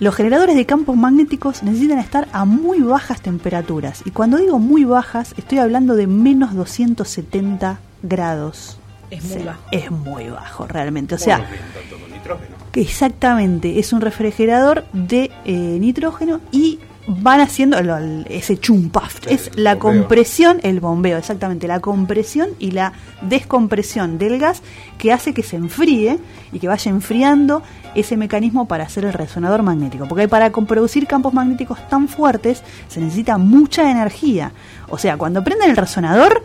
Los 0.00 0.14
generadores 0.14 0.56
de 0.56 0.64
campos 0.66 0.96
magnéticos 0.96 1.62
necesitan 1.62 1.98
estar 1.98 2.26
a 2.32 2.44
muy 2.46 2.80
bajas 2.80 3.20
temperaturas. 3.20 4.02
Y 4.06 4.10
cuando 4.10 4.38
digo 4.38 4.58
muy 4.58 4.84
bajas, 4.84 5.34
estoy 5.36 5.58
hablando 5.58 5.94
de 5.94 6.06
menos 6.06 6.54
270 6.54 7.78
grados. 8.02 8.78
Es 9.10 9.22
muy 9.24 9.38
Sí, 9.38 9.44
bajo. 9.44 9.60
Es 9.72 9.90
muy 9.90 10.28
bajo, 10.28 10.66
realmente. 10.66 11.14
O 11.14 11.18
sea, 11.18 11.38
Bueno, 11.38 11.52
tanto 11.74 11.98
con 12.02 12.12
nitrógeno. 12.12 12.56
que 12.72 12.80
exactamente, 12.80 13.78
es 13.78 13.92
un 13.92 14.00
refrigerador 14.00 14.84
de 14.94 15.30
eh, 15.44 15.52
nitrógeno 15.80 16.40
y 16.50 16.78
van 17.12 17.40
haciendo 17.40 17.82
lo- 17.82 17.98
ese 18.28 18.56
chumpaf, 18.58 19.26
El 19.26 19.32
es 19.34 19.50
la 19.56 19.74
bombeo. 19.74 20.00
compresión, 20.02 20.60
el 20.62 20.78
bombeo, 20.80 21.18
exactamente, 21.18 21.66
la 21.66 21.80
compresión 21.80 22.50
y 22.60 22.70
la 22.70 22.92
descompresión 23.22 24.16
del 24.18 24.38
gas 24.38 24.62
que 24.98 25.12
hace 25.12 25.34
que 25.34 25.42
se 25.42 25.56
enfríe 25.56 26.18
y 26.52 26.58
que 26.60 26.68
vaya 26.68 26.90
enfriando 26.90 27.62
ese 27.94 28.16
mecanismo 28.16 28.66
para 28.68 28.84
hacer 28.84 29.04
el 29.04 29.12
resonador 29.12 29.62
magnético. 29.62 30.06
Porque 30.06 30.28
para 30.28 30.50
producir 30.50 31.06
campos 31.08 31.34
magnéticos 31.34 31.78
tan 31.88 32.06
fuertes 32.06 32.62
se 32.88 33.00
necesita 33.00 33.38
mucha 33.38 33.90
energía. 33.90 34.52
O 34.88 34.96
sea, 34.98 35.16
cuando 35.16 35.42
prenden 35.42 35.70
el 35.70 35.76
resonador, 35.76 36.44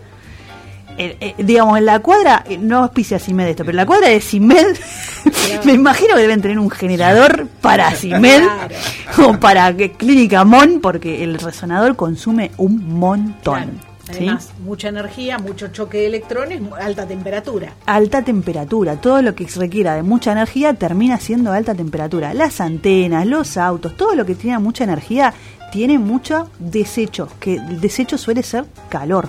eh, 0.97 1.17
eh, 1.19 1.35
digamos, 1.37 1.77
en 1.77 1.85
la 1.85 1.99
cuadra, 1.99 2.43
eh, 2.49 2.57
no 2.57 2.79
auspicia 2.79 3.19
CIMED 3.19 3.47
esto, 3.49 3.63
pero 3.63 3.71
en 3.71 3.77
la 3.77 3.85
cuadra 3.85 4.09
de 4.09 4.19
CIMED, 4.21 4.75
me 5.65 5.73
imagino 5.73 6.15
que 6.15 6.21
deben 6.21 6.41
tener 6.41 6.59
un 6.59 6.69
generador 6.69 7.47
para 7.61 7.91
CIMED 7.91 8.43
o 9.25 9.39
para 9.39 9.75
que- 9.75 9.91
Clínica 9.93 10.43
MON, 10.43 10.79
porque 10.81 11.23
el 11.23 11.37
resonador 11.39 11.95
consume 11.95 12.51
un 12.57 12.97
montón. 12.97 13.63
Claro. 13.63 13.95
Además, 14.07 14.49
mucha 14.63 14.89
energía, 14.89 15.39
mucho 15.39 15.69
choque 15.69 15.97
de 15.97 16.05
electrones, 16.05 16.61
alta 16.79 17.07
temperatura. 17.07 17.73
alta 17.87 18.21
temperatura. 18.21 18.97
Todo 18.97 19.23
lo 19.23 19.33
que 19.33 19.47
requiera 19.55 19.95
de 19.95 20.03
mucha 20.03 20.31
energía 20.31 20.75
termina 20.75 21.17
siendo 21.19 21.51
alta 21.51 21.73
temperatura. 21.73 22.31
Las 22.35 22.61
antenas, 22.61 23.25
los 23.25 23.57
autos, 23.57 23.97
todo 23.97 24.13
lo 24.13 24.23
que 24.23 24.35
tiene 24.35 24.59
mucha 24.59 24.83
energía 24.83 25.33
tiene 25.71 25.97
mucho 25.97 26.51
desecho, 26.59 27.27
que 27.39 27.55
el 27.55 27.81
desecho 27.81 28.19
suele 28.19 28.43
ser 28.43 28.65
calor. 28.89 29.27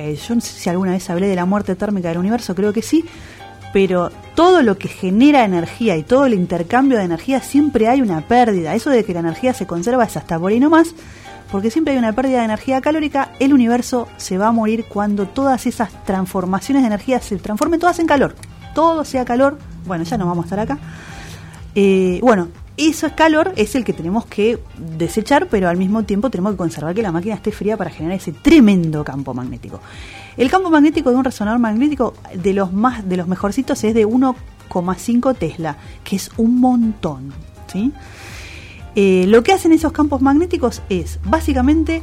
Eh, 0.00 0.16
yo 0.16 0.34
no 0.34 0.40
sé 0.40 0.58
si 0.58 0.70
alguna 0.70 0.92
vez 0.92 1.10
hablé 1.10 1.28
de 1.28 1.36
la 1.36 1.44
muerte 1.44 1.74
térmica 1.74 2.08
del 2.08 2.16
universo, 2.16 2.54
creo 2.54 2.72
que 2.72 2.80
sí, 2.80 3.04
pero 3.70 4.10
todo 4.34 4.62
lo 4.62 4.78
que 4.78 4.88
genera 4.88 5.44
energía 5.44 5.94
y 5.98 6.04
todo 6.04 6.24
el 6.24 6.32
intercambio 6.32 6.96
de 6.96 7.04
energía 7.04 7.42
siempre 7.42 7.86
hay 7.86 8.00
una 8.00 8.22
pérdida. 8.26 8.74
Eso 8.74 8.88
de 8.88 9.04
que 9.04 9.12
la 9.12 9.20
energía 9.20 9.52
se 9.52 9.66
conserva 9.66 10.04
es 10.04 10.16
hasta 10.16 10.38
por 10.38 10.52
ahí 10.52 10.58
nomás, 10.58 10.94
porque 11.52 11.70
siempre 11.70 11.92
hay 11.92 11.98
una 11.98 12.14
pérdida 12.14 12.38
de 12.38 12.46
energía 12.46 12.80
calórica. 12.80 13.32
El 13.40 13.52
universo 13.52 14.08
se 14.16 14.38
va 14.38 14.46
a 14.46 14.52
morir 14.52 14.86
cuando 14.88 15.26
todas 15.26 15.66
esas 15.66 15.90
transformaciones 16.06 16.82
de 16.82 16.86
energía 16.86 17.20
se 17.20 17.36
transformen 17.36 17.78
todas 17.78 17.98
en 17.98 18.06
calor. 18.06 18.34
Todo 18.74 19.04
sea 19.04 19.26
calor. 19.26 19.58
Bueno, 19.86 20.04
ya 20.04 20.16
no 20.16 20.26
vamos 20.26 20.44
a 20.44 20.46
estar 20.46 20.60
acá. 20.60 20.78
Eh, 21.74 22.20
bueno, 22.22 22.48
eso 22.88 23.06
es 23.06 23.12
calor, 23.12 23.52
es 23.56 23.74
el 23.74 23.84
que 23.84 23.92
tenemos 23.92 24.26
que 24.26 24.58
desechar, 24.78 25.48
pero 25.48 25.68
al 25.68 25.76
mismo 25.76 26.04
tiempo 26.04 26.30
tenemos 26.30 26.52
que 26.52 26.58
conservar 26.58 26.94
que 26.94 27.02
la 27.02 27.12
máquina 27.12 27.34
esté 27.34 27.52
fría 27.52 27.76
para 27.76 27.90
generar 27.90 28.16
ese 28.16 28.32
tremendo 28.32 29.04
campo 29.04 29.34
magnético. 29.34 29.80
El 30.36 30.50
campo 30.50 30.70
magnético 30.70 31.10
de 31.10 31.16
un 31.16 31.24
resonador 31.24 31.60
magnético 31.60 32.14
de 32.34 32.54
los 32.54 32.72
más 32.72 33.08
de 33.08 33.16
los 33.16 33.28
mejorcitos 33.28 33.82
es 33.84 33.94
de 33.94 34.06
1,5 34.06 35.36
Tesla, 35.36 35.76
que 36.04 36.16
es 36.16 36.30
un 36.36 36.60
montón, 36.60 37.32
¿sí? 37.70 37.92
Eh, 38.96 39.24
lo 39.28 39.42
que 39.42 39.52
hacen 39.52 39.72
esos 39.72 39.92
campos 39.92 40.20
magnéticos 40.20 40.82
es 40.88 41.20
básicamente 41.24 42.02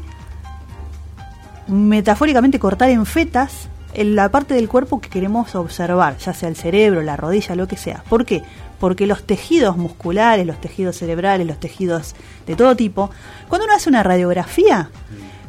metafóricamente 1.68 2.60
cortar 2.60 2.90
en 2.90 3.06
fetas 3.06 3.68
en 3.94 4.16
la 4.16 4.30
parte 4.30 4.54
del 4.54 4.70
cuerpo 4.70 5.02
que 5.02 5.10
queremos 5.10 5.56
observar, 5.56 6.18
ya 6.18 6.34
sea 6.34 6.50
el 6.50 6.56
cerebro, 6.56 7.02
la 7.02 7.18
rodilla, 7.18 7.56
lo 7.56 7.68
que 7.68 7.78
sea. 7.78 8.04
¿Por 8.08 8.26
qué? 8.26 8.44
Porque 8.80 9.08
los 9.08 9.24
tejidos 9.24 9.78
musculares, 9.78 10.46
los 10.46 10.62
tejidos 10.62 10.98
cerebrales, 10.98 11.48
los 11.48 11.60
tejidos 11.60 12.16
de 12.46 12.56
todo 12.56 12.76
tipo, 12.76 13.10
cuando 13.48 13.66
uno 13.66 13.76
hace 13.76 13.90
una 13.90 14.04
radiografía, 14.04 14.90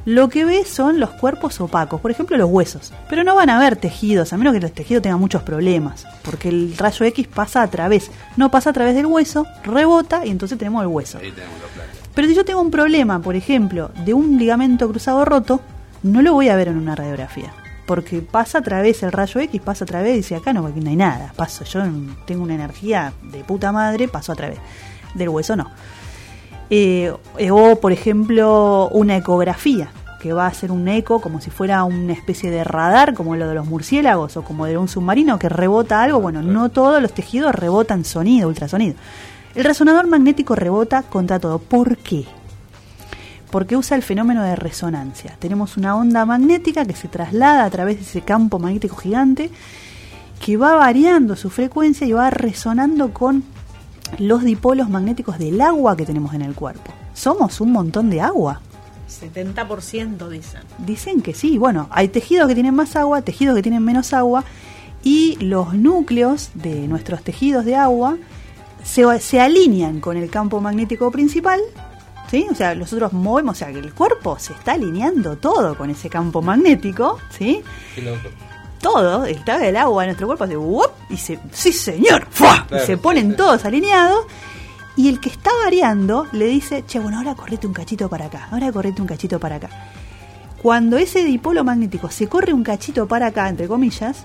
lo 0.04 0.30
que 0.30 0.46
ve 0.46 0.64
son 0.64 1.00
los 1.00 1.10
cuerpos 1.10 1.60
opacos, 1.60 2.00
por 2.00 2.10
ejemplo 2.10 2.36
los 2.38 2.48
huesos. 2.48 2.94
Pero 3.10 3.24
no 3.24 3.34
van 3.34 3.50
a 3.50 3.58
ver 3.58 3.76
tejidos, 3.76 4.32
a 4.32 4.38
menos 4.38 4.54
que 4.54 4.64
el 4.64 4.72
tejido 4.72 5.02
tenga 5.02 5.18
muchos 5.18 5.42
problemas, 5.42 6.06
porque 6.22 6.48
el 6.48 6.76
rayo 6.78 7.04
X 7.04 7.28
pasa 7.28 7.62
a 7.62 7.68
través, 7.68 8.10
no 8.36 8.50
pasa 8.50 8.70
a 8.70 8.72
través 8.72 8.94
del 8.94 9.04
hueso, 9.04 9.46
rebota 9.64 10.24
y 10.24 10.30
entonces 10.30 10.56
tenemos 10.56 10.82
el 10.82 10.88
hueso. 10.88 11.18
Ahí 11.18 11.30
tenemos. 11.30 11.56
Pero 12.14 12.26
si 12.26 12.34
yo 12.34 12.44
tengo 12.44 12.60
un 12.62 12.70
problema, 12.70 13.20
por 13.20 13.36
ejemplo, 13.36 13.90
de 14.04 14.14
un 14.14 14.38
ligamento 14.38 14.88
cruzado 14.88 15.24
roto, 15.24 15.60
no 16.02 16.22
lo 16.22 16.32
voy 16.32 16.48
a 16.48 16.56
ver 16.56 16.68
en 16.68 16.78
una 16.78 16.96
radiografía. 16.96 17.52
Porque 17.88 18.20
pasa 18.20 18.58
a 18.58 18.60
través, 18.60 19.02
el 19.02 19.12
rayo 19.12 19.40
X 19.40 19.62
pasa 19.62 19.84
a 19.84 19.86
través 19.86 20.12
y 20.12 20.16
dice, 20.18 20.36
acá 20.36 20.52
no, 20.52 20.66
aquí 20.66 20.78
no 20.78 20.90
hay 20.90 20.96
nada. 20.96 21.32
Paso, 21.34 21.64
yo 21.64 21.80
tengo 22.26 22.42
una 22.42 22.54
energía 22.54 23.14
de 23.32 23.42
puta 23.44 23.72
madre, 23.72 24.08
paso 24.08 24.32
a 24.32 24.34
través. 24.34 24.58
Del 25.14 25.30
hueso 25.30 25.56
no. 25.56 25.70
Eh, 26.68 27.10
o, 27.50 27.76
por 27.80 27.92
ejemplo, 27.92 28.90
una 28.92 29.16
ecografía, 29.16 29.88
que 30.20 30.34
va 30.34 30.46
a 30.46 30.52
ser 30.52 30.70
un 30.70 30.86
eco 30.86 31.22
como 31.22 31.40
si 31.40 31.48
fuera 31.48 31.82
una 31.84 32.12
especie 32.12 32.50
de 32.50 32.62
radar, 32.62 33.14
como 33.14 33.36
lo 33.36 33.48
de 33.48 33.54
los 33.54 33.66
murciélagos 33.66 34.36
o 34.36 34.42
como 34.42 34.66
de 34.66 34.76
un 34.76 34.88
submarino 34.88 35.38
que 35.38 35.48
rebota 35.48 36.02
algo. 36.02 36.20
Bueno, 36.20 36.42
no 36.42 36.68
todos 36.68 37.00
los 37.00 37.14
tejidos 37.14 37.54
rebotan 37.54 38.04
sonido, 38.04 38.48
ultrasonido. 38.48 38.96
El 39.54 39.64
resonador 39.64 40.08
magnético 40.08 40.54
rebota 40.54 41.04
contra 41.04 41.38
todo. 41.38 41.58
¿Por 41.58 41.96
qué? 41.96 42.26
Porque 43.50 43.76
usa 43.76 43.96
el 43.96 44.02
fenómeno 44.02 44.42
de 44.42 44.56
resonancia. 44.56 45.36
Tenemos 45.38 45.76
una 45.76 45.96
onda 45.96 46.24
magnética 46.24 46.84
que 46.84 46.94
se 46.94 47.08
traslada 47.08 47.64
a 47.64 47.70
través 47.70 47.96
de 47.96 48.02
ese 48.02 48.20
campo 48.20 48.58
magnético 48.58 48.96
gigante 48.96 49.50
que 50.44 50.56
va 50.56 50.74
variando 50.74 51.36
su 51.36 51.50
frecuencia 51.50 52.06
y 52.06 52.12
va 52.12 52.30
resonando 52.30 53.12
con 53.12 53.42
los 54.18 54.42
dipolos 54.42 54.88
magnéticos 54.88 55.38
del 55.38 55.60
agua 55.60 55.96
que 55.96 56.06
tenemos 56.06 56.34
en 56.34 56.42
el 56.42 56.54
cuerpo. 56.54 56.92
Somos 57.14 57.60
un 57.60 57.72
montón 57.72 58.10
de 58.10 58.20
agua. 58.20 58.60
70% 59.08 60.28
dicen. 60.28 60.60
Dicen 60.78 61.22
que 61.22 61.34
sí. 61.34 61.58
Bueno, 61.58 61.88
hay 61.90 62.08
tejidos 62.08 62.48
que 62.48 62.54
tienen 62.54 62.74
más 62.74 62.96
agua, 62.96 63.22
tejidos 63.22 63.56
que 63.56 63.62
tienen 63.62 63.82
menos 63.82 64.12
agua 64.12 64.44
y 65.02 65.36
los 65.36 65.74
núcleos 65.74 66.50
de 66.54 66.86
nuestros 66.88 67.22
tejidos 67.22 67.64
de 67.64 67.76
agua 67.76 68.16
se, 68.84 69.20
se 69.20 69.40
alinean 69.40 70.00
con 70.00 70.16
el 70.16 70.30
campo 70.30 70.60
magnético 70.60 71.10
principal. 71.10 71.60
¿Sí? 72.30 72.46
O 72.50 72.54
sea, 72.54 72.74
nosotros 72.74 73.12
movemos, 73.12 73.56
o 73.56 73.58
sea, 73.58 73.72
que 73.72 73.78
el 73.78 73.94
cuerpo 73.94 74.38
se 74.38 74.52
está 74.52 74.72
alineando 74.72 75.36
todo 75.36 75.76
con 75.76 75.88
ese 75.90 76.10
campo 76.10 76.42
magnético, 76.42 77.18
¿sí? 77.30 77.62
Qué 77.94 78.02
loco. 78.02 78.28
todo, 78.80 79.24
el 79.24 79.36
estado 79.36 79.60
del 79.60 79.76
agua 79.76 80.02
de 80.02 80.08
nuestro 80.08 80.26
cuerpo 80.26 80.44
hace 80.44 80.56
¡wup! 80.56 80.90
y 81.08 81.16
se, 81.16 81.38
sí 81.52 81.72
señor, 81.72 82.26
¡fua! 82.30 82.66
y 82.70 82.86
se 82.86 82.98
ponen 82.98 83.30
sí. 83.30 83.36
todos 83.36 83.64
alineados. 83.64 84.26
Y 84.94 85.08
el 85.08 85.20
que 85.20 85.30
está 85.30 85.50
variando 85.62 86.26
le 86.32 86.46
dice, 86.46 86.84
che, 86.86 86.98
bueno, 86.98 87.18
ahora 87.18 87.34
correte 87.34 87.66
un 87.66 87.72
cachito 87.72 88.08
para 88.08 88.26
acá, 88.26 88.48
ahora 88.50 88.72
correte 88.72 89.00
un 89.00 89.06
cachito 89.06 89.38
para 89.38 89.56
acá. 89.56 89.70
Cuando 90.60 90.98
ese 90.98 91.24
dipolo 91.24 91.62
magnético 91.62 92.10
se 92.10 92.26
corre 92.26 92.52
un 92.52 92.64
cachito 92.64 93.06
para 93.06 93.28
acá, 93.28 93.48
entre 93.48 93.68
comillas, 93.68 94.24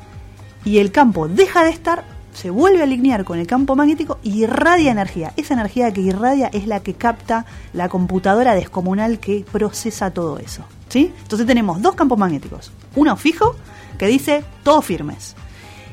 y 0.65 0.79
el 0.79 0.91
campo 0.91 1.27
deja 1.27 1.63
de 1.63 1.69
estar, 1.69 2.03
se 2.33 2.49
vuelve 2.49 2.81
a 2.81 2.83
alinear 2.83 3.23
con 3.23 3.39
el 3.39 3.47
campo 3.47 3.75
magnético 3.75 4.19
y 4.23 4.43
irradia 4.43 4.91
energía. 4.91 5.33
Esa 5.37 5.53
energía 5.53 5.91
que 5.91 6.01
irradia 6.01 6.47
es 6.47 6.67
la 6.67 6.81
que 6.81 6.93
capta 6.93 7.45
la 7.73 7.89
computadora 7.89 8.55
descomunal 8.55 9.19
que 9.19 9.45
procesa 9.51 10.11
todo 10.11 10.39
eso. 10.39 10.63
¿sí? 10.89 11.13
Entonces 11.21 11.47
tenemos 11.47 11.81
dos 11.81 11.95
campos 11.95 12.17
magnéticos. 12.17 12.71
Uno 12.95 13.15
fijo 13.15 13.55
que 13.97 14.07
dice 14.07 14.43
todos 14.63 14.83
firmes. 14.85 15.35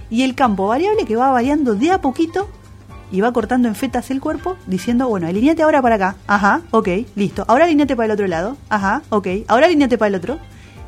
Y 0.09 0.22
el 0.22 0.35
campo 0.35 0.66
variable 0.66 1.05
que 1.05 1.16
va 1.16 1.31
variando 1.31 1.74
de 1.74 1.92
a 1.92 2.00
poquito 2.00 2.48
y 3.12 3.20
va 3.20 3.33
cortando 3.33 3.68
en 3.68 3.74
fetas 3.74 4.11
el 4.11 4.20
cuerpo 4.20 4.57
diciendo, 4.66 5.09
bueno, 5.09 5.26
alineate 5.26 5.62
ahora 5.62 5.83
para 5.83 5.96
acá. 5.96 6.16
Ajá, 6.26 6.62
ok, 6.70 6.88
listo. 7.16 7.44
Ahora 7.48 7.64
alineate 7.64 7.96
para 7.96 8.07
el 8.07 8.12
otro 8.12 8.26
lado. 8.26 8.57
Ajá, 8.68 9.03
ok. 9.11 9.26
Ahora 9.48 9.66
alineate 9.66 9.98
para 9.98 10.09
el 10.09 10.14
otro 10.14 10.38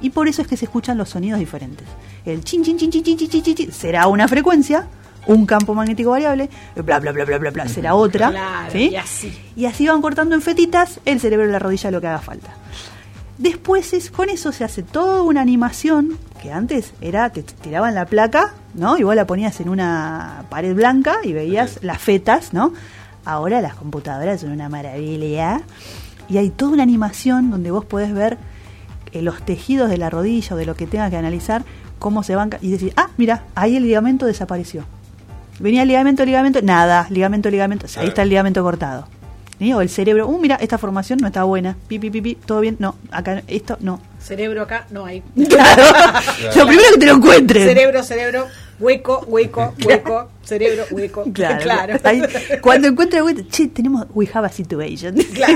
y 0.00 0.10
por 0.10 0.28
eso 0.28 0.42
es 0.42 0.48
que 0.48 0.56
se 0.56 0.64
escuchan 0.64 0.98
los 0.98 1.10
sonidos 1.10 1.38
diferentes. 1.38 1.86
El 2.24 2.42
chin 2.44 2.64
chin 2.64 2.76
chin 2.76 2.90
chin 2.90 3.02
chin 3.04 3.16
chin 3.16 3.42
chin, 3.42 3.54
chin 3.54 3.72
será 3.72 4.08
una 4.08 4.28
frecuencia 4.28 4.88
un 5.26 5.46
campo 5.46 5.74
magnético 5.74 6.11
variable, 6.11 6.48
bla, 6.74 6.98
bla, 6.98 7.12
bla, 7.12 7.24
bla, 7.24 7.38
bla, 7.38 7.50
bla, 7.50 7.68
será 7.68 7.94
otra. 7.94 8.30
Claro, 8.30 8.72
¿sí? 8.72 8.90
y 8.90 8.96
así. 8.96 9.38
Y 9.56 9.66
así 9.66 9.87
van 9.87 10.02
cortando 10.02 10.35
en 10.35 10.42
fetitas 10.42 11.00
el 11.04 11.20
cerebro 11.20 11.46
de 11.46 11.52
la 11.52 11.58
rodilla 11.58 11.90
lo 11.90 12.00
que 12.00 12.06
haga 12.08 12.20
falta. 12.20 12.50
Después 13.38 13.92
es, 13.92 14.11
con 14.11 14.30
eso 14.30 14.52
se 14.52 14.62
hace 14.62 14.82
toda 14.82 15.22
una 15.22 15.40
animación 15.40 16.18
que 16.40 16.52
antes 16.52 16.92
era, 17.00 17.30
te 17.30 17.42
tiraban 17.42 17.94
la 17.94 18.06
placa, 18.06 18.54
¿no? 18.74 18.98
Y 18.98 19.02
vos 19.02 19.16
la 19.16 19.26
ponías 19.26 19.61
en 19.61 19.68
una 19.68 20.44
pared 20.50 20.74
blanca 20.74 21.16
y 21.24 21.32
veías 21.32 21.78
las 21.82 21.98
fetas, 21.98 22.52
¿no? 22.52 22.72
Ahora 23.24 23.61
las 23.61 23.74
computadoras 23.74 24.40
son 24.40 24.50
una 24.50 24.68
maravilla 24.68 25.62
y 26.28 26.38
hay 26.38 26.50
toda 26.50 26.72
una 26.72 26.82
animación 26.82 27.50
donde 27.50 27.70
vos 27.70 27.85
podés 27.85 28.12
ver 28.12 28.38
eh, 29.12 29.22
los 29.22 29.42
tejidos 29.44 29.90
de 29.90 29.98
la 29.98 30.11
rodilla 30.11 30.54
o 30.54 30.58
de 30.58 30.66
lo 30.66 30.74
que 30.74 30.87
tengas 30.87 31.11
que 31.11 31.16
analizar, 31.16 31.64
cómo 31.98 32.22
se 32.22 32.35
van 32.35 32.50
y 32.61 32.70
decir, 32.70 32.92
ah, 32.96 33.11
mira, 33.16 33.44
ahí 33.54 33.76
el 33.76 33.85
ligamento 33.85 34.26
desapareció. 34.26 34.85
Venía 35.62 35.83
el 35.83 35.88
ligamento, 35.88 36.25
ligamento, 36.25 36.61
nada, 36.61 37.07
ligamento, 37.09 37.48
ligamento, 37.48 37.87
ahí 37.96 38.09
está 38.09 38.22
el 38.22 38.29
ligamento 38.31 38.62
cortado. 38.62 39.07
¿Sí? 39.61 39.72
O 39.72 39.81
el 39.81 39.88
cerebro, 39.88 40.27
uh, 40.27 40.38
mira, 40.40 40.57
esta 40.57 40.77
formación 40.77 41.20
no 41.20 41.29
está 41.29 41.44
buena, 41.44 41.77
pi, 41.87 42.01
pi, 42.01 42.11
pi, 42.11 42.20
pi, 42.20 42.35
todo 42.35 42.59
bien, 42.61 42.75
no, 42.81 42.96
acá, 43.12 43.44
esto, 43.46 43.77
no. 43.81 44.01
Cerebro 44.18 44.62
acá, 44.62 44.87
no 44.90 45.05
hay. 45.07 45.22
Claro, 45.48 45.85
lo 46.57 46.66
primero 46.66 46.88
que 46.94 46.98
te 46.98 47.07
lo 47.07 47.14
encuentres. 47.14 47.64
Cerebro, 47.64 48.03
cerebro, 48.03 48.46
hueco, 48.81 49.25
hueco, 49.29 49.72
hueco, 49.87 50.31
cerebro, 50.42 50.83
hueco. 50.90 51.25
Claro, 51.33 51.62
claro. 51.62 51.94
Ahí, 52.03 52.22
cuando 52.61 52.88
encuentre 52.88 53.20
el 53.20 53.25
hueco, 53.25 53.42
che, 53.48 53.68
tenemos, 53.68 54.07
we 54.14 54.29
have 54.35 54.44
a 54.44 54.51
situation. 54.51 55.14
Claro. 55.33 55.55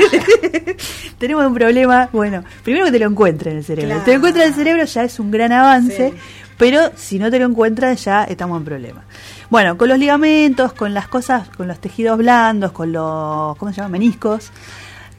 tenemos 1.18 1.44
un 1.44 1.54
problema. 1.54 2.08
Bueno, 2.12 2.44
primero 2.62 2.84
que 2.86 2.92
te 2.92 2.98
lo 3.00 3.06
encuentre 3.06 3.50
en 3.50 3.56
el 3.56 3.64
cerebro. 3.64 3.88
Claro. 3.90 4.04
Te 4.04 4.10
lo 4.12 4.16
encuentra 4.18 4.42
en 4.44 4.48
el 4.50 4.54
cerebro 4.54 4.84
ya 4.84 5.02
es 5.02 5.18
un 5.18 5.32
gran 5.32 5.50
avance, 5.50 6.10
Sí. 6.10 6.16
pero 6.56 6.92
si 6.94 7.18
no 7.18 7.28
te 7.28 7.40
lo 7.40 7.46
encuentras 7.46 8.04
ya 8.04 8.22
estamos 8.22 8.58
en 8.58 8.64
problema. 8.64 9.02
Bueno, 9.50 9.78
con 9.78 9.88
los 9.88 9.98
ligamentos, 9.98 10.72
con 10.72 10.92
las 10.92 11.06
cosas, 11.08 11.48
con 11.50 11.68
los 11.68 11.78
tejidos 11.78 12.18
blandos, 12.18 12.72
con 12.72 12.92
los, 12.92 13.56
¿cómo 13.56 13.70
se 13.72 13.76
llama? 13.76 13.90
Meniscos. 13.90 14.50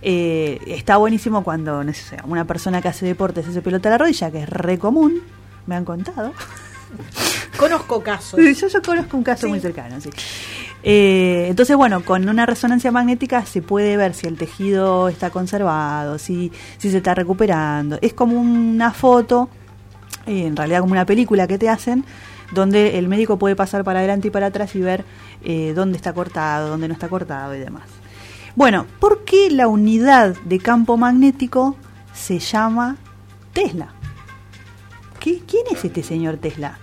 eh, 0.01 0.59
está 0.67 0.97
buenísimo 0.97 1.43
cuando 1.43 1.83
no 1.83 1.93
sé, 1.93 2.17
una 2.25 2.45
persona 2.45 2.81
que 2.81 2.87
hace 2.89 3.05
deporte 3.05 3.41
se 3.43 3.49
hace 3.49 3.61
pelota 3.61 3.89
a 3.89 3.93
la 3.93 3.97
rodilla, 3.99 4.29
que 4.31 4.43
es 4.43 4.49
re 4.49 4.77
común, 4.77 5.21
me 5.65 5.75
han 5.75 5.85
contado. 5.85 6.33
Conozco 7.57 8.03
casos. 8.03 8.39
Yo, 8.39 8.67
yo 8.67 8.81
conozco 8.81 9.17
un 9.17 9.23
caso 9.23 9.41
Sí. 9.41 9.47
muy 9.47 9.59
cercano, 9.59 9.99
sí. 9.99 10.09
Eh, 10.83 11.47
entonces, 11.49 11.75
bueno, 11.75 12.05
con 12.05 12.29
una 12.29 12.45
resonancia 12.45 12.91
magnética 12.91 13.45
se 13.45 13.61
puede 13.61 13.97
ver 13.97 14.13
si 14.13 14.27
el 14.27 14.37
tejido 14.37 15.09
está 15.09 15.31
conservado, 15.31 16.19
si, 16.19 16.51
si 16.77 16.91
se 16.91 16.97
está 16.97 17.15
recuperando. 17.15 17.97
Es 18.01 18.13
como 18.13 18.39
una 18.39 18.91
foto, 18.91 19.49
eh, 20.27 20.45
en 20.45 20.55
realidad 20.55 20.81
como 20.81 20.91
una 20.91 21.05
película 21.05 21.47
que 21.47 21.57
te 21.57 21.67
hacen, 21.67 22.05
donde 22.51 22.97
el 22.97 23.07
médico 23.07 23.37
puede 23.37 23.55
pasar 23.55 23.83
para 23.83 23.99
adelante 23.99 24.29
y 24.29 24.31
para 24.31 24.47
atrás 24.47 24.75
y 24.75 24.81
ver 24.81 25.05
eh, 25.43 25.73
dónde 25.75 25.97
está 25.97 26.13
cortado, 26.13 26.69
dónde 26.69 26.87
no 26.87 26.93
está 26.93 27.09
cortado 27.09 27.55
y 27.55 27.59
demás. 27.59 27.83
Bueno, 28.55 28.85
¿por 28.99 29.23
qué 29.23 29.51
la 29.51 29.67
unidad 29.67 30.35
de 30.45 30.59
campo 30.59 30.97
magnético 30.97 31.75
se 32.13 32.39
llama 32.39 32.97
Tesla? 33.53 33.93
¿qué, 35.19 35.41
¿quién 35.45 35.63
es 35.71 35.83
este 35.83 36.03
señor 36.03 36.37
Tesla? 36.37 36.79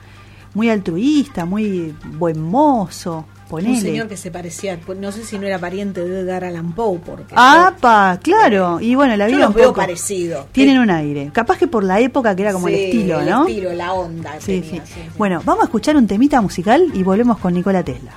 Muy 0.54 0.70
altruista, 0.70 1.44
muy 1.44 1.94
buen 2.18 2.40
mozo, 2.40 3.26
ponele. 3.56 3.74
Un 3.74 3.80
señor 3.80 4.08
que 4.08 4.16
se 4.16 4.30
parecía, 4.30 4.78
pues, 4.84 4.98
no 4.98 5.12
sé 5.12 5.24
si 5.24 5.38
no 5.38 5.46
era 5.46 5.58
pariente 5.58 6.04
de 6.06 6.20
Edgar 6.20 6.44
Allan 6.44 6.72
Poe, 6.74 6.98
porque 6.98 7.34
¡Apa! 7.36 8.18
Claro. 8.22 8.80
Y 8.80 8.94
bueno, 8.94 9.16
la 9.16 9.28
yo 9.28 9.36
vida 9.36 9.46
los 9.46 9.48
un 9.50 9.54
veo 9.56 9.68
poco- 9.68 9.80
parecidos. 9.80 10.46
Tienen 10.52 10.78
un 10.78 10.90
aire. 10.90 11.30
Capaz 11.32 11.58
que 11.58 11.66
por 11.66 11.84
la 11.84 12.00
época 12.00 12.34
que 12.36 12.42
era 12.42 12.52
como 12.52 12.68
el 12.68 12.74
estilo, 12.74 13.20
el 13.20 13.28
¿no? 13.30 13.46
estilo, 13.46 13.72
la 13.72 13.92
onda. 13.92 14.32
Sí, 14.40 14.60
tenía, 14.60 14.84
sí. 14.86 15.00
Bueno, 15.16 15.40
vamos 15.44 15.62
a 15.62 15.66
escuchar 15.66 15.96
un 15.96 16.06
temita 16.06 16.40
musical 16.40 16.86
y 16.94 17.02
volvemos 17.02 17.38
con 17.38 17.54
Nicola 17.54 17.82
Tesla. 17.82 18.12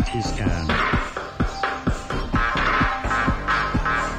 CT 0.00 0.24
scan. 0.24 0.66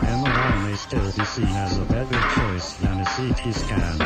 MRI 0.06 0.64
may 0.64 0.76
still 0.76 1.12
be 1.12 1.26
seen 1.26 1.48
as 1.48 1.78
a 1.78 1.86
better 1.86 2.22
choice 2.36 2.74
than 2.74 3.02
a 3.02 3.06
CT 3.06 3.54
scan. 3.56 3.98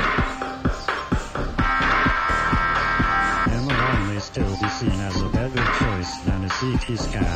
MRI 3.52 4.08
may 4.08 4.20
still 4.20 4.58
be 4.62 4.70
seen 4.70 5.00
as 5.02 5.22
a 5.22 5.28
better 5.28 5.66
choice 5.80 6.18
than 6.20 6.46
a 6.46 6.50
CT 6.50 6.98
scan. 6.98 7.35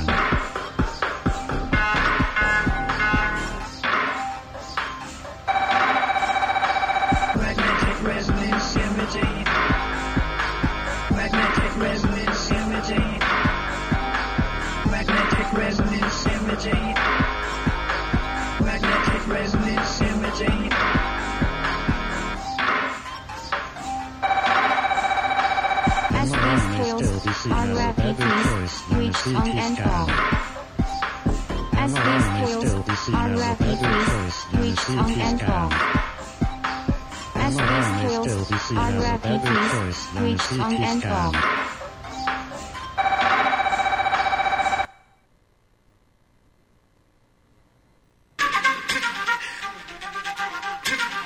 Choice 39.37 40.05
than 40.13 40.33
a 40.33 40.37
CT 40.37 40.99
scan. 40.99 41.69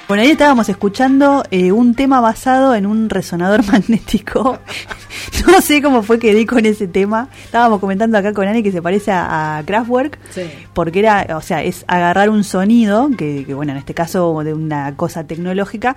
Bueno, 0.08 0.22
ahí 0.24 0.32
estábamos 0.32 0.70
escuchando 0.70 1.44
eh, 1.50 1.72
un 1.72 1.96
tema 1.96 2.22
basado 2.22 2.76
en 2.76 2.86
un 2.86 3.10
resonador 3.10 3.66
magnético. 3.72 4.60
no 5.48 5.62
sé 5.62 5.82
cómo 5.82 6.04
fue 6.04 6.20
que 6.20 6.36
di 6.36 6.46
con 6.46 6.66
ese 6.66 6.88
tema. 6.88 7.30
Estábamos 7.46 7.80
comentando 7.80 8.18
acá 8.18 8.34
con 8.34 8.48
Ani 8.48 8.62
que 8.62 8.72
se 8.72 8.82
parece 8.82 9.12
a, 9.12 9.58
a 9.58 9.64
Kraftwerk. 9.64 10.20
Sí. 10.30 10.44
Porque 10.74 11.00
era, 11.00 11.26
o 11.36 11.42
sea, 11.42 11.64
es 11.64 11.84
agarrar 11.88 12.30
un 12.30 12.44
sonido, 12.44 13.10
que, 13.18 13.44
que, 13.46 13.54
bueno, 13.54 13.72
en 13.72 13.80
este 13.80 13.94
caso 13.94 14.44
de 14.44 14.54
una 14.54 14.96
cosa 14.96 15.24
tecnológica, 15.24 15.96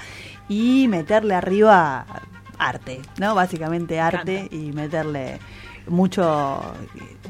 y 0.49 0.87
meterle 0.89 1.35
arriba 1.35 2.07
arte, 2.59 3.01
¿no? 3.19 3.35
Básicamente 3.35 4.01
arte 4.01 4.49
y 4.51 4.73
meterle 4.73 5.39
mucho 5.89 6.61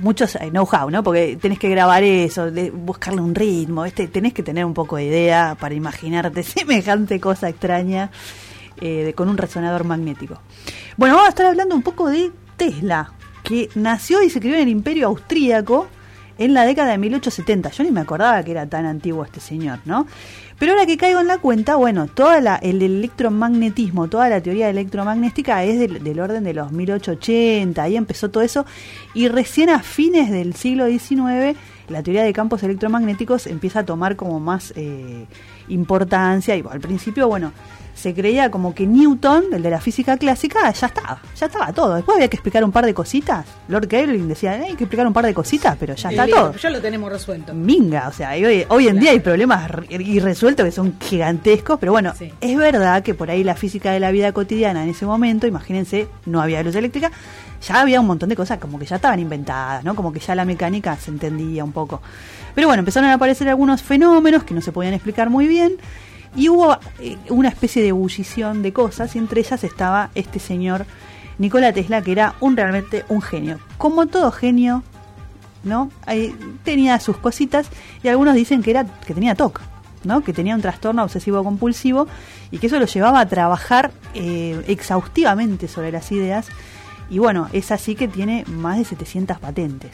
muchos 0.00 0.34
eh, 0.36 0.50
know-how, 0.50 0.90
¿no? 0.90 1.02
Porque 1.02 1.36
tenés 1.40 1.58
que 1.58 1.68
grabar 1.68 2.02
eso, 2.02 2.46
buscarle 2.72 3.20
un 3.20 3.34
ritmo, 3.34 3.84
este, 3.84 4.08
tenés 4.08 4.32
que 4.32 4.42
tener 4.42 4.64
un 4.64 4.72
poco 4.74 4.96
de 4.96 5.04
idea 5.04 5.56
para 5.60 5.74
imaginarte 5.74 6.42
semejante 6.44 7.20
cosa 7.20 7.48
extraña 7.48 8.10
eh, 8.80 9.04
de- 9.04 9.14
con 9.14 9.28
un 9.28 9.36
resonador 9.36 9.84
magnético. 9.84 10.38
Bueno, 10.96 11.14
vamos 11.16 11.26
a 11.26 11.30
estar 11.30 11.46
hablando 11.46 11.74
un 11.74 11.82
poco 11.82 12.08
de 12.08 12.30
Tesla, 12.56 13.12
que 13.42 13.68
nació 13.74 14.22
y 14.22 14.30
se 14.30 14.40
crió 14.40 14.54
en 14.54 14.62
el 14.62 14.68
Imperio 14.68 15.08
Austríaco 15.08 15.88
en 16.38 16.54
la 16.54 16.64
década 16.64 16.92
de 16.92 16.98
1870. 16.98 17.70
Yo 17.70 17.84
ni 17.84 17.90
me 17.90 18.00
acordaba 18.00 18.42
que 18.42 18.50
era 18.50 18.66
tan 18.66 18.86
antiguo 18.86 19.24
este 19.24 19.40
señor, 19.40 19.80
¿no? 19.84 20.06
Pero 20.58 20.72
ahora 20.72 20.86
que 20.86 20.96
caigo 20.96 21.20
en 21.20 21.26
la 21.26 21.38
cuenta, 21.38 21.76
bueno, 21.76 22.06
toda 22.06 22.40
la, 22.40 22.56
el 22.56 22.80
electromagnetismo, 22.80 24.08
toda 24.08 24.28
la 24.30 24.40
teoría 24.40 24.70
electromagnética 24.70 25.62
es 25.64 25.78
del, 25.78 26.02
del 26.02 26.20
orden 26.20 26.44
de 26.44 26.54
los 26.54 26.72
1880, 26.72 27.82
ahí 27.82 27.96
empezó 27.96 28.30
todo 28.30 28.42
eso, 28.42 28.64
y 29.12 29.28
recién 29.28 29.68
a 29.68 29.80
fines 29.80 30.30
del 30.30 30.54
siglo 30.54 30.86
XIX 30.86 31.58
la 31.88 32.02
teoría 32.02 32.22
de 32.24 32.32
campos 32.32 32.62
electromagnéticos 32.62 33.46
empieza 33.46 33.80
a 33.80 33.84
tomar 33.84 34.16
como 34.16 34.40
más 34.40 34.72
eh, 34.76 35.26
importancia, 35.68 36.56
y 36.56 36.64
al 36.68 36.80
principio, 36.80 37.28
bueno, 37.28 37.52
se 37.94 38.12
creía 38.12 38.50
como 38.50 38.74
que 38.74 38.86
Newton, 38.86 39.44
el 39.54 39.62
de 39.62 39.70
la 39.70 39.80
física 39.80 40.18
clásica, 40.18 40.70
ya 40.70 40.86
estaba, 40.88 41.18
ya 41.34 41.46
estaba 41.46 41.72
todo. 41.72 41.94
Después 41.94 42.16
había 42.16 42.28
que 42.28 42.36
explicar 42.36 42.62
un 42.62 42.70
par 42.70 42.84
de 42.84 42.92
cositas. 42.92 43.46
Lord 43.68 43.88
Kelvin 43.88 44.28
decía, 44.28 44.52
hay 44.52 44.74
que 44.74 44.84
explicar 44.84 45.06
un 45.06 45.14
par 45.14 45.24
de 45.24 45.32
cositas, 45.32 45.76
pero 45.80 45.94
ya 45.94 46.10
está 46.10 46.26
todo. 46.26 46.54
Ya 46.56 46.68
lo 46.68 46.80
tenemos 46.82 47.10
resuelto. 47.10 47.54
Minga, 47.54 48.08
o 48.08 48.12
sea, 48.12 48.32
hoy, 48.32 48.66
hoy 48.68 48.88
en 48.88 49.00
día 49.00 49.12
hay 49.12 49.20
problemas 49.20 49.70
irresueltos 49.88 50.66
que 50.66 50.72
son 50.72 50.94
gigantescos, 51.00 51.78
pero 51.80 51.92
bueno, 51.92 52.12
Sí. 52.18 52.30
es 52.38 52.56
verdad 52.58 53.02
que 53.02 53.14
por 53.14 53.30
ahí 53.30 53.42
la 53.42 53.54
física 53.54 53.92
de 53.92 54.00
la 54.00 54.10
vida 54.10 54.30
cotidiana 54.32 54.82
en 54.82 54.90
ese 54.90 55.06
momento, 55.06 55.46
imagínense, 55.46 56.06
no 56.26 56.42
había 56.42 56.62
luz 56.62 56.74
eléctrica, 56.74 57.10
ya 57.66 57.80
había 57.80 58.00
un 58.00 58.06
montón 58.06 58.28
de 58.28 58.36
cosas 58.36 58.58
como 58.58 58.78
que 58.78 58.86
ya 58.86 58.96
estaban 58.96 59.18
inventadas, 59.18 59.84
¿no? 59.84 59.94
Como 59.94 60.12
que 60.12 60.20
ya 60.20 60.34
la 60.34 60.44
mecánica 60.44 60.96
se 60.96 61.10
entendía 61.10 61.64
un 61.64 61.72
poco. 61.72 62.00
Pero 62.54 62.68
bueno, 62.68 62.80
empezaron 62.80 63.10
a 63.10 63.14
aparecer 63.14 63.48
algunos 63.48 63.82
fenómenos 63.82 64.44
que 64.44 64.54
no 64.54 64.60
se 64.60 64.72
podían 64.72 64.94
explicar 64.94 65.30
muy 65.30 65.48
bien 65.48 65.76
y 66.34 66.48
hubo 66.48 66.78
eh, 67.00 67.16
una 67.30 67.48
especie 67.48 67.82
de 67.82 67.88
ebullición 67.88 68.62
de 68.62 68.72
cosas 68.72 69.16
y 69.16 69.18
entre 69.18 69.40
ellas 69.40 69.64
estaba 69.64 70.10
este 70.14 70.38
señor 70.38 70.86
Nikola 71.38 71.72
Tesla 71.72 72.02
que 72.02 72.12
era 72.12 72.34
un 72.40 72.56
realmente 72.56 73.04
un 73.08 73.20
genio. 73.20 73.58
Como 73.78 74.06
todo 74.06 74.30
genio, 74.30 74.82
¿no? 75.64 75.90
Tenía 76.64 77.00
sus 77.00 77.16
cositas 77.16 77.68
y 78.02 78.08
algunos 78.08 78.34
dicen 78.34 78.62
que 78.62 78.70
era 78.70 78.84
que 78.84 79.12
tenía 79.12 79.34
TOC, 79.34 79.60
¿no? 80.04 80.22
Que 80.22 80.32
tenía 80.32 80.54
un 80.54 80.62
trastorno 80.62 81.02
obsesivo 81.02 81.42
compulsivo 81.42 82.06
y 82.50 82.58
que 82.58 82.68
eso 82.68 82.78
lo 82.78 82.86
llevaba 82.86 83.20
a 83.20 83.26
trabajar 83.26 83.90
eh, 84.14 84.62
exhaustivamente 84.68 85.68
sobre 85.68 85.90
las 85.90 86.12
ideas 86.12 86.48
Y 87.10 87.18
bueno, 87.18 87.48
es 87.52 87.70
así 87.70 87.94
que 87.94 88.08
tiene 88.08 88.44
más 88.46 88.78
de 88.78 88.84
700 88.84 89.38
patentes. 89.38 89.92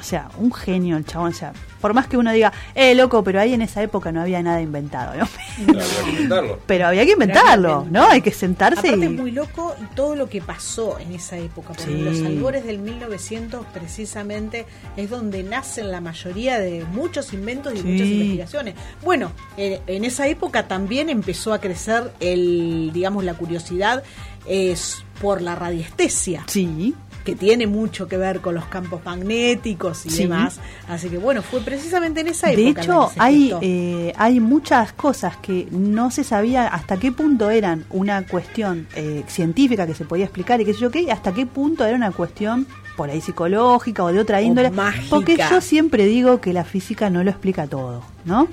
O 0.00 0.02
sea, 0.02 0.30
un 0.38 0.52
genio 0.52 0.96
el 0.96 1.04
chabón. 1.04 1.32
O 1.32 1.34
sea, 1.34 1.52
por 1.80 1.92
más 1.92 2.06
que 2.06 2.16
uno 2.16 2.32
diga, 2.32 2.50
eh, 2.74 2.94
loco, 2.94 3.22
pero 3.22 3.40
ahí 3.40 3.52
en 3.52 3.60
esa 3.60 3.82
época 3.82 4.10
no 4.10 4.22
había 4.22 4.42
nada 4.42 4.60
inventado, 4.62 5.14
¿no? 5.16 5.28
Había 5.58 5.84
que 6.04 6.10
inventarlo. 6.10 6.58
Pero 6.66 6.86
había 6.86 7.04
que 7.04 7.12
inventarlo, 7.12 7.86
¿no? 7.90 8.08
Hay 8.08 8.22
que 8.22 8.32
sentarse 8.32 8.88
Aparte 8.88 9.04
y... 9.04 9.14
es 9.14 9.20
muy 9.20 9.30
loco 9.32 9.74
todo 9.94 10.16
lo 10.16 10.30
que 10.30 10.40
pasó 10.40 10.98
en 10.98 11.12
esa 11.12 11.36
época, 11.36 11.68
porque 11.74 11.84
Sí. 11.84 11.92
en 11.92 12.04
los 12.06 12.20
albores 12.22 12.64
del 12.64 12.78
1900 12.78 13.66
precisamente 13.66 14.64
es 14.96 15.10
donde 15.10 15.42
nacen 15.42 15.90
la 15.90 16.00
mayoría 16.00 16.58
de 16.58 16.84
muchos 16.86 17.34
inventos 17.34 17.74
y 17.74 17.78
Sí. 17.78 17.82
muchas 17.84 18.06
investigaciones. 18.08 18.74
Bueno, 19.04 19.32
eh, 19.58 19.82
en 19.86 20.04
esa 20.06 20.26
época 20.26 20.68
también 20.68 21.10
empezó 21.10 21.52
a 21.52 21.60
crecer 21.60 22.12
el, 22.18 22.90
digamos, 22.94 23.24
la 23.24 23.34
curiosidad 23.34 24.02
es 24.46 25.04
por 25.22 25.40
la 25.40 25.54
radiestesia. 25.54 26.44
Sí, 26.48 26.94
que 27.24 27.36
tiene 27.36 27.68
mucho 27.68 28.08
que 28.08 28.16
ver 28.16 28.40
con 28.40 28.56
los 28.56 28.64
campos 28.64 29.00
magnéticos 29.04 30.04
y 30.06 30.10
Sí. 30.10 30.22
demás. 30.24 30.58
Así 30.88 31.08
que 31.08 31.18
bueno, 31.18 31.40
fue 31.40 31.60
precisamente 31.60 32.20
en 32.22 32.26
esa 32.26 32.48
De 32.48 32.54
época. 32.68 32.80
la 32.80 32.82
hecho, 32.82 33.08
que 33.08 33.14
se 33.14 33.20
hay, 33.20 33.54
eh, 33.62 34.12
hay 34.16 34.40
muchas 34.40 34.92
cosas 34.92 35.36
que 35.36 35.68
no 35.70 36.10
se 36.10 36.24
sabía 36.24 36.66
hasta 36.66 36.96
qué 36.96 37.12
punto 37.12 37.48
eran 37.50 37.84
una 37.90 38.26
cuestión 38.26 38.88
eh, 38.96 39.22
científica 39.28 39.86
que 39.86 39.94
se 39.94 40.04
podía 40.04 40.24
explicar 40.24 40.60
y 40.60 40.64
qué 40.64 40.74
sé 40.74 40.80
yo 40.80 40.90
qué, 40.90 41.12
hasta 41.12 41.32
qué 41.32 41.46
punto 41.46 41.86
era 41.86 41.96
una 41.96 42.10
cuestión 42.10 42.66
por 42.96 43.08
ahí 43.08 43.20
psicológica 43.20 44.02
o 44.02 44.12
de 44.12 44.18
otra 44.18 44.42
índole. 44.42 44.70
mágica. 44.70 45.06
Porque 45.08 45.36
yo 45.48 45.60
siempre 45.60 46.06
digo 46.06 46.40
que 46.40 46.52
la 46.52 46.64
física 46.64 47.08
no 47.08 47.22
lo 47.22 47.30
explica 47.30 47.68
todo, 47.68 48.02
¿no? 48.24 48.48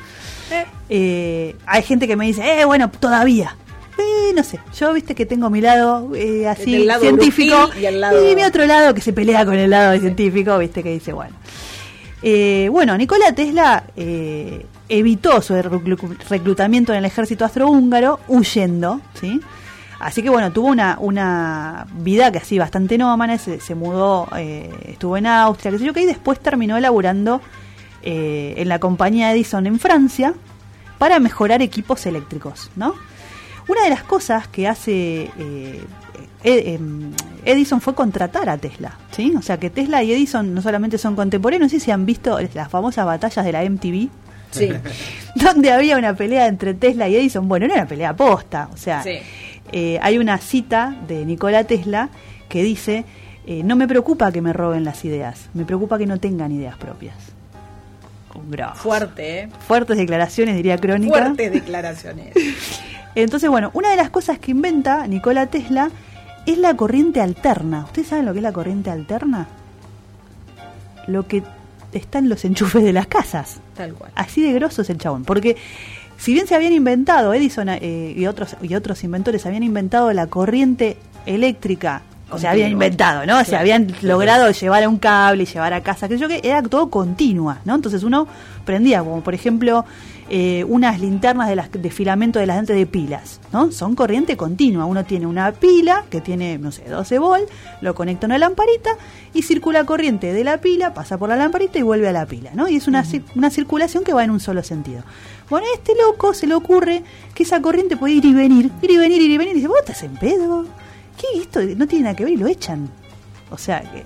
Eh. 0.52 0.66
Eh, 0.90 1.56
hay 1.66 1.82
gente 1.84 2.08
que 2.08 2.16
me 2.16 2.28
dice, 2.28 2.62
eh, 2.62 2.66
bueno, 2.66 2.90
todavía. 2.92 3.56
Eh, 4.00 4.32
no 4.34 4.44
sé, 4.44 4.60
yo 4.80 4.94
viste 4.94 5.14
que 5.14 5.26
tengo 5.26 5.50
mi 5.50 5.60
lado 5.62 6.16
eh, 6.16 6.48
así 6.48 6.76
lado 6.88 7.02
científico 7.02 7.70
y 7.82 7.86
el 7.86 8.00
lado- 8.00 8.18
mi 8.36 8.44
otro 8.44 8.66
lado 8.66 8.94
que 8.94 9.02
se 9.02 9.12
pelea 9.14 9.44
con 9.46 9.56
el 9.56 9.70
lado 9.70 10.00
científico, 10.00 10.58
viste 10.58 10.82
que 10.82 10.92
dice, 10.94 11.12
bueno. 11.12 11.36
Eh, 12.22 12.68
bueno, 12.72 12.98
Nikola 12.98 13.34
Tesla 13.34 13.84
eh, 13.96 14.66
evitó 14.90 15.42
su 15.42 15.54
reclu- 15.54 16.18
reclutamiento 16.30 16.92
en 16.94 17.00
el 17.00 17.06
ejército 17.06 17.46
austrohúngaro 17.46 18.20
huyendo, 18.28 19.00
¿sí? 19.20 19.40
Así 20.00 20.22
que 20.24 20.30
bueno, 20.30 20.52
tuvo 20.54 20.68
una, 20.68 20.98
una 21.02 21.86
vida 21.94 22.32
que 22.32 22.38
así 22.38 22.58
bastante 22.58 22.98
nómana, 22.98 23.38
se, 23.38 23.60
se 23.60 23.76
mudó, 23.76 24.30
eh, 24.38 24.70
estuvo 24.88 25.18
en 25.18 25.28
Austria, 25.28 25.72
qué 25.72 25.80
sé 25.80 25.86
yo 25.86 25.94
qué, 25.94 26.02
y 26.04 26.06
después 26.06 26.40
terminó 26.40 26.78
elaborando 26.78 27.42
eh, 28.02 28.54
en 28.58 28.70
la 28.70 28.80
compañía 28.80 29.32
Edison 29.34 29.68
en 29.68 29.78
Francia 29.78 30.34
para 30.98 31.20
mejorar 31.20 31.62
equipos 31.62 32.06
eléctricos, 32.06 32.70
¿no? 32.78 32.96
Una 33.70 33.84
de 33.84 33.90
las 33.92 34.04
cosas 34.04 34.48
que 34.48 34.68
hace 34.68 35.30
eh, 35.40 35.80
em, 36.44 37.12
Edison 37.46 37.80
fue 37.80 37.94
contratar 37.96 38.50
a 38.50 38.58
Tesla, 38.58 38.98
¿sí? 39.12 39.34
O 39.38 39.42
sea 39.42 39.58
que 39.60 39.70
Tesla 39.70 40.04
y 40.04 40.12
Edison 40.12 40.54
no 40.54 40.62
solamente 40.62 40.98
son 40.98 41.16
contemporáneos, 41.16 41.72
no 41.72 41.78
sé 41.80 41.84
si 41.84 41.92
han 41.92 42.06
visto 42.06 42.38
las 42.54 42.70
famosas 42.70 43.06
batallas 43.06 43.46
de 43.46 43.52
la 43.52 43.64
MTV, 43.64 44.10
Sí. 44.52 44.70
donde 45.36 45.72
había 45.72 45.96
una 45.98 46.16
pelea 46.16 46.48
entre 46.48 46.74
Tesla 46.74 47.08
y 47.08 47.16
Edison. 47.16 47.48
Bueno, 47.48 47.66
era 47.68 47.76
una 47.76 47.86
pelea 47.88 48.16
posta, 48.16 48.70
o 48.74 48.78
sea, 48.78 49.04
Sí. 49.04 49.20
eh, 49.72 50.00
hay 50.02 50.18
una 50.18 50.40
cita 50.40 50.96
de 51.08 51.24
Nikola 51.26 51.64
Tesla 51.66 52.10
que 52.50 52.64
dice, 52.64 53.06
eh, 53.46 53.62
no 53.64 53.76
me 53.76 53.88
preocupa 53.88 54.32
que 54.32 54.42
me 54.42 54.52
roben 54.52 54.84
las 54.84 55.06
ideas, 55.06 55.50
me 55.54 55.64
preocupa 55.66 56.00
que 56.00 56.08
no 56.08 56.18
tengan 56.20 56.52
ideas 56.52 56.76
propias. 56.78 57.16
Fuerte, 58.76 59.40
¿eh? 59.42 59.50
Fuertes 59.68 59.98
declaraciones, 59.98 60.56
diría 60.56 60.78
Crónica. 60.78 61.18
Fuertes 61.18 61.52
declaraciones. 61.52 62.34
Entonces, 63.16 63.50
bueno, 63.50 63.72
una 63.74 63.90
de 63.90 63.96
las 63.96 64.10
cosas 64.10 64.40
que 64.40 64.52
inventa 64.52 65.06
Nikola 65.08 65.48
Tesla 65.48 65.90
es 66.46 66.58
la 66.58 66.76
corriente 66.76 67.22
alterna. 67.22 67.86
¿Ustedes 67.86 68.08
saben 68.08 68.26
lo 68.26 68.34
que 68.34 68.40
es 68.40 68.44
la 68.44 68.54
corriente 68.54 68.90
alterna? 68.90 69.48
Lo 71.08 71.28
que 71.28 71.44
está 71.92 72.20
en 72.20 72.30
los 72.30 72.46
enchufes 72.46 72.84
de 72.84 72.94
las 72.94 73.08
casas. 73.08 73.60
Tal 73.76 73.94
cual. 73.94 74.12
Así 74.16 74.42
de 74.42 74.54
grosso 74.54 74.82
es 74.82 74.90
el 74.90 74.98
chabón. 74.98 75.26
Porque 75.26 75.58
si 76.18 76.34
bien 76.34 76.48
se 76.48 76.56
habían 76.56 76.74
inventado, 76.74 77.34
Edison 77.34 77.70
eh, 77.70 78.14
y, 78.16 78.26
otros, 78.28 78.56
y 78.62 78.76
otros 78.76 79.04
inventores 79.04 79.46
habían 79.46 79.64
inventado 79.64 80.12
la 80.14 80.28
corriente 80.28 80.98
eléctrica, 81.26 82.02
o 82.32 82.38
sea, 82.38 82.52
habían 82.52 82.72
inventado, 82.72 83.26
¿no? 83.26 83.40
O 83.40 83.44
sea, 83.44 83.60
habían 83.60 83.88
logrado 84.02 84.52
llevar 84.52 84.84
a 84.84 84.90
un 84.90 84.98
cable 84.98 85.44
y 85.44 85.46
llevar 85.46 85.74
a 85.74 85.82
casa, 85.82 86.08
que 86.08 86.18
yo 86.18 86.28
que 86.28 86.42
era 86.44 86.62
todo 86.62 86.90
continua, 86.90 87.60
¿no? 87.66 87.74
Entonces 87.74 88.04
uno 88.04 88.28
prendía, 88.66 89.00
como 89.00 89.22
por 89.22 89.34
ejemplo, 89.34 89.86
eh, 90.30 90.64
unas 90.68 91.00
linternas 91.00 91.48
de, 91.50 91.56
las, 91.56 91.72
de 91.72 91.90
filamento 91.90 92.40
de 92.40 92.46
las 92.46 92.58
lentes 92.58 92.76
de 92.76 92.86
pilas, 92.86 93.40
¿no? 93.52 93.72
Son 93.72 93.96
corriente 93.96 94.38
continua. 94.38 94.86
Uno 94.86 95.04
tiene 95.04 95.26
una 95.26 95.52
pila 95.52 96.06
que 96.10 96.22
tiene, 96.22 96.58
no 96.58 96.72
sé, 96.72 96.84
12 96.88 97.18
volt, 97.20 97.50
lo 97.82 97.96
conecta 97.96 98.26
a 98.26 98.28
una 98.28 98.38
lamparita 98.38 98.92
y 99.34 99.42
circula 99.42 99.86
corriente 99.86 100.32
de 100.32 100.44
la 100.44 100.60
pila, 100.62 100.94
pasa 100.94 101.18
por 101.18 101.30
la 101.30 101.36
lamparita 101.36 101.80
y 101.80 101.82
vuelve 101.82 102.08
a 102.08 102.12
la 102.12 102.26
pila, 102.26 102.52
¿no? 102.54 102.70
Y 102.70 102.76
es 102.76 102.88
una, 102.88 103.04
una 103.36 103.50
circulación 103.50 104.04
que 104.04 104.14
va 104.14 104.24
en 104.24 104.32
un 104.32 104.40
solo 104.40 104.64
sentido. 104.64 105.04
Bueno, 105.50 105.66
a 105.72 105.76
este 105.78 105.94
loco 105.96 106.34
se 106.36 106.46
le 106.46 106.54
ocurre 106.54 107.04
que 107.34 107.44
esa 107.44 107.60
corriente 107.62 107.98
puede 107.98 108.14
ir 108.14 108.26
y 108.26 108.34
venir, 108.34 108.72
ir 108.84 108.92
y 108.92 108.98
venir, 108.98 109.22
ir 109.22 109.32
y 109.32 109.38
venir, 109.38 109.54
y 109.54 109.56
dice, 109.58 109.68
¿vos 109.68 109.80
estás 109.80 110.04
en 110.04 110.16
pedo? 110.16 110.66
¿Qué? 111.18 111.40
Esto 111.42 111.60
no 111.76 111.88
tiene 111.88 112.04
nada 112.04 112.16
que 112.16 112.24
ver 112.26 112.34
y 112.34 112.38
lo 112.38 112.48
echan. 112.48 112.88
O 113.50 113.58
sea, 113.58 113.82
que- 113.82 114.06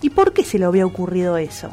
¿y 0.00 0.08
por 0.08 0.32
qué 0.32 0.44
se 0.44 0.58
le 0.58 0.64
había 0.64 0.86
ocurrido 0.86 1.36
eso? 1.36 1.70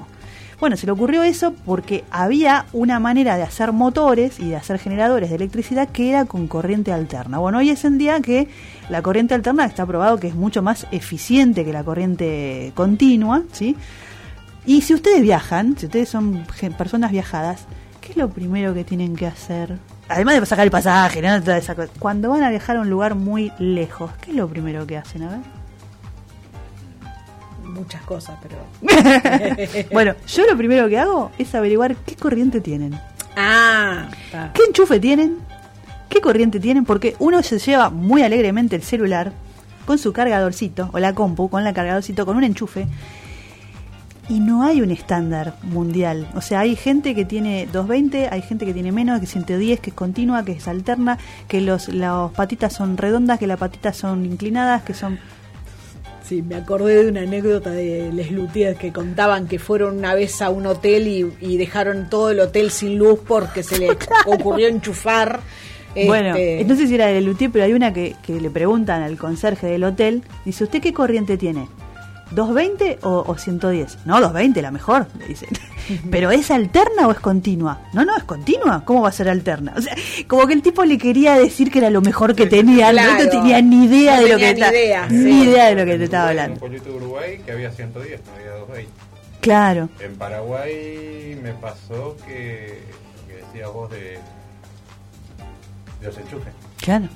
Bueno, 0.60 0.76
se 0.76 0.88
le 0.88 0.92
ocurrió 0.92 1.22
eso 1.22 1.54
porque 1.66 2.04
había 2.10 2.66
una 2.74 3.00
manera 3.00 3.38
de 3.38 3.44
hacer 3.44 3.74
motores 3.74 4.40
y 4.40 4.50
de 4.50 4.56
hacer 4.56 4.80
generadores 4.80 5.30
de 5.30 5.36
electricidad 5.36 5.88
que 5.90 6.10
era 6.10 6.26
con 6.26 6.48
corriente 6.48 6.92
alterna. 6.92 7.38
Bueno, 7.38 7.60
hoy 7.60 7.70
es 7.70 7.86
en 7.86 8.00
día 8.00 8.20
que 8.22 8.48
la 8.90 9.04
corriente 9.04 9.36
alterna 9.36 9.66
está 9.66 9.86
probado 9.86 10.18
que 10.18 10.28
es 10.28 10.34
mucho 10.36 10.64
más 10.64 10.88
eficiente 10.92 11.64
que 11.64 11.72
la 11.72 11.84
corriente 11.84 12.72
continua, 12.74 13.44
¿sí? 13.52 13.76
Y 14.66 14.82
si 14.82 14.96
ustedes 14.96 15.22
viajan, 15.22 15.78
si 15.78 15.86
ustedes 15.86 16.10
son 16.10 16.44
personas 16.76 17.12
viajadas, 17.12 17.66
¿qué 18.02 18.14
es 18.14 18.18
lo 18.18 18.30
primero 18.30 18.74
que 18.74 18.84
tienen 18.84 19.16
que 19.16 19.28
hacer? 19.28 19.78
Además 20.10 20.40
de 20.40 20.46
sacar 20.48 20.66
el 20.66 20.72
pasaje, 20.72 21.22
¿no? 21.22 21.40
Cuando 22.00 22.30
van 22.30 22.42
a 22.42 22.50
viajar 22.50 22.78
a 22.78 22.82
un 22.82 22.90
lugar 22.90 23.14
muy 23.14 23.52
lejos, 23.60 24.12
¿qué 24.22 24.32
es 24.32 24.38
lo 24.38 24.48
primero 24.48 24.88
que 24.88 24.98
hacen? 24.98 25.22
A 25.22 25.30
ver. 25.30 25.57
Muchas 27.78 28.02
cosas, 28.02 28.38
pero. 28.42 28.58
bueno, 29.92 30.16
yo 30.28 30.46
lo 30.48 30.58
primero 30.58 30.90
que 30.90 30.98
hago 30.98 31.32
es 31.38 31.54
averiguar 31.54 31.96
qué 31.96 32.16
corriente 32.16 32.60
tienen. 32.60 33.00
Ah, 33.36 34.10
está. 34.26 34.52
¿Qué 34.54 34.64
enchufe 34.64 35.00
tienen? 35.00 35.38
¿Qué 36.10 36.22
corriente 36.22 36.60
tienen? 36.60 36.86
Porque 36.86 37.16
uno 37.20 37.44
se 37.44 37.60
lleva 37.60 37.90
muy 37.90 38.24
alegremente 38.24 38.76
el 38.76 38.82
celular 38.82 39.32
con 39.86 39.98
su 39.98 40.12
cargadorcito, 40.12 40.90
o 40.92 41.00
la 41.00 41.14
compu 41.14 41.50
con 41.50 41.64
la 41.64 41.74
cargadorcito, 41.74 42.26
con 42.26 42.36
un 42.36 42.44
enchufe. 42.44 42.88
Y 44.30 44.42
no 44.42 44.64
hay 44.64 44.82
un 44.82 44.92
estándar 44.92 45.56
mundial. 45.64 46.30
O 46.36 46.42
sea, 46.42 46.60
hay 46.62 46.76
gente 46.76 47.16
que 47.16 47.24
tiene 47.24 47.66
220, 47.68 48.28
hay 48.30 48.42
gente 48.42 48.66
que 48.66 48.74
tiene 48.74 48.92
menos, 48.92 49.22
que 49.22 49.26
110, 49.26 49.80
que 49.80 49.92
es 49.92 49.96
continua, 49.96 50.44
que 50.44 50.54
es 50.54 50.68
alterna, 50.68 51.18
que 51.48 51.62
los, 51.62 51.88
las 51.88 52.32
patitas 52.32 52.74
son 52.74 52.98
redondas, 52.98 53.40
que 53.40 53.48
las 53.48 53.58
patitas 53.58 53.96
son 53.96 54.26
inclinadas, 54.26 54.84
que 54.84 54.94
son... 54.94 55.20
Sí, 56.28 56.42
me 56.42 56.56
acordé 56.56 57.04
de 57.04 57.10
una 57.10 57.22
anécdota 57.22 57.72
de 57.72 58.12
Les 58.12 58.32
Luthiers 58.32 58.78
que 58.78 58.92
contaban 58.92 59.48
que 59.48 59.60
fueron 59.60 59.98
una 59.98 60.14
vez 60.14 60.42
a 60.42 60.50
un 60.50 60.66
hotel 60.66 61.08
y, 61.08 61.32
y 61.40 61.56
dejaron 61.56 62.10
todo 62.10 62.32
el 62.32 62.42
hotel 62.42 62.70
sin 62.70 62.98
luz 62.98 63.20
porque 63.26 63.64
se 63.64 63.78
les 63.80 63.92
ocurrió 64.26 64.68
enchufar. 64.68 65.40
Bueno, 65.96 66.36
este, 66.36 66.66
no 66.66 66.76
sé 66.76 66.88
si 66.88 66.96
era 66.96 67.08
de 67.08 67.22
Luthier, 67.22 67.50
pero 67.50 67.64
hay 67.64 67.72
una 67.72 67.94
que, 67.94 68.14
que 68.26 68.42
le 68.42 68.50
preguntan 68.50 69.04
al 69.04 69.18
conserje 69.18 69.68
del 69.68 69.86
hotel, 69.86 70.22
dice, 70.44 70.66
¿usted 70.66 70.82
qué 70.82 70.94
corriente 70.94 71.38
tiene? 71.38 71.70
¿220 72.36 73.00
o, 73.04 73.24
o 73.28 73.38
110? 73.38 74.00
No, 74.06 74.16
220, 74.16 74.62
la 74.62 74.72
mejor, 74.72 75.08
le 75.20 75.28
dicen. 75.28 75.50
¿Pero 76.12 76.32
es 76.32 76.52
alterna 76.52 77.08
o 77.08 77.12
es 77.12 77.20
continua? 77.20 77.80
No, 77.94 78.04
no, 78.04 78.16
es 78.18 78.24
continua. 78.26 78.84
¿Cómo 78.84 79.02
va 79.02 79.10
a 79.10 79.12
ser 79.14 79.30
alterna? 79.30 79.74
O 79.78 79.82
sea, 79.82 79.96
como 80.28 80.46
que 80.46 80.54
el 80.54 80.62
tipo 80.62 80.84
le 80.84 80.98
quería 80.98 81.36
decir 81.36 81.72
que 81.72 81.80
era 81.80 81.90
lo 81.90 82.02
mejor 82.02 82.36
que 82.36 82.46
tenía. 82.46 82.88
No, 82.92 83.00
Claro. 83.00 83.24
no 83.24 83.30
tenía 83.30 83.62
ni 83.62 83.86
idea 83.86 84.18
No 84.18 84.24
de 84.24 84.30
lo 84.34 84.38
que 84.38 84.50
está- 84.50 84.70
idea, 84.72 85.08
ni 85.10 85.18
sí. 85.24 85.44
idea 85.50 85.66
de 85.68 85.76
lo 85.76 85.86
que 85.86 85.98
te 85.98 86.04
estaba 86.04 86.24
Un 86.26 86.30
hablando. 86.32 86.60
pollito 86.60 86.84
de 86.90 86.96
Uruguay 86.96 87.42
que 87.46 87.52
había 87.54 87.72
110, 87.72 88.22
no 88.26 88.34
había 88.34 88.52
220. 88.52 88.92
Claro. 89.40 89.90
En 90.02 90.16
Paraguay 90.18 91.40
me 91.42 91.54
pasó 91.54 92.18
que, 92.26 92.82
que 93.28 93.36
decías 93.38 93.72
vos 93.72 93.90
de, 93.92 94.20
de 96.02 96.08
los 96.08 96.18
enchufes. 96.18 96.54
Claro. 96.82 97.08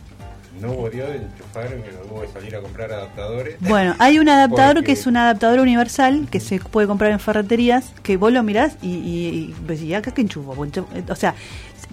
No 0.59 0.89
Dios 0.89 1.07
de 1.09 1.15
enchufar, 1.17 1.67
que 1.69 1.91
hubo 2.11 2.21
que 2.21 2.27
salir 2.27 2.55
a 2.55 2.61
comprar 2.61 2.91
adaptadores. 2.91 3.55
Bueno, 3.61 3.95
hay 3.99 4.19
un 4.19 4.27
adaptador 4.27 4.75
Porque- 4.75 4.87
que 4.87 4.91
es 4.93 5.07
un 5.07 5.15
adaptador 5.17 5.59
universal 5.59 6.27
que 6.29 6.39
se 6.39 6.59
puede 6.59 6.87
comprar 6.87 7.11
en 7.11 7.19
ferreterías, 7.19 7.91
que 8.03 8.17
vos 8.17 8.31
lo 8.33 8.43
mirás 8.43 8.75
y, 8.81 8.89
y, 8.89 9.55
y 9.67 9.73
¿y 9.85 9.93
acá 9.93 10.11
qué 10.11 10.21
enchufo? 10.21 10.53
Enchu- 10.55 10.85
O 11.09 11.15
sea, 11.15 11.35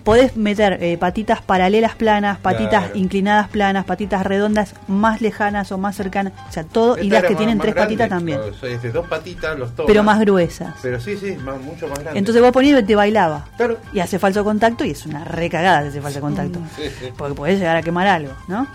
podés 0.09 0.39
meter 0.39 0.83
eh, 0.83 0.97
patitas 0.97 1.43
paralelas 1.43 1.95
planas, 1.95 2.39
patitas 2.39 2.85
Claro. 2.85 2.97
inclinadas 2.99 3.49
planas, 3.49 3.85
patitas 3.85 4.25
redondas 4.25 4.75
más 4.87 5.21
lejanas 5.21 5.71
o 5.71 5.77
más 5.77 5.97
cercanas, 5.97 6.33
o 6.49 6.51
sea, 6.51 6.65
todo, 6.65 6.97
y 6.97 7.11
las 7.11 7.25
que 7.25 7.29
más- 7.31 7.37
tienen 7.37 7.59
más 7.59 7.63
tres 7.67 7.75
grande, 7.75 7.95
patitas 7.97 8.09
también, 8.09 8.41
o 8.41 8.55
sea, 8.55 8.71
es 8.71 8.83
de 8.83 8.91
dos 8.91 9.07
patitas 9.07 9.59
los 9.59 9.75
tomas. 9.75 9.87
pero 9.87 10.03
más 10.03 10.19
gruesas. 10.21 10.75
Pero 10.81 10.99
sí, 10.99 11.19
sí, 11.19 11.37
más- 11.45 11.61
mucho 11.61 11.87
más 11.89 11.99
grande. 11.99 12.19
Entonces 12.19 12.41
vos 12.43 12.53
ponías 12.53 12.81
y 12.81 12.85
te 12.85 12.95
bailaba. 12.97 13.49
Claro. 13.59 13.77
Y 13.93 14.01
hace 14.01 14.19
falso 14.19 14.43
contacto 14.45 14.83
y 14.87 14.93
es 14.93 15.05
una 15.05 15.25
recagada 15.25 15.87
ese 15.87 16.01
falso 16.01 16.23
contacto. 16.23 16.59
Sí, 16.75 16.85
sí. 16.99 17.13
Porque 17.15 17.35
podés 17.35 17.59
llegar 17.59 17.77
a 17.77 17.83
quemar 17.83 18.07
algo, 18.07 18.33
¿no? 18.47 18.67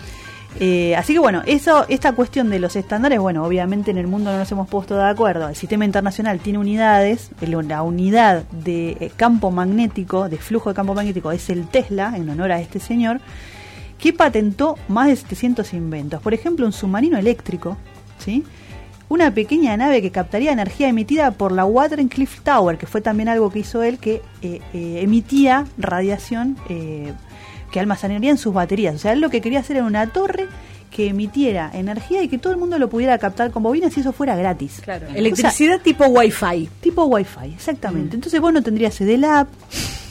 Eh, 0.59 0.95
así 0.95 1.13
que 1.13 1.19
bueno, 1.19 1.41
esta 1.45 2.11
cuestión 2.13 2.49
de 2.49 2.59
los 2.59 2.75
estándares, 2.75 3.19
bueno, 3.19 3.43
obviamente 3.43 3.91
en 3.91 3.97
el 3.97 4.07
mundo 4.07 4.31
no 4.31 4.37
nos 4.37 4.51
hemos 4.51 4.67
puesto 4.67 4.95
de 4.95 5.05
acuerdo. 5.05 5.49
El 5.49 5.55
sistema 5.55 5.85
internacional 5.85 6.39
tiene 6.39 6.59
unidades, 6.59 7.31
la 7.41 7.81
unidad 7.81 8.43
de 8.51 8.91
eh, 8.99 9.11
campo 9.15 9.51
magnético, 9.51 10.29
de 10.29 10.37
flujo 10.37 10.69
de 10.69 10.75
campo 10.75 10.93
magnético, 10.93 11.31
es 11.31 11.49
el 11.49 11.67
Tesla, 11.67 12.13
en 12.15 12.29
honor 12.29 12.51
a 12.51 12.61
este 12.61 12.79
señor, 12.79 13.19
que 13.97 14.13
patentó 14.13 14.77
más 14.87 15.07
de 15.07 15.15
700 15.15 15.73
inventos. 15.73 16.21
Por 16.21 16.33
ejemplo, 16.33 16.65
un 16.65 16.73
submarino 16.73 17.17
eléctrico, 17.17 17.77
¿sí? 18.19 18.43
Una 19.09 19.31
pequeña 19.31 19.75
nave 19.75 20.01
que 20.01 20.11
captaría 20.11 20.51
energía 20.51 20.87
emitida 20.87 21.31
por 21.31 21.51
la 21.51 21.67
Cliff 22.09 22.41
Tower, 22.41 22.77
que 22.77 22.87
fue 22.87 23.01
también 23.01 23.29
algo 23.29 23.51
que 23.51 23.59
hizo 23.59 23.83
él, 23.83 23.99
que 23.99 24.21
eh, 24.41 24.61
emitía 24.73 25.65
radiación 25.77 26.57
que 27.73 27.79
almacenaría 27.81 28.29
en 28.29 28.37
sus 28.37 28.53
baterías. 28.53 28.95
O 28.95 28.97
sea, 28.99 29.11
él 29.11 29.19
lo 29.19 29.29
que 29.29 29.41
quería 29.41 29.59
hacer 29.59 29.75
era 29.77 29.85
una 29.85 30.07
torre 30.07 30.47
que 30.91 31.07
emitiera 31.07 31.71
energía 31.73 32.21
y 32.21 32.27
que 32.29 32.37
todo 32.37 32.53
el 32.53 32.59
mundo 32.59 32.77
lo 32.77 32.87
pudiera 32.87 33.17
captar 33.17 33.49
con 33.49 33.63
bobinas 33.63 33.97
y 33.97 34.01
eso 34.01 34.13
fuera 34.13 34.35
gratis. 34.35 34.79
Claro. 34.83 35.07
Electricidad 35.15 35.81
tipo 35.81 36.05
Wi-Fi. 36.05 36.69
Tipo 36.81 37.05
Wi-Fi, 37.05 37.47
exactamente. 37.55 38.13
Entonces 38.15 38.39
vos 38.39 38.53
no 38.53 38.61
tendrías 38.61 38.95
CDLAB, 38.95 39.47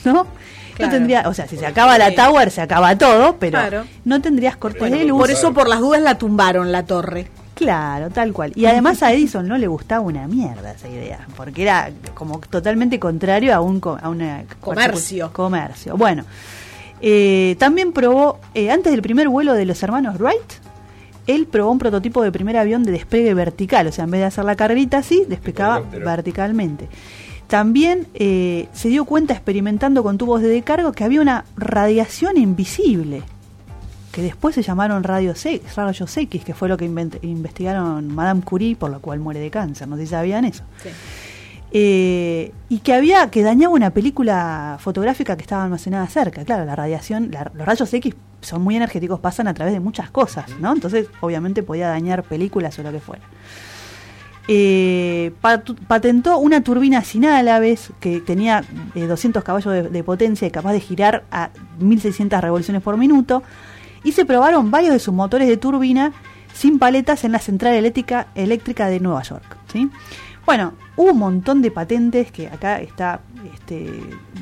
¿no? 0.03 0.27
Claro. 0.75 0.91
No 0.91 0.97
tendría, 0.97 1.29
o 1.29 1.33
sea, 1.33 1.47
si 1.47 1.55
se 1.55 1.65
acaba 1.65 1.97
la 1.97 2.13
tower, 2.13 2.51
se 2.51 2.59
acaba 2.59 2.97
todo, 2.97 3.37
pero 3.39 3.59
Claro. 3.59 3.85
no 4.03 4.21
tendrías 4.21 4.57
cortes 4.57 4.91
de 4.91 5.05
luz. 5.05 5.19
Por 5.21 5.31
eso, 5.31 5.53
por 5.53 5.69
las 5.69 5.79
dudas, 5.79 6.01
la 6.01 6.17
tumbaron 6.17 6.71
la 6.71 6.83
torre. 6.85 7.27
Claro, 7.55 8.09
tal 8.09 8.33
cual. 8.33 8.51
Y 8.55 8.65
además 8.65 9.03
a 9.03 9.13
Edison 9.13 9.47
no 9.47 9.57
le 9.59 9.67
gustaba 9.67 10.01
una 10.01 10.27
mierda 10.27 10.71
esa 10.71 10.89
idea, 10.89 11.19
porque 11.37 11.61
era 11.61 11.91
como 12.15 12.39
totalmente 12.39 12.99
contrario 12.99 13.53
a 13.55 13.61
un 13.61 13.79
co- 13.79 13.97
a 14.01 14.09
una 14.09 14.43
Comercio. 14.59 15.31
comercio. 15.31 15.95
Bueno, 15.95 16.25
eh, 17.05 17.57
también 17.59 17.91
probó 17.91 18.39
eh, 18.53 18.71
antes 18.71 18.93
del 18.93 19.01
primer 19.01 19.27
vuelo 19.27 19.53
de 19.53 19.65
los 19.65 19.83
hermanos 19.83 20.17
Wright, 20.19 20.53
él 21.27 21.47
probó 21.47 21.69
un 21.71 21.77
prototipo 21.77 22.23
de 22.23 22.31
primer 22.31 22.55
avión 22.55 22.83
de 22.83 22.93
despegue 22.93 23.33
vertical, 23.33 23.87
o 23.87 23.91
sea, 23.91 24.05
en 24.05 24.11
vez 24.11 24.21
de 24.21 24.25
hacer 24.27 24.45
la 24.45 24.55
carrerita 24.55 24.99
así, 24.99 25.25
despegaba 25.27 25.81
verticalmente. 25.81 26.87
También 27.47 28.07
eh, 28.13 28.69
se 28.71 28.87
dio 28.87 29.03
cuenta 29.03 29.33
experimentando 29.33 30.01
con 30.01 30.17
tubos 30.17 30.41
de 30.41 30.47
descargo 30.47 30.93
que 30.93 31.03
había 31.03 31.19
una 31.19 31.43
radiación 31.57 32.37
invisible 32.37 33.21
que 34.13 34.21
después 34.21 34.55
se 34.55 34.61
llamaron 34.61 35.03
rayos 35.03 35.45
X, 35.45 35.75
rayos 35.75 36.15
X, 36.15 36.45
que 36.45 36.53
fue 36.53 36.69
lo 36.69 36.77
que 36.77 36.85
investigaron 36.85 38.13
Madame 38.13 38.43
Curie, 38.43 38.75
por 38.77 38.91
lo 38.91 39.01
cual 39.01 39.19
muere 39.19 39.41
de 39.41 39.49
cáncer, 39.49 39.87
no 39.87 39.97
sé 39.97 40.03
si 40.03 40.09
sabían 40.09 40.45
eso. 40.45 40.63
Eh, 41.75 42.51
y 42.69 42.79
que 42.79 42.93
había 42.93 43.31
que 43.31 43.41
dañaba 43.41 43.73
una 43.73 43.89
película 43.89 44.77
fotográfica 44.79 45.35
que 45.35 45.41
estaba 45.41 45.63
almacenada 45.63 46.05
cerca. 46.07 46.45
Claro, 46.45 46.65
la 46.65 46.75
radiación, 46.75 47.31
los 47.55 47.65
rayos 47.65 47.91
X 47.91 48.13
son 48.41 48.61
muy 48.61 48.75
energéticos, 48.75 49.19
pasan 49.19 49.47
a 49.47 49.55
través 49.55 49.73
de 49.73 49.79
muchas 49.79 50.11
cosas, 50.11 50.45
¿no? 50.59 50.71
Entonces, 50.71 51.07
obviamente 51.19 51.63
podía 51.63 51.87
dañar 51.87 52.21
películas 52.23 52.77
o 52.77 52.83
lo 52.83 52.91
que 52.91 52.99
fuera. 52.99 53.23
Eh, 54.47 55.31
patentó 55.87 56.37
una 56.37 56.61
turbina 56.61 57.03
sin 57.03 57.25
álabes 57.25 57.91
que 57.99 58.19
tenía 58.19 58.63
eh, 58.93 59.07
200 59.07 59.43
caballos 59.43 59.73
de, 59.73 59.83
de 59.83 60.03
potencia 60.03 60.47
y 60.47 60.51
capaz 60.51 60.73
de 60.73 60.79
girar 60.79 61.23
a 61.31 61.49
1600 61.79 62.39
revoluciones 62.39 62.83
por 62.83 62.97
minuto. 62.97 63.41
Y 64.03 64.11
se 64.11 64.25
probaron 64.25 64.69
varios 64.69 64.93
de 64.93 64.99
sus 64.99 65.13
motores 65.13 65.47
de 65.47 65.57
turbina 65.57 66.13
sin 66.53 66.77
paletas 66.77 67.23
en 67.23 67.31
la 67.31 67.39
central 67.39 67.73
eléctrica, 67.73 68.27
eléctrica 68.35 68.87
de 68.89 68.99
Nueva 68.99 69.23
York. 69.23 69.57
¿sí? 69.71 69.89
Bueno, 70.45 70.73
hubo 70.97 71.11
un 71.11 71.19
montón 71.19 71.61
de 71.61 71.71
patentes 71.71 72.31
que 72.31 72.47
acá 72.47 72.79
está 72.81 73.21
este, 73.53 73.89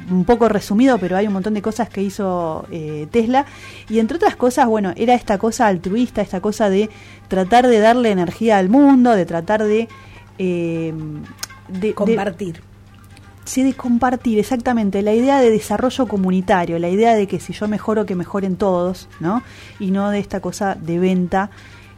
un 0.10 0.26
poco 0.26 0.50
resumido, 0.50 0.98
pero 0.98 1.16
hay 1.16 1.28
un 1.28 1.34
montón 1.34 1.54
de 1.54 1.62
cosas 1.62 1.90
que 1.90 2.02
hizo 2.02 2.66
eh, 2.72 3.08
Tesla. 3.12 3.46
Y 3.88 4.00
entre 4.00 4.18
otras 4.18 4.36
cosas, 4.36 4.68
bueno, 4.68 4.94
era 4.96 5.14
esta 5.14 5.38
cosa 5.38 5.68
altruista, 5.68 6.22
esta 6.22 6.42
cosa 6.42 6.70
de 6.70 6.90
tratar 7.28 7.68
de 7.68 7.80
darle 7.80 8.10
energía 8.12 8.58
al 8.58 8.70
mundo, 8.70 9.12
de 9.12 9.26
tratar 9.26 9.64
de... 9.64 9.88
eh, 10.40 10.94
de- 11.68 11.80
de- 11.80 11.94
Compartir. 11.94 12.64
Sí, 13.46 13.64
de 13.64 13.74
compartir, 13.74 14.38
exactamente. 14.40 15.02
La 15.02 15.14
idea 15.14 15.40
de 15.40 15.50
desarrollo 15.50 16.08
comunitario, 16.08 16.78
la 16.80 16.90
idea 16.90 17.16
de 17.16 17.28
que 17.28 17.40
si 17.40 17.54
yo 17.54 17.68
mejoro, 17.68 18.06
que 18.06 18.16
mejoren 18.16 18.56
todos, 18.56 19.08
¿no? 19.20 19.42
Y 19.80 19.92
no 19.92 20.10
de 20.12 20.20
esta 20.20 20.40
cosa 20.42 20.76
de 20.76 21.00
venta 21.00 21.50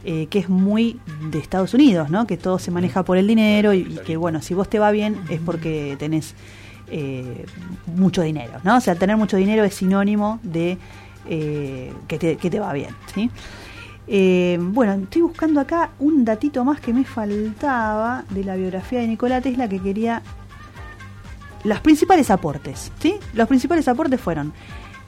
eh, 0.04 0.26
que 0.26 0.38
es 0.38 0.48
muy 0.48 1.00
de 1.30 1.38
Estados 1.38 1.72
Unidos, 1.72 2.10
¿no? 2.10 2.26
Que 2.26 2.36
todo 2.36 2.58
se 2.58 2.70
maneja 2.70 3.04
por 3.04 3.16
el 3.16 3.26
dinero 3.26 3.72
y, 3.72 3.84
que, 4.04 4.16
bueno, 4.16 4.42
si 4.42 4.52
vos 4.52 4.68
te 4.68 4.78
va 4.78 4.90
bien 4.90 5.18
es 5.30 5.40
porque 5.40 5.96
tenés 5.98 6.34
eh, 6.90 7.46
mucho 7.86 8.22
dinero, 8.22 8.52
¿no? 8.64 8.76
O 8.76 8.80
sea, 8.80 8.94
tener 8.96 9.16
mucho 9.16 9.36
dinero 9.36 9.64
es 9.64 9.74
sinónimo 9.74 10.40
de 10.42 10.76
eh, 11.28 11.92
que, 12.06 12.18
te, 12.18 12.36
que 12.36 12.50
te 12.50 12.60
va 12.60 12.72
bien, 12.72 12.94
¿sí? 13.14 13.30
Bueno, 14.60 14.92
estoy 14.92 15.22
buscando 15.22 15.60
acá 15.60 15.92
un 15.98 16.26
datito 16.26 16.62
más 16.66 16.80
que 16.80 16.92
me 16.92 17.04
faltaba 17.04 18.24
de 18.28 18.44
la 18.44 18.56
biografía 18.56 19.00
de 19.00 19.08
Nikola 19.08 19.40
Tesla 19.40 19.66
que 19.66 19.80
quería 19.80 20.20
los 21.64 21.80
principales 21.80 22.30
aportes, 22.30 22.92
¿sí? 23.00 23.14
Los 23.32 23.48
principales 23.48 23.88
aportes 23.88 24.20
fueron 24.20 24.52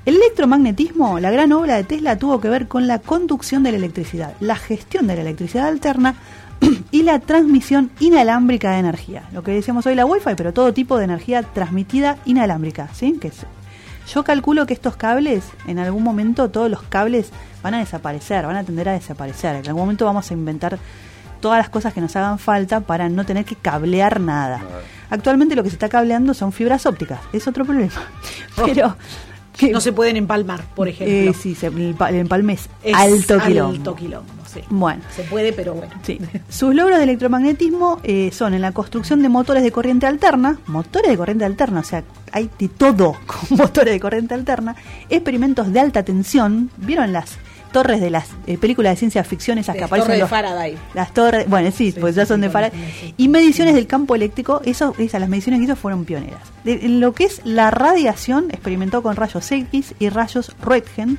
el 0.07 0.15
electromagnetismo, 0.17 1.19
la 1.21 1.31
gran 1.31 1.53
obra 1.53 1.75
de 1.77 1.85
Tesla 1.85 2.17
tuvo 2.17 2.41
que 2.41 2.49
ver 2.49 2.69
con 2.69 2.87
la 2.87 2.99
conducción 3.01 3.63
de 3.63 3.73
la 3.73 3.77
electricidad, 3.79 4.35
la 4.41 4.57
gestión 4.57 5.07
de 5.07 5.17
la 5.17 5.23
electricidad 5.23 5.67
alterna 5.67 6.15
y 6.91 7.03
la 7.03 7.19
transmisión 7.19 7.91
inalámbrica 8.01 8.71
de 8.73 8.79
energía. 8.79 9.25
Lo 9.33 9.43
que 9.43 9.51
decíamos 9.53 9.85
hoy 9.87 9.95
la 9.95 10.07
Wi-Fi, 10.07 10.35
pero 10.37 10.53
todo 10.55 10.73
tipo 10.73 10.97
de 10.97 11.05
energía 11.05 11.43
transmitida 11.43 12.17
inalámbrica, 12.25 12.89
¿sí? 12.95 13.19
Que 13.21 13.29
es- 13.29 13.45
yo 14.13 14.23
calculo 14.23 14.67
que 14.67 14.73
estos 14.75 14.95
cables, 14.97 15.43
en 15.67 15.81
algún 15.81 16.05
momento 16.05 16.49
todos 16.49 16.71
los 16.71 16.83
cables 16.85 17.31
van 17.63 17.75
a 17.75 17.81
desaparecer, 17.81 18.47
van 18.47 18.55
a 18.57 18.63
tender 18.63 18.89
a 18.89 18.93
desaparecer. 18.93 19.57
En 19.57 19.67
algún 19.67 19.83
momento 19.83 20.05
vamos 20.05 20.31
a 20.31 20.35
inventar 20.35 20.79
todas 21.41 21.59
las 21.59 21.69
cosas 21.69 21.93
que 21.93 22.01
nos 22.01 22.15
hagan 22.15 22.39
falta 22.39 22.81
para 22.81 23.09
no 23.09 23.27
tener 23.27 23.45
que 23.45 23.57
cablear 23.57 24.21
nada. 24.21 24.61
Actualmente 25.11 25.57
lo 25.57 25.65
que 25.65 25.71
se 25.71 25.75
está 25.75 25.89
cableando 25.89 26.33
son 26.35 26.53
fibras 26.53 26.87
ópticas, 26.87 27.19
es 27.33 27.49
otro 27.49 27.65
problema. 27.65 27.93
Pero 28.65 28.97
que- 29.57 29.71
No 29.71 29.81
se 29.81 29.93
pueden 29.93 30.17
empalmar, 30.17 30.65
por 30.75 30.89
ejemplo. 30.89 31.31
eh, 31.31 31.35
sí, 31.35 31.55
se- 31.55 31.69
el, 31.69 31.95
el 32.09 32.15
empalme 32.17 32.55
es, 32.55 32.69
Es 32.83 32.95
alto 32.95 33.39
quilombo. 33.41 33.77
Alto 33.77 33.95
quilombo, 33.97 34.33
sí. 34.53 34.61
Bueno, 34.69 35.03
Se 35.15 35.23
puede, 35.23 35.53
pero 35.53 35.75
bueno. 35.75 35.93
sí. 36.03 36.19
Sus 36.49 36.75
logros 36.75 36.99
de 36.99 37.05
electromagnetismo 37.05 38.01
eh, 38.05 38.31
son 38.33 38.55
en 38.55 38.63
la 38.63 38.73
construcción 38.73 39.23
de 39.23 39.29
motores 39.29 39.63
de 39.63 39.73
corriente 39.73 40.07
alterna, 40.07 40.59
motores 40.67 41.11
de 41.11 41.17
corriente 41.17 41.45
alterna, 41.45 41.81
o 41.81 41.85
sea, 41.85 42.05
hay 42.33 42.51
de 42.59 42.69
todo 42.69 43.17
con 43.27 43.57
motores 43.59 43.93
de 43.95 44.01
corriente 44.01 44.35
alterna, 44.35 44.77
experimentos 45.09 45.73
de 45.73 45.81
alta 45.81 46.03
tensión, 46.03 46.71
¿vieron 46.77 47.13
las 47.13 47.39
torres 47.77 48.01
de 48.01 48.11
las 48.11 48.27
eh, 48.47 48.57
películas 48.59 48.93
de 48.93 48.97
ciencia 48.97 49.23
ficción 49.23 49.59
esas 49.59 49.75
que 49.75 49.81
las 49.83 49.89
aparecen 49.89 50.07
torres 50.07 50.17
de 50.19 50.21
los- 50.23 50.31
Faraday. 50.31 50.77
las 50.95 51.13
torres, 51.13 51.49
bueno, 51.49 51.71
sí, 51.71 51.93
Sí, 51.93 52.01
pues 52.01 52.15
sí, 52.15 52.19
ya 52.21 52.27
son 52.27 52.37
sí, 52.39 52.43
de 52.47 52.51
Faraday. 52.51 53.15
Y 53.19 53.29
mediciones 53.29 53.75
del 53.75 53.87
campo 53.87 54.15
eléctrico, 54.15 54.63
eso, 54.65 54.95
esas, 54.99 55.21
las 55.21 55.29
mediciones 55.29 55.61
que 55.61 55.65
hizo 55.65 55.77
fueron 55.77 56.05
pioneras. 56.05 56.41
De- 56.65 56.87
en 56.87 57.01
lo 57.01 57.13
que 57.13 57.25
es 57.25 57.43
la 57.45 57.71
radiación, 57.71 58.47
experimentó 58.51 59.03
con 59.03 59.15
rayos 59.17 59.51
X 59.53 59.95
y 59.99 60.09
rayos 60.09 60.57
Roentgen, 60.63 61.19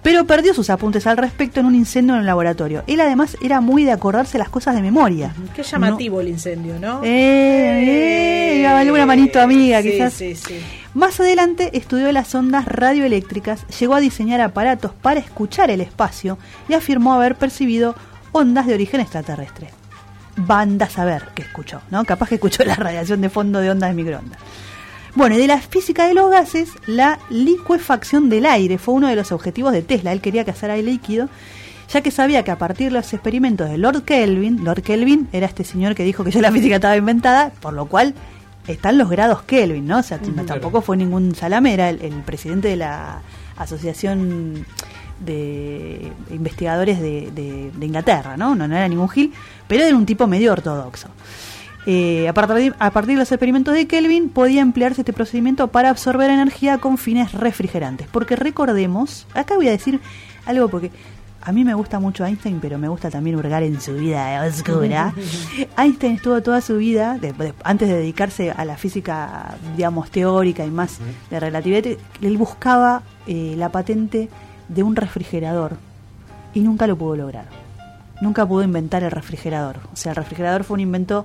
pero 0.00 0.24
perdió 0.26 0.54
sus 0.54 0.70
apuntes 0.70 1.08
al 1.08 1.16
respecto 1.16 1.58
en 1.58 1.66
un 1.66 1.74
incendio 1.74 2.14
en 2.14 2.20
el 2.20 2.26
laboratorio. 2.26 2.84
Él 2.86 3.00
además 3.00 3.36
era 3.42 3.60
muy 3.60 3.82
de 3.82 3.90
acordarse 3.90 4.38
las 4.38 4.48
cosas 4.48 4.76
de 4.76 4.80
memoria. 4.82 5.34
Qué 5.56 5.64
llamativo 5.64 6.20
el 6.20 6.28
incendio, 6.28 6.78
¿no? 6.78 7.00
Eh, 7.02 8.60
eh, 8.62 8.66
alguna 8.66 9.06
manito 9.06 9.40
amiga, 9.40 9.82
Sí, 9.82 9.90
quizás. 9.90 10.12
Sí, 10.14 10.36
sí. 10.36 10.54
Más 10.98 11.20
adelante 11.20 11.70
estudió 11.78 12.10
las 12.10 12.34
ondas 12.34 12.64
radioeléctricas, 12.64 13.64
llegó 13.78 13.94
a 13.94 14.00
diseñar 14.00 14.40
aparatos 14.40 14.90
para 14.94 15.20
escuchar 15.20 15.70
el 15.70 15.80
espacio 15.80 16.38
y 16.68 16.74
afirmó 16.74 17.14
haber 17.14 17.36
percibido 17.36 17.94
ondas 18.32 18.66
de 18.66 18.74
origen 18.74 19.00
extraterrestre. 19.00 19.68
Banda 20.34 20.86
a 20.86 20.90
saber 20.90 21.28
que 21.36 21.42
escuchó, 21.42 21.82
¿no? 21.92 22.04
Capaz 22.04 22.30
que 22.30 22.34
escuchó 22.34 22.64
la 22.64 22.74
radiación 22.74 23.20
de 23.20 23.30
fondo 23.30 23.60
de 23.60 23.70
ondas 23.70 23.90
de 23.90 23.94
microondas. 23.94 24.40
Bueno, 25.14 25.36
y 25.36 25.38
de 25.38 25.46
la 25.46 25.60
física 25.60 26.08
de 26.08 26.14
los 26.14 26.32
gases, 26.32 26.70
la 26.88 27.20
licuefacción 27.30 28.28
del 28.28 28.44
aire 28.44 28.76
fue 28.76 28.94
uno 28.94 29.06
de 29.06 29.14
los 29.14 29.30
objetivos 29.30 29.72
de 29.72 29.82
Tesla. 29.82 30.10
Él 30.10 30.20
quería 30.20 30.44
que 30.44 30.50
hacer 30.50 30.72
aire 30.72 30.90
líquido, 30.90 31.28
ya 31.92 32.00
que 32.00 32.10
sabía 32.10 32.42
que 32.42 32.50
a 32.50 32.58
partir 32.58 32.88
de 32.88 32.98
los 32.98 33.12
experimentos 33.14 33.70
de 33.70 33.78
Lord 33.78 34.02
Kelvin, 34.02 34.64
Lord 34.64 34.82
Kelvin 34.82 35.28
era 35.30 35.46
este 35.46 35.62
señor 35.62 35.94
que 35.94 36.02
dijo 36.02 36.24
que 36.24 36.32
ya 36.32 36.40
la 36.40 36.50
física 36.50 36.74
estaba 36.74 36.96
inventada, 36.96 37.52
por 37.60 37.72
lo 37.72 37.86
cual 37.86 38.14
están 38.68 38.98
los 38.98 39.08
grados 39.10 39.42
Kelvin, 39.42 39.86
¿no? 39.86 39.98
O 39.98 40.02
sea, 40.02 40.18
tampoco 40.46 40.80
fue 40.82 40.96
ningún 40.96 41.34
salamera, 41.34 41.88
el, 41.90 42.00
el 42.02 42.22
presidente 42.22 42.68
de 42.68 42.76
la 42.76 43.22
Asociación 43.56 44.64
de 45.20 46.12
Investigadores 46.30 47.00
de, 47.00 47.30
de- 47.32 47.70
de 47.74 47.86
Inglaterra, 47.86 48.36
¿no? 48.36 48.54
¿no? 48.54 48.68
No 48.68 48.76
era 48.76 48.88
ningún 48.88 49.08
Gil, 49.08 49.32
pero 49.66 49.82
era 49.84 49.96
un 49.96 50.06
tipo 50.06 50.26
medio 50.26 50.52
ortodoxo. 50.52 51.08
Eh, 51.86 52.28
a, 52.28 52.34
partir 52.34 52.56
de, 52.56 52.74
a 52.78 52.90
partir 52.90 53.14
de 53.14 53.20
los 53.20 53.32
experimentos 53.32 53.74
de 53.74 53.86
Kelvin 53.86 54.28
podía 54.28 54.60
emplearse 54.60 55.00
este 55.00 55.12
procedimiento 55.12 55.68
para 55.68 55.88
absorber 55.90 56.30
energía 56.30 56.78
con 56.78 56.98
fines 56.98 57.32
refrigerantes. 57.32 58.06
Porque 58.10 58.36
recordemos, 58.36 59.26
acá 59.34 59.54
voy 59.56 59.68
a 59.68 59.70
decir 59.70 59.98
algo 60.44 60.68
porque 60.68 60.90
a 61.48 61.52
mí 61.52 61.64
me 61.64 61.72
gusta 61.74 61.98
mucho 61.98 62.24
Einstein, 62.26 62.58
pero 62.60 62.78
me 62.78 62.88
gusta 62.88 63.08
también 63.10 63.36
hurgar 63.36 63.62
en 63.62 63.80
su 63.80 63.94
vida 63.94 64.42
oscura. 64.46 65.14
Einstein 65.78 66.16
estuvo 66.16 66.42
toda 66.42 66.60
su 66.60 66.76
vida, 66.76 67.16
de- 67.18 67.32
de- 67.32 67.54
antes 67.64 67.88
de 67.88 67.94
dedicarse 67.96 68.50
a 68.50 68.64
la 68.66 68.76
física, 68.76 69.56
digamos, 69.76 70.10
teórica 70.10 70.64
y 70.66 70.70
más 70.70 70.98
de 71.30 71.40
relatividad, 71.40 71.84
él 72.20 72.36
buscaba 72.36 73.02
eh, 73.26 73.54
la 73.56 73.70
patente 73.70 74.28
de 74.68 74.82
un 74.82 74.94
refrigerador. 74.96 75.76
y 76.54 76.60
nunca 76.60 76.86
lo 76.86 76.96
pudo 76.96 77.16
lograr. 77.16 77.46
Nunca 78.20 78.44
pudo 78.46 78.62
inventar 78.64 79.02
el 79.04 79.10
refrigerador. 79.10 79.76
O 79.92 79.96
sea, 79.96 80.10
el 80.12 80.16
refrigerador 80.16 80.64
fue 80.64 80.74
un 80.74 80.80
invento 80.80 81.24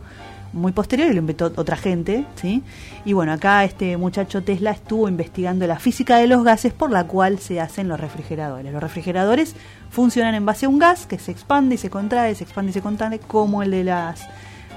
muy 0.54 0.72
posterior 0.72 1.10
y 1.10 1.14
lo 1.14 1.20
inventó 1.20 1.52
otra 1.56 1.76
gente, 1.76 2.26
¿sí? 2.36 2.64
Y 3.06 3.14
bueno, 3.14 3.34
acá 3.34 3.64
este 3.64 3.98
muchacho 3.98 4.44
Tesla 4.44 4.72
estuvo 4.72 5.10
investigando 5.10 5.68
la 5.68 5.80
física 5.80 6.18
de 6.18 6.28
los 6.28 6.44
gases 6.44 6.74
por 6.74 6.92
la 6.92 7.06
cual 7.06 7.40
se 7.40 7.60
hacen 7.60 7.88
los 7.88 8.00
refrigeradores. 8.00 8.72
Los 8.72 8.82
refrigeradores 8.82 9.56
funcionan 9.90 10.36
en 10.36 10.46
base 10.46 10.68
a 10.68 10.70
un 10.70 10.80
gas 10.80 11.06
que 11.06 11.20
se 11.20 11.32
expande 11.32 11.76
y 11.76 11.78
se 11.78 11.90
contrae, 11.90 12.36
se 12.36 12.44
expande 12.44 12.70
y 12.70 12.74
se 12.74 12.82
contrae, 12.82 13.20
como 13.20 13.64
el 13.64 13.72
de 13.72 13.84
las 13.84 14.22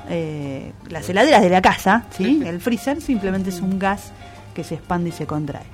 eh, 0.09 0.73
las 0.89 1.09
heladeras 1.09 1.43
de 1.43 1.51
la 1.51 1.63
casa, 1.63 2.05
¿sí? 2.11 2.43
El 2.47 2.61
freezer 2.61 3.01
simplemente 3.01 3.51
es 3.51 3.61
un 3.61 3.79
gas 3.79 4.13
que 4.55 4.65
se 4.65 4.77
expande 4.77 5.11
y 5.11 5.13
se 5.13 5.27
contrae. 5.27 5.65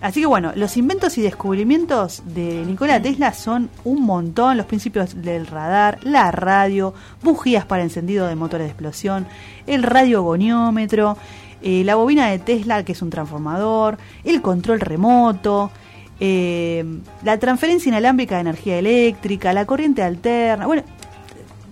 Así 0.00 0.20
que 0.20 0.26
bueno, 0.26 0.52
los 0.54 0.76
inventos 0.76 1.18
y 1.18 1.22
descubrimientos 1.22 2.22
de 2.24 2.64
Nikola 2.64 3.02
Tesla 3.02 3.32
son 3.32 3.68
un 3.84 4.02
montón, 4.04 4.56
los 4.56 4.66
principios 4.66 5.20
del 5.22 5.46
radar, 5.46 5.98
la 6.02 6.30
radio, 6.30 6.94
bujías 7.22 7.64
para 7.64 7.82
encendido 7.82 8.28
de 8.28 8.36
motores 8.36 8.66
de 8.66 8.70
explosión, 8.70 9.26
el 9.66 9.82
radiogoniómetro, 9.82 11.16
eh, 11.62 11.82
la 11.84 11.96
bobina 11.96 12.28
de 12.28 12.38
Tesla, 12.38 12.84
que 12.84 12.92
es 12.92 13.02
un 13.02 13.10
transformador, 13.10 13.98
el 14.22 14.40
control 14.40 14.78
remoto, 14.78 15.72
eh, 16.20 16.84
la 17.24 17.38
transferencia 17.38 17.88
inalámbrica 17.88 18.36
de 18.36 18.42
energía 18.42 18.78
eléctrica, 18.78 19.52
la 19.52 19.66
corriente 19.66 20.04
alterna, 20.04 20.66
bueno, 20.66 20.84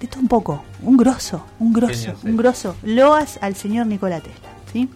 de 0.01 0.07
todo 0.09 0.21
un 0.21 0.29
poco, 0.29 0.65
un 0.83 0.97
grosso, 0.97 1.45
un 1.61 1.73
grosso, 1.73 2.15
un 2.25 2.37
grosso. 2.37 2.75
Loas 2.83 3.39
al 3.41 3.55
señor 3.55 3.87
Nikola 3.87 4.21
Tesla, 4.21 4.49
¿sí? 4.73 4.89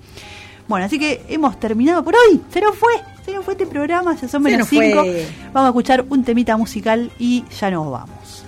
Bueno, 0.71 0.87
así 0.87 1.01
que 1.01 1.21
hemos 1.29 1.59
terminado 1.59 2.05
por 2.05 2.14
hoy. 2.14 2.41
Se 2.53 2.61
nos 2.61 2.77
fue, 2.77 2.93
se 3.25 3.35
nos 3.35 3.45
fue 3.45 3.55
este 3.55 3.66
programa, 3.66 4.14
ya 4.14 4.29
son 4.29 4.41
Se 4.45 4.51
menos 4.51 4.61
nos 4.61 4.68
fue. 4.68 4.93
5. 4.93 5.05
Vamos 5.53 5.66
a 5.66 5.71
escuchar 5.71 6.05
un 6.09 6.23
temita 6.23 6.57
musical 6.57 7.11
y 7.18 7.43
ya 7.59 7.73
nos 7.73 7.91
vamos. 7.91 8.45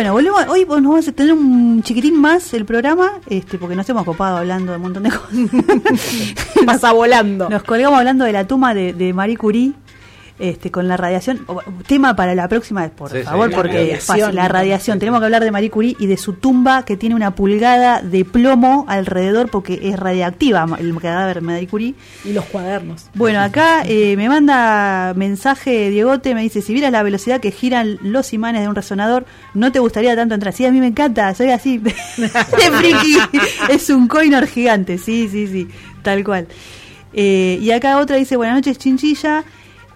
Bueno, 0.00 0.14
volvemos, 0.14 0.46
hoy 0.48 0.64
nos 0.64 0.82
vamos 0.82 1.08
a 1.08 1.12
tener 1.12 1.34
un 1.34 1.82
chiquitín 1.82 2.18
más 2.18 2.54
el 2.54 2.64
programa, 2.64 3.20
este, 3.26 3.58
porque 3.58 3.76
nos 3.76 3.86
hemos 3.90 4.02
copado 4.06 4.38
hablando 4.38 4.72
de 4.72 4.76
un 4.76 4.82
montón 4.82 5.02
de 5.02 5.10
cosas. 5.10 5.28
Pasa 6.64 6.92
volando. 6.92 7.50
Nos 7.50 7.62
colgamos 7.64 7.98
hablando 7.98 8.24
de 8.24 8.32
la 8.32 8.46
tumba 8.46 8.72
de, 8.72 8.94
de 8.94 9.12
Marie 9.12 9.36
Curie. 9.36 9.74
Este, 10.40 10.70
con 10.70 10.88
la 10.88 10.96
radiación, 10.96 11.44
O- 11.48 11.60
tema 11.86 12.16
para 12.16 12.34
la 12.34 12.48
próxima 12.48 12.80
vez, 12.80 12.90
por 12.92 13.10
Sí, 13.10 13.18
sí, 13.18 13.24
favor, 13.24 13.50
la 13.50 13.56
porque 13.56 13.72
radiación. 13.74 13.98
es 13.98 14.04
fácil, 14.04 14.34
la 14.34 14.48
radiación. 14.48 14.98
Tenemos 14.98 15.20
que 15.20 15.26
hablar 15.26 15.44
de 15.44 15.50
Marie 15.50 15.68
Curie 15.70 15.96
y 15.98 16.06
de 16.06 16.16
su 16.16 16.32
tumba 16.32 16.84
que 16.86 16.96
tiene 16.96 17.14
una 17.14 17.34
pulgada 17.34 18.00
de 18.00 18.24
plomo 18.24 18.86
alrededor 18.88 19.50
porque 19.50 19.78
es 19.82 19.98
radiactiva 20.00 20.66
el 20.78 20.94
cadáver 20.98 21.36
de 21.36 21.40
Marie 21.42 21.68
Curie. 21.68 21.94
Y 22.24 22.32
los 22.32 22.46
cuadernos. 22.46 23.04
Bueno, 23.12 23.40
acá 23.40 23.82
eh, 23.84 24.16
me 24.16 24.30
manda 24.30 25.12
mensaje 25.14 25.90
Diegote, 25.90 26.34
me 26.34 26.40
dice, 26.40 26.62
si 26.62 26.72
vieras 26.72 26.90
la 26.92 27.02
velocidad 27.02 27.38
que 27.40 27.50
giran 27.50 27.98
los 28.00 28.32
imanes 28.32 28.62
de 28.62 28.68
un 28.68 28.74
resonador, 28.74 29.26
no 29.52 29.70
te 29.72 29.78
gustaría 29.78 30.16
tanto 30.16 30.34
entrar. 30.34 30.54
Sí, 30.54 30.64
a 30.64 30.72
mí 30.72 30.80
me 30.80 30.86
encanta, 30.86 31.34
soy 31.34 31.50
así 31.50 31.76
de 31.78 31.90
friki. 31.90 33.18
es 33.68 33.90
un 33.90 34.08
coinor 34.08 34.46
gigante, 34.46 34.96
sí, 34.98 35.28
sí, 35.30 35.46
sí, 35.48 35.68
tal 36.02 36.24
cual. 36.24 36.46
Eh, 37.12 37.58
y 37.60 37.70
acá 37.72 37.98
otra 37.98 38.16
dice, 38.16 38.36
buenas 38.36 38.56
noches, 38.56 38.78
chinchilla. 38.78 39.44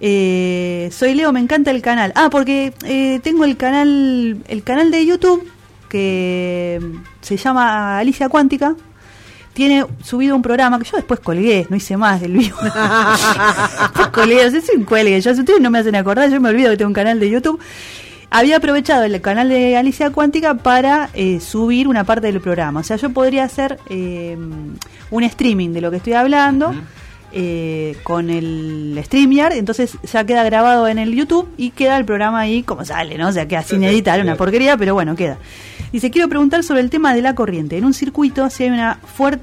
Eh, 0.07 0.91
soy 0.93 1.15
Leo, 1.15 1.33
me 1.33 1.41
encanta 1.41 1.71
el 1.71 1.81
canal. 1.81 2.13
Ah, 2.15 2.29
porque 2.31 2.75
eh, 2.85 3.21
tengo 3.23 3.47
el 3.47 3.57
canal, 3.57 4.37
el 4.47 4.63
canal 4.63 4.91
de 4.91 5.07
YouTube 5.07 5.51
que 5.89 6.79
se 7.23 7.39
llama 7.39 7.99
Alicia 7.99 8.29
Cuántica. 8.29 8.77
Tiene 9.55 9.87
subido 10.03 10.37
un 10.37 10.43
programa 10.43 10.79
que 10.79 10.85
yo 10.85 10.99
después 10.99 11.21
colgué, 11.21 11.67
no 11.71 11.77
hice 11.77 11.97
más 11.97 12.21
del 12.21 12.33
vivo. 12.33 12.59
Colgué, 14.13 14.51
soy 14.51 14.77
un 14.77 14.85
cuelgue. 14.85 15.19
Yo, 15.23 15.33
si 15.33 15.41
ustedes 15.41 15.63
no 15.63 15.71
me 15.71 15.79
hacen 15.79 15.97
acordar, 15.97 16.29
yo 16.29 16.39
me 16.39 16.51
olvido 16.51 16.71
que 16.73 16.77
tengo 16.77 16.89
un 16.89 16.95
canal 16.95 17.19
de 17.19 17.31
YouTube. 17.31 17.59
Había 18.29 18.59
aprovechado 18.59 19.05
el 19.05 19.19
canal 19.23 19.49
de 19.49 19.79
Alicia 19.79 20.11
Cuántica 20.11 20.53
para 20.53 21.09
eh, 21.15 21.41
subir 21.41 21.89
una 21.89 22.05
parte 22.05 22.27
del 22.27 22.43
programa. 22.43 22.81
O 22.81 22.83
sea, 22.83 22.97
yo 22.97 23.09
podría 23.09 23.45
hacer 23.45 23.79
eh, 23.89 24.37
un 25.11 25.23
streaming 25.23 25.71
de 25.71 25.81
lo 25.81 25.91
que 25.91 25.97
estoy 25.97 26.13
hablando 26.13 26.75
eh, 27.37 27.97
con 28.05 28.31
el 28.31 28.97
StreamYard. 29.03 29.55
Entonces 29.55 29.99
ya 30.05 30.25
queda 30.25 30.45
grabado 30.45 30.87
en 30.87 30.99
el 30.99 31.13
YouTube 31.15 31.49
y 31.57 31.71
queda 31.71 31.97
el 31.97 32.05
programa 32.05 32.39
ahí 32.39 32.63
como 32.63 32.85
sale, 32.85 33.19
¿no? 33.19 33.29
O 33.29 33.33
sea, 33.33 33.49
queda 33.49 33.63
sin 33.63 33.83
editar, 33.83 34.21
una 34.21 34.37
porquería, 34.37 34.77
pero 34.77 34.95
bueno, 34.95 35.17
queda. 35.17 35.39
Dice, 35.93 36.13
quiero 36.13 36.29
preguntar 36.29 36.63
sobre 36.63 36.81
el 36.81 36.91
tema 36.91 37.13
de 37.13 37.23
la 37.23 37.35
corriente. 37.35 37.77
En 37.77 37.85
un 37.85 37.93
circuito, 37.93 38.49
si 38.51 38.63
hay 38.63 38.71
una, 38.71 39.01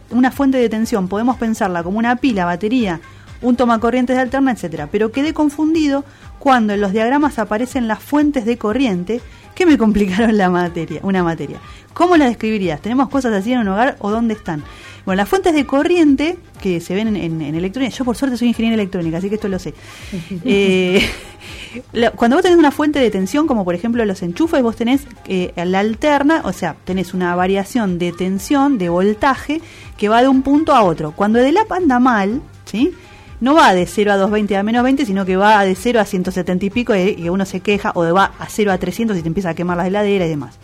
una 0.10 0.32
fuente 0.32 0.58
de 0.58 0.70
tensión, 0.70 1.10
podemos 1.10 1.36
pensarla 1.36 1.84
como 1.84 2.00
una 2.00 2.16
pila, 2.16 2.46
batería, 2.46 3.02
un 3.42 3.58
tomacorrientes 3.58 4.16
de 4.16 4.22
alterna, 4.22 4.52
etcétera. 4.52 4.88
Pero 4.90 5.12
quedé 5.12 5.34
confundido 5.34 6.06
cuando 6.40 6.74
en 6.74 6.80
los 6.80 6.94
diagramas 6.94 7.40
aparecen 7.40 7.90
las 7.90 8.00
fuentes 8.00 8.46
de 8.46 8.58
corriente 8.58 9.22
que 9.56 9.66
me 9.66 9.78
complicaron 9.78 10.38
la 10.38 10.50
materia, 10.50 11.00
una 11.04 11.24
materia. 11.24 11.58
¿Cómo 11.94 12.16
la 12.18 12.26
describirías? 12.26 12.82
¿Tenemos 12.82 13.10
cosas 13.10 13.34
así 13.34 13.52
en 13.54 13.60
un 13.60 13.68
hogar 13.70 13.98
o 14.00 14.10
dónde 14.12 14.34
están? 14.34 14.64
Bueno, 15.06 15.18
las 15.18 15.28
fuentes 15.30 15.54
de 15.54 15.66
corriente 15.66 16.38
que 16.62 16.80
se 16.80 16.94
ven 16.94 17.08
en, 17.10 17.16
en- 17.18 17.42
en 17.42 17.56
electrónica, 17.56 17.94
yo 17.96 18.06
por 18.06 18.16
suerte 18.16 18.38
soy 18.38 18.50
ingeniera 18.50 18.76
electrónica, 18.76 19.18
así 19.18 19.30
que 19.30 19.36
esto 19.36 19.48
lo 19.48 19.60
sé. 19.60 19.74
Eh, 20.46 21.04
la- 21.94 22.12
cuando 22.12 22.38
vos 22.38 22.44
tenés 22.44 22.58
una 22.60 22.72
fuente 22.72 23.00
de 23.00 23.10
tensión, 23.10 23.48
como 23.48 23.66
por 23.66 23.76
ejemplo 23.76 24.04
los 24.06 24.22
enchufes, 24.22 24.62
vos 24.62 24.76
tenés 24.76 25.02
eh, 25.28 25.54
la 25.66 25.80
alterna, 25.80 26.42
o 26.46 26.54
sea, 26.54 26.76
tenés 26.86 27.14
una 27.14 27.36
variación 27.36 27.98
de 27.98 28.12
tensión, 28.12 28.78
de 28.78 28.90
voltaje, 28.90 29.62
que 29.98 30.08
va 30.10 30.22
de 30.22 30.28
un 30.28 30.44
punto 30.44 30.74
a 30.74 30.84
otro. 30.84 31.12
Cuando 31.14 31.40
el 31.40 31.58
app 31.58 31.72
anda 31.72 32.00
mal, 32.00 32.42
¿sí? 32.66 32.92
No 33.42 33.56
va 33.56 33.74
de 33.74 33.86
0 33.86 34.14
a 34.14 34.18
220 34.18 34.56
a 34.56 34.64
menos 34.64 34.84
20, 34.84 35.06
sino 35.06 35.26
que 35.26 35.36
va 35.36 35.66
de 35.66 35.76
0 35.76 36.00
a 36.00 36.06
170 36.06 36.66
y 36.66 36.70
pico 36.70 36.96
y, 36.96 37.16
y 37.18 37.28
uno 37.28 37.46
se 37.46 37.60
queja, 37.60 37.92
o 37.96 38.14
va 38.14 38.32
a 38.40 38.48
0 38.48 38.72
a 38.72 38.78
300 38.78 39.18
y 39.18 39.22
te 39.22 39.28
empieza 39.28 39.50
a 39.50 39.54
quemar 39.54 39.78
las 39.78 39.88
heladeras 39.88 40.28
y 40.28 40.30
demás. 40.30 40.58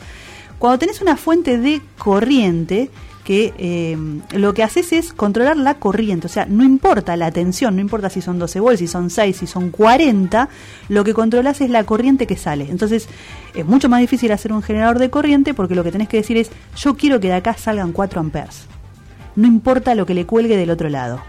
Cuando 0.59 0.80
tenés 0.80 1.01
una 1.01 1.17
fuente 1.17 1.57
de 1.57 1.82
corriente, 1.97 2.89
que 3.28 3.53
eh, 3.57 3.97
lo 4.38 4.53
que 4.53 4.63
haces 4.63 4.93
es 4.93 5.11
controlar 5.11 5.57
la 5.57 5.73
corriente, 5.73 6.28
o 6.28 6.30
sea, 6.30 6.45
no 6.45 6.63
importa 6.63 7.17
la 7.17 7.30
tensión, 7.30 7.75
no 7.75 7.82
importa 7.82 8.09
si 8.09 8.21
son 8.21 8.39
12 8.39 8.61
volts, 8.61 8.80
si 8.80 8.88
son 8.88 9.09
6, 9.09 9.36
si 9.36 9.47
son 9.47 9.69
40, 9.69 10.47
lo 10.88 11.03
que 11.03 11.13
controlas 11.13 11.59
es 11.59 11.69
la 11.69 11.84
corriente 11.84 12.25
que 12.25 12.38
sale. 12.38 12.67
Entonces, 12.69 13.09
es 13.53 13.65
mucho 13.65 13.89
más 13.89 13.99
difícil 13.99 14.32
hacer 14.32 14.53
un 14.53 14.63
generador 14.63 14.97
de 14.97 15.09
corriente 15.09 15.53
porque 15.53 15.75
lo 15.75 15.84
que 15.84 15.91
tenés 15.91 16.07
que 16.07 16.15
decir 16.15 16.38
es, 16.38 16.49
yo 16.78 16.95
quiero 16.95 17.19
que 17.19 17.28
de 17.28 17.34
acá 17.34 17.53
salgan 17.55 17.91
4 17.91 18.21
amperes. 18.21 18.65
No 19.36 19.45
importa 19.45 19.93
lo 19.93 20.05
que 20.05 20.13
le 20.13 20.25
cuelgue 20.25 20.55
del 20.55 20.69
otro 20.69 20.88
lado. 20.88 21.21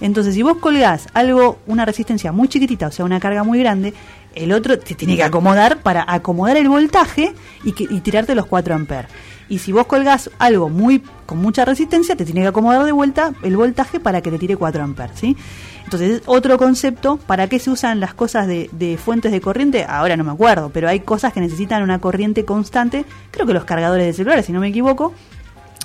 Entonces, 0.00 0.34
si 0.34 0.42
vos 0.42 0.58
colgás 0.58 1.08
algo, 1.14 1.58
una 1.66 1.84
resistencia 1.84 2.32
muy 2.32 2.48
chiquitita, 2.48 2.88
o 2.88 2.90
sea, 2.90 3.04
una 3.04 3.20
carga 3.20 3.42
muy 3.42 3.58
grande, 3.58 3.94
el 4.34 4.52
otro 4.52 4.78
te 4.78 4.94
tiene 4.94 5.16
que 5.16 5.22
acomodar 5.22 5.78
para 5.78 6.04
acomodar 6.06 6.56
el 6.56 6.68
voltaje 6.68 7.32
y, 7.64 7.72
que, 7.72 7.86
tirarte 8.00 8.34
los 8.34 8.46
4 8.46 8.74
amperes. 8.74 9.10
Y 9.48 9.58
si 9.58 9.72
vos 9.72 9.86
colgás 9.86 10.30
algo 10.38 10.68
muy 10.68 11.02
con 11.24 11.38
mucha 11.38 11.64
resistencia, 11.64 12.16
te 12.16 12.24
tiene 12.24 12.42
que 12.42 12.48
acomodar 12.48 12.84
de 12.84 12.92
vuelta 12.92 13.32
el 13.42 13.56
voltaje 13.56 14.00
para 14.00 14.20
que 14.20 14.30
te 14.30 14.38
tire 14.38 14.56
4 14.56 14.82
amperes, 14.82 15.18
¿sí? 15.18 15.36
Entonces, 15.84 16.10
es 16.10 16.22
otro 16.26 16.58
concepto, 16.58 17.16
¿para 17.16 17.48
qué 17.48 17.60
se 17.60 17.70
usan 17.70 18.00
las 18.00 18.12
cosas 18.12 18.48
de, 18.48 18.68
de 18.72 18.98
fuentes 18.98 19.30
de 19.30 19.40
corriente? 19.40 19.86
Ahora 19.88 20.16
no 20.16 20.24
me 20.24 20.32
acuerdo, 20.32 20.70
pero 20.74 20.88
hay 20.88 21.00
cosas 21.00 21.32
que 21.32 21.40
necesitan 21.40 21.82
una 21.82 22.00
corriente 22.00 22.44
constante, 22.44 23.04
creo 23.30 23.46
que 23.46 23.54
los 23.54 23.64
cargadores 23.64 24.04
de 24.06 24.12
celulares, 24.12 24.46
si 24.46 24.52
no 24.52 24.60
me 24.60 24.68
equivoco, 24.68 25.14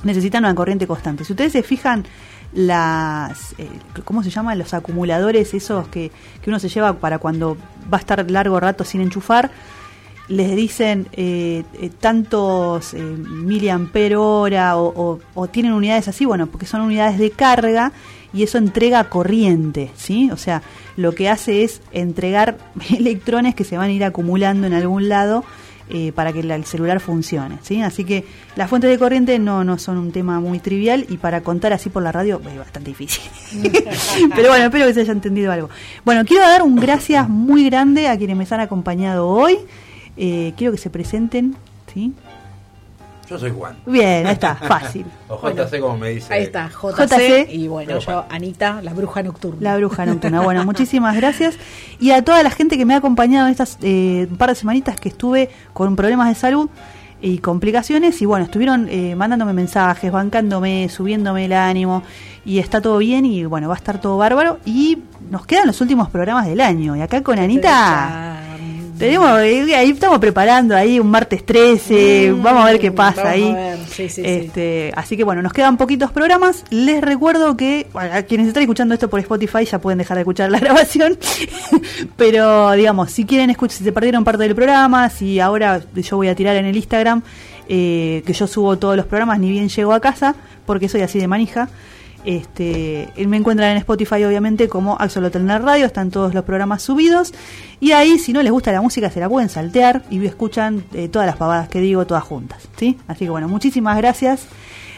necesitan 0.04 0.44
una 0.44 0.56
corriente 0.56 0.88
constante. 0.88 1.24
Si 1.24 1.34
ustedes 1.34 1.52
se 1.52 1.64
fijan 1.64 2.06
las 2.54 3.54
eh, 3.58 3.70
¿cómo 4.04 4.24
se 4.24 4.30
llaman? 4.30 4.58
los 4.60 4.74
acumuladores 4.74 5.54
esos 5.54 5.88
que, 5.88 6.12
que 6.42 6.50
uno 6.50 6.60
se 6.60 6.70
lleva 6.70 6.94
para 6.94 7.18
cuando 7.20 7.56
va 7.92 7.98
a 7.98 8.00
estar 8.02 8.30
largo 8.30 8.60
rato 8.60 8.84
sin 8.84 9.02
enchufar 9.02 9.52
les 10.28 10.56
dicen 10.56 11.08
eh, 11.14 11.64
eh, 11.74 11.90
tantos 12.00 12.94
eh, 12.94 13.02
miliamper 13.02 14.16
hora 14.16 14.78
o, 14.78 14.88
o- 14.96 15.20
o 15.34 15.48
tienen 15.48 15.74
unidades 15.74 16.08
así, 16.08 16.24
bueno, 16.26 16.48
porque 16.48 16.66
son 16.66 16.82
unidades 16.82 17.18
de 17.18 17.32
carga 17.32 17.92
y 18.34 18.44
eso 18.44 18.58
entrega 18.58 19.10
corriente, 19.10 19.92
¿sí? 19.98 20.30
O 20.32 20.38
sea, 20.38 20.62
lo 20.96 21.14
que 21.16 21.28
hace 21.28 21.64
es 21.64 21.82
entregar 21.92 22.58
electrones 22.98 23.56
que 23.56 23.66
se 23.66 23.78
van 23.78 23.90
a 23.90 23.94
ir 23.94 24.06
acumulando 24.06 24.68
en 24.68 24.74
algún 24.74 25.10
lado 25.10 25.44
eh, 25.94 26.14
para 26.14 26.32
que 26.32 26.40
el 26.40 26.66
celular 26.66 27.02
funcione, 27.02 27.58
¿sí? 27.64 27.82
Así 27.82 28.06
que 28.06 28.24
las 28.56 28.70
fuentes 28.70 28.90
de 28.90 28.98
corriente 28.98 29.38
no, 29.40 29.66
no 29.66 29.78
son 29.78 29.98
un 29.98 30.14
tema 30.14 30.40
muy 30.40 30.60
trivial 30.60 31.06
y 31.10 31.18
para 31.18 31.42
contar 31.42 31.74
así 31.74 31.90
por 31.90 32.02
la 32.02 32.14
radio 32.14 32.42
es 32.50 32.58
bastante 32.58 32.92
difícil. 32.92 33.22
Pero 34.36 34.50
bueno, 34.50 34.66
espero 34.66 34.88
que 34.88 34.94
se 34.94 35.02
haya 35.02 35.12
entendido 35.12 35.52
algo. 35.52 35.70
Bueno, 36.06 36.24
quiero 36.24 36.44
dar 36.44 36.62
un 36.62 36.78
gracias 36.78 37.28
muy 37.28 37.66
grande 37.66 38.08
a 38.08 38.18
quienes 38.18 38.38
me 38.38 38.48
han 38.50 38.62
acompañado 38.62 39.28
hoy. 39.28 39.58
Eh, 40.16 40.54
quiero 40.56 40.72
que 40.72 40.78
se 40.78 40.90
presenten, 40.90 41.56
¿sí? 41.94 42.14
Yo 43.32 43.40
soy 43.40 43.52
Juan. 43.52 43.78
Bien, 43.86 44.28
ahí 44.28 44.34
está, 44.34 44.56
fácil. 44.68 45.06
O 45.30 45.40
JC 45.40 45.80
como 45.80 45.98
me 45.98 46.10
dice. 46.10 46.34
Ahí 46.34 46.44
está, 46.44 46.70
JC, 46.70 47.46
JC. 47.48 47.50
y 47.50 47.70
bueno, 47.70 47.98
yo, 48.00 48.26
Anita, 48.30 48.82
la 48.82 48.94
bruja 48.94 49.24
nocturna. 49.24 49.62
La 49.62 49.78
bruja 49.78 50.06
nocturna. 50.06 50.42
Bueno, 50.52 50.66
muchísimas 50.66 51.16
gracias. 51.16 51.56
Y 52.00 52.12
a 52.12 52.24
toda 52.26 52.44
la 52.44 52.50
gente 52.50 52.78
que 52.78 52.86
me 52.86 52.94
ha 52.94 52.98
acompañado 52.98 53.48
en 53.48 53.52
estas 53.52 53.78
eh, 53.84 54.28
un 54.30 54.36
par 54.36 54.50
de 54.50 54.56
semanitas 54.56 55.00
que 55.00 55.08
estuve 55.08 55.50
con 55.72 55.96
problemas 55.96 56.28
de 56.28 56.36
salud 56.36 56.70
y 57.22 57.38
complicaciones. 57.38 58.22
Y 58.22 58.26
bueno, 58.26 58.44
estuvieron 58.44 58.90
eh, 58.90 59.16
mandándome 59.16 59.54
mensajes, 59.54 60.12
bancándome, 60.12 60.90
subiéndome 60.90 61.46
el 61.46 61.54
ánimo. 61.54 62.04
Y 62.44 62.60
está 62.60 62.82
todo 62.82 62.98
bien 62.98 63.26
y 63.26 63.46
bueno, 63.46 63.70
va 63.70 63.76
a 63.76 63.78
estar 63.78 64.02
todo 64.02 64.18
bárbaro. 64.18 64.60
Y 64.66 64.98
nos 65.30 65.46
quedan 65.46 65.68
los 65.68 65.80
últimos 65.80 66.10
programas 66.10 66.48
del 66.48 66.60
año. 66.60 66.98
Y 66.98 67.02
acá 67.02 67.24
con 67.24 67.40
Anita... 67.40 68.51
Tenemos, 69.02 69.30
ahí 69.32 69.90
estamos 69.90 70.20
preparando 70.20 70.76
ahí 70.76 71.00
un 71.00 71.10
martes 71.10 71.44
13, 71.44 72.34
vamos 72.38 72.64
a 72.64 72.66
ver 72.72 72.80
qué 72.80 72.92
pasa 72.92 73.24
Mm, 73.24 73.28
ahí. 73.28 73.56
sí, 73.90 74.08
sí. 74.10 74.22
este, 74.24 74.92
Así 74.96 75.18
que 75.18 75.24
bueno, 75.24 75.42
nos 75.42 75.54
quedan 75.54 75.76
poquitos 75.78 76.12
programas. 76.12 76.64
Les 76.70 77.02
recuerdo 77.02 77.58
que 77.58 77.88
bueno, 77.94 78.14
a 78.14 78.22
quienes 78.22 78.48
están 78.48 78.62
escuchando 78.62 78.94
esto 78.94 79.10
por 79.10 79.20
Spotify 79.20 79.66
ya 79.66 79.80
pueden 79.80 79.98
dejar 79.98 80.18
de 80.18 80.22
escuchar 80.22 80.52
la 80.52 80.60
grabación. 80.62 81.18
Pero 82.16 82.72
digamos, 82.74 83.12
si 83.12 83.26
quieren 83.26 83.50
escuchar, 83.50 83.78
si 83.78 83.84
se 83.84 83.92
perdieron 83.92 84.24
parte 84.24 84.44
del 84.44 84.54
programa, 84.56 85.10
si 85.10 85.40
ahora 85.40 85.82
yo 85.96 86.18
voy 86.18 86.28
a 86.28 86.36
tirar 86.36 86.56
en 86.56 86.66
el 86.66 86.76
Instagram, 86.76 87.24
eh, 87.68 88.22
que 88.26 88.34
yo 88.34 88.46
subo 88.48 88.78
todos 88.78 88.96
los 88.96 89.08
programas, 89.08 89.40
ni 89.40 89.50
bien 89.50 89.68
llego 89.70 89.94
a 89.94 90.00
casa, 90.00 90.36
porque 90.66 90.88
soy 90.90 91.02
así 91.02 91.18
de 91.20 91.28
manija. 91.28 91.70
Este, 92.24 93.10
me 93.26 93.38
encuentran 93.38 93.72
en 93.72 93.78
Spotify 93.78 94.24
obviamente 94.24 94.68
como 94.70 94.96
Axolotl 95.00 95.44
Nerd 95.44 95.64
Radio, 95.64 95.86
están 95.88 96.12
todos 96.12 96.34
los 96.34 96.44
programas 96.46 96.84
subidos 96.84 97.34
y 97.80 97.94
ahí 97.94 98.20
si 98.20 98.32
no 98.32 98.44
les 98.44 98.52
gusta 98.52 98.72
la 98.72 98.82
música 98.82 99.10
se 99.10 99.20
la 99.20 99.28
pueden 99.28 99.50
saltear 99.50 100.04
y 100.12 100.24
escuchan 100.26 100.84
eh, 100.94 101.08
todas 101.08 101.26
las 101.26 101.38
pavadas 101.38 101.68
que 101.68 101.82
digo 101.82 102.06
todas 102.06 102.24
juntas, 102.24 102.68
¿sí? 102.78 102.98
Así 103.08 103.26
que 103.26 103.32
bueno, 103.32 103.48
muchísimas 103.48 103.98
gracias 103.98 104.46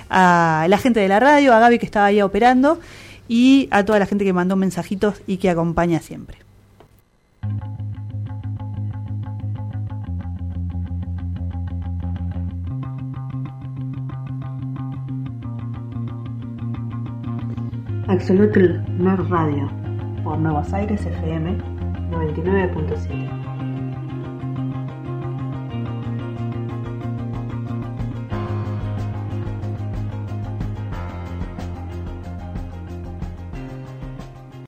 a 0.09 0.65
la 0.69 0.77
gente 0.77 0.99
de 0.99 1.07
la 1.07 1.19
radio, 1.19 1.53
a 1.53 1.59
Gaby 1.59 1.79
que 1.79 1.85
estaba 1.85 2.07
ahí 2.07 2.21
operando 2.21 2.79
y 3.27 3.69
a 3.71 3.85
toda 3.85 3.99
la 3.99 4.05
gente 4.05 4.25
que 4.25 4.33
mandó 4.33 4.55
mensajitos 4.55 5.21
y 5.25 5.37
que 5.37 5.49
acompaña 5.49 5.99
siempre. 5.99 6.37
Axolotl 18.07 18.81
Nerd 18.99 19.29
Radio 19.29 19.71
por 20.25 20.37
Nuevos 20.37 20.73
Aires 20.73 21.05
FM 21.05 21.57
99.7. 22.11 23.42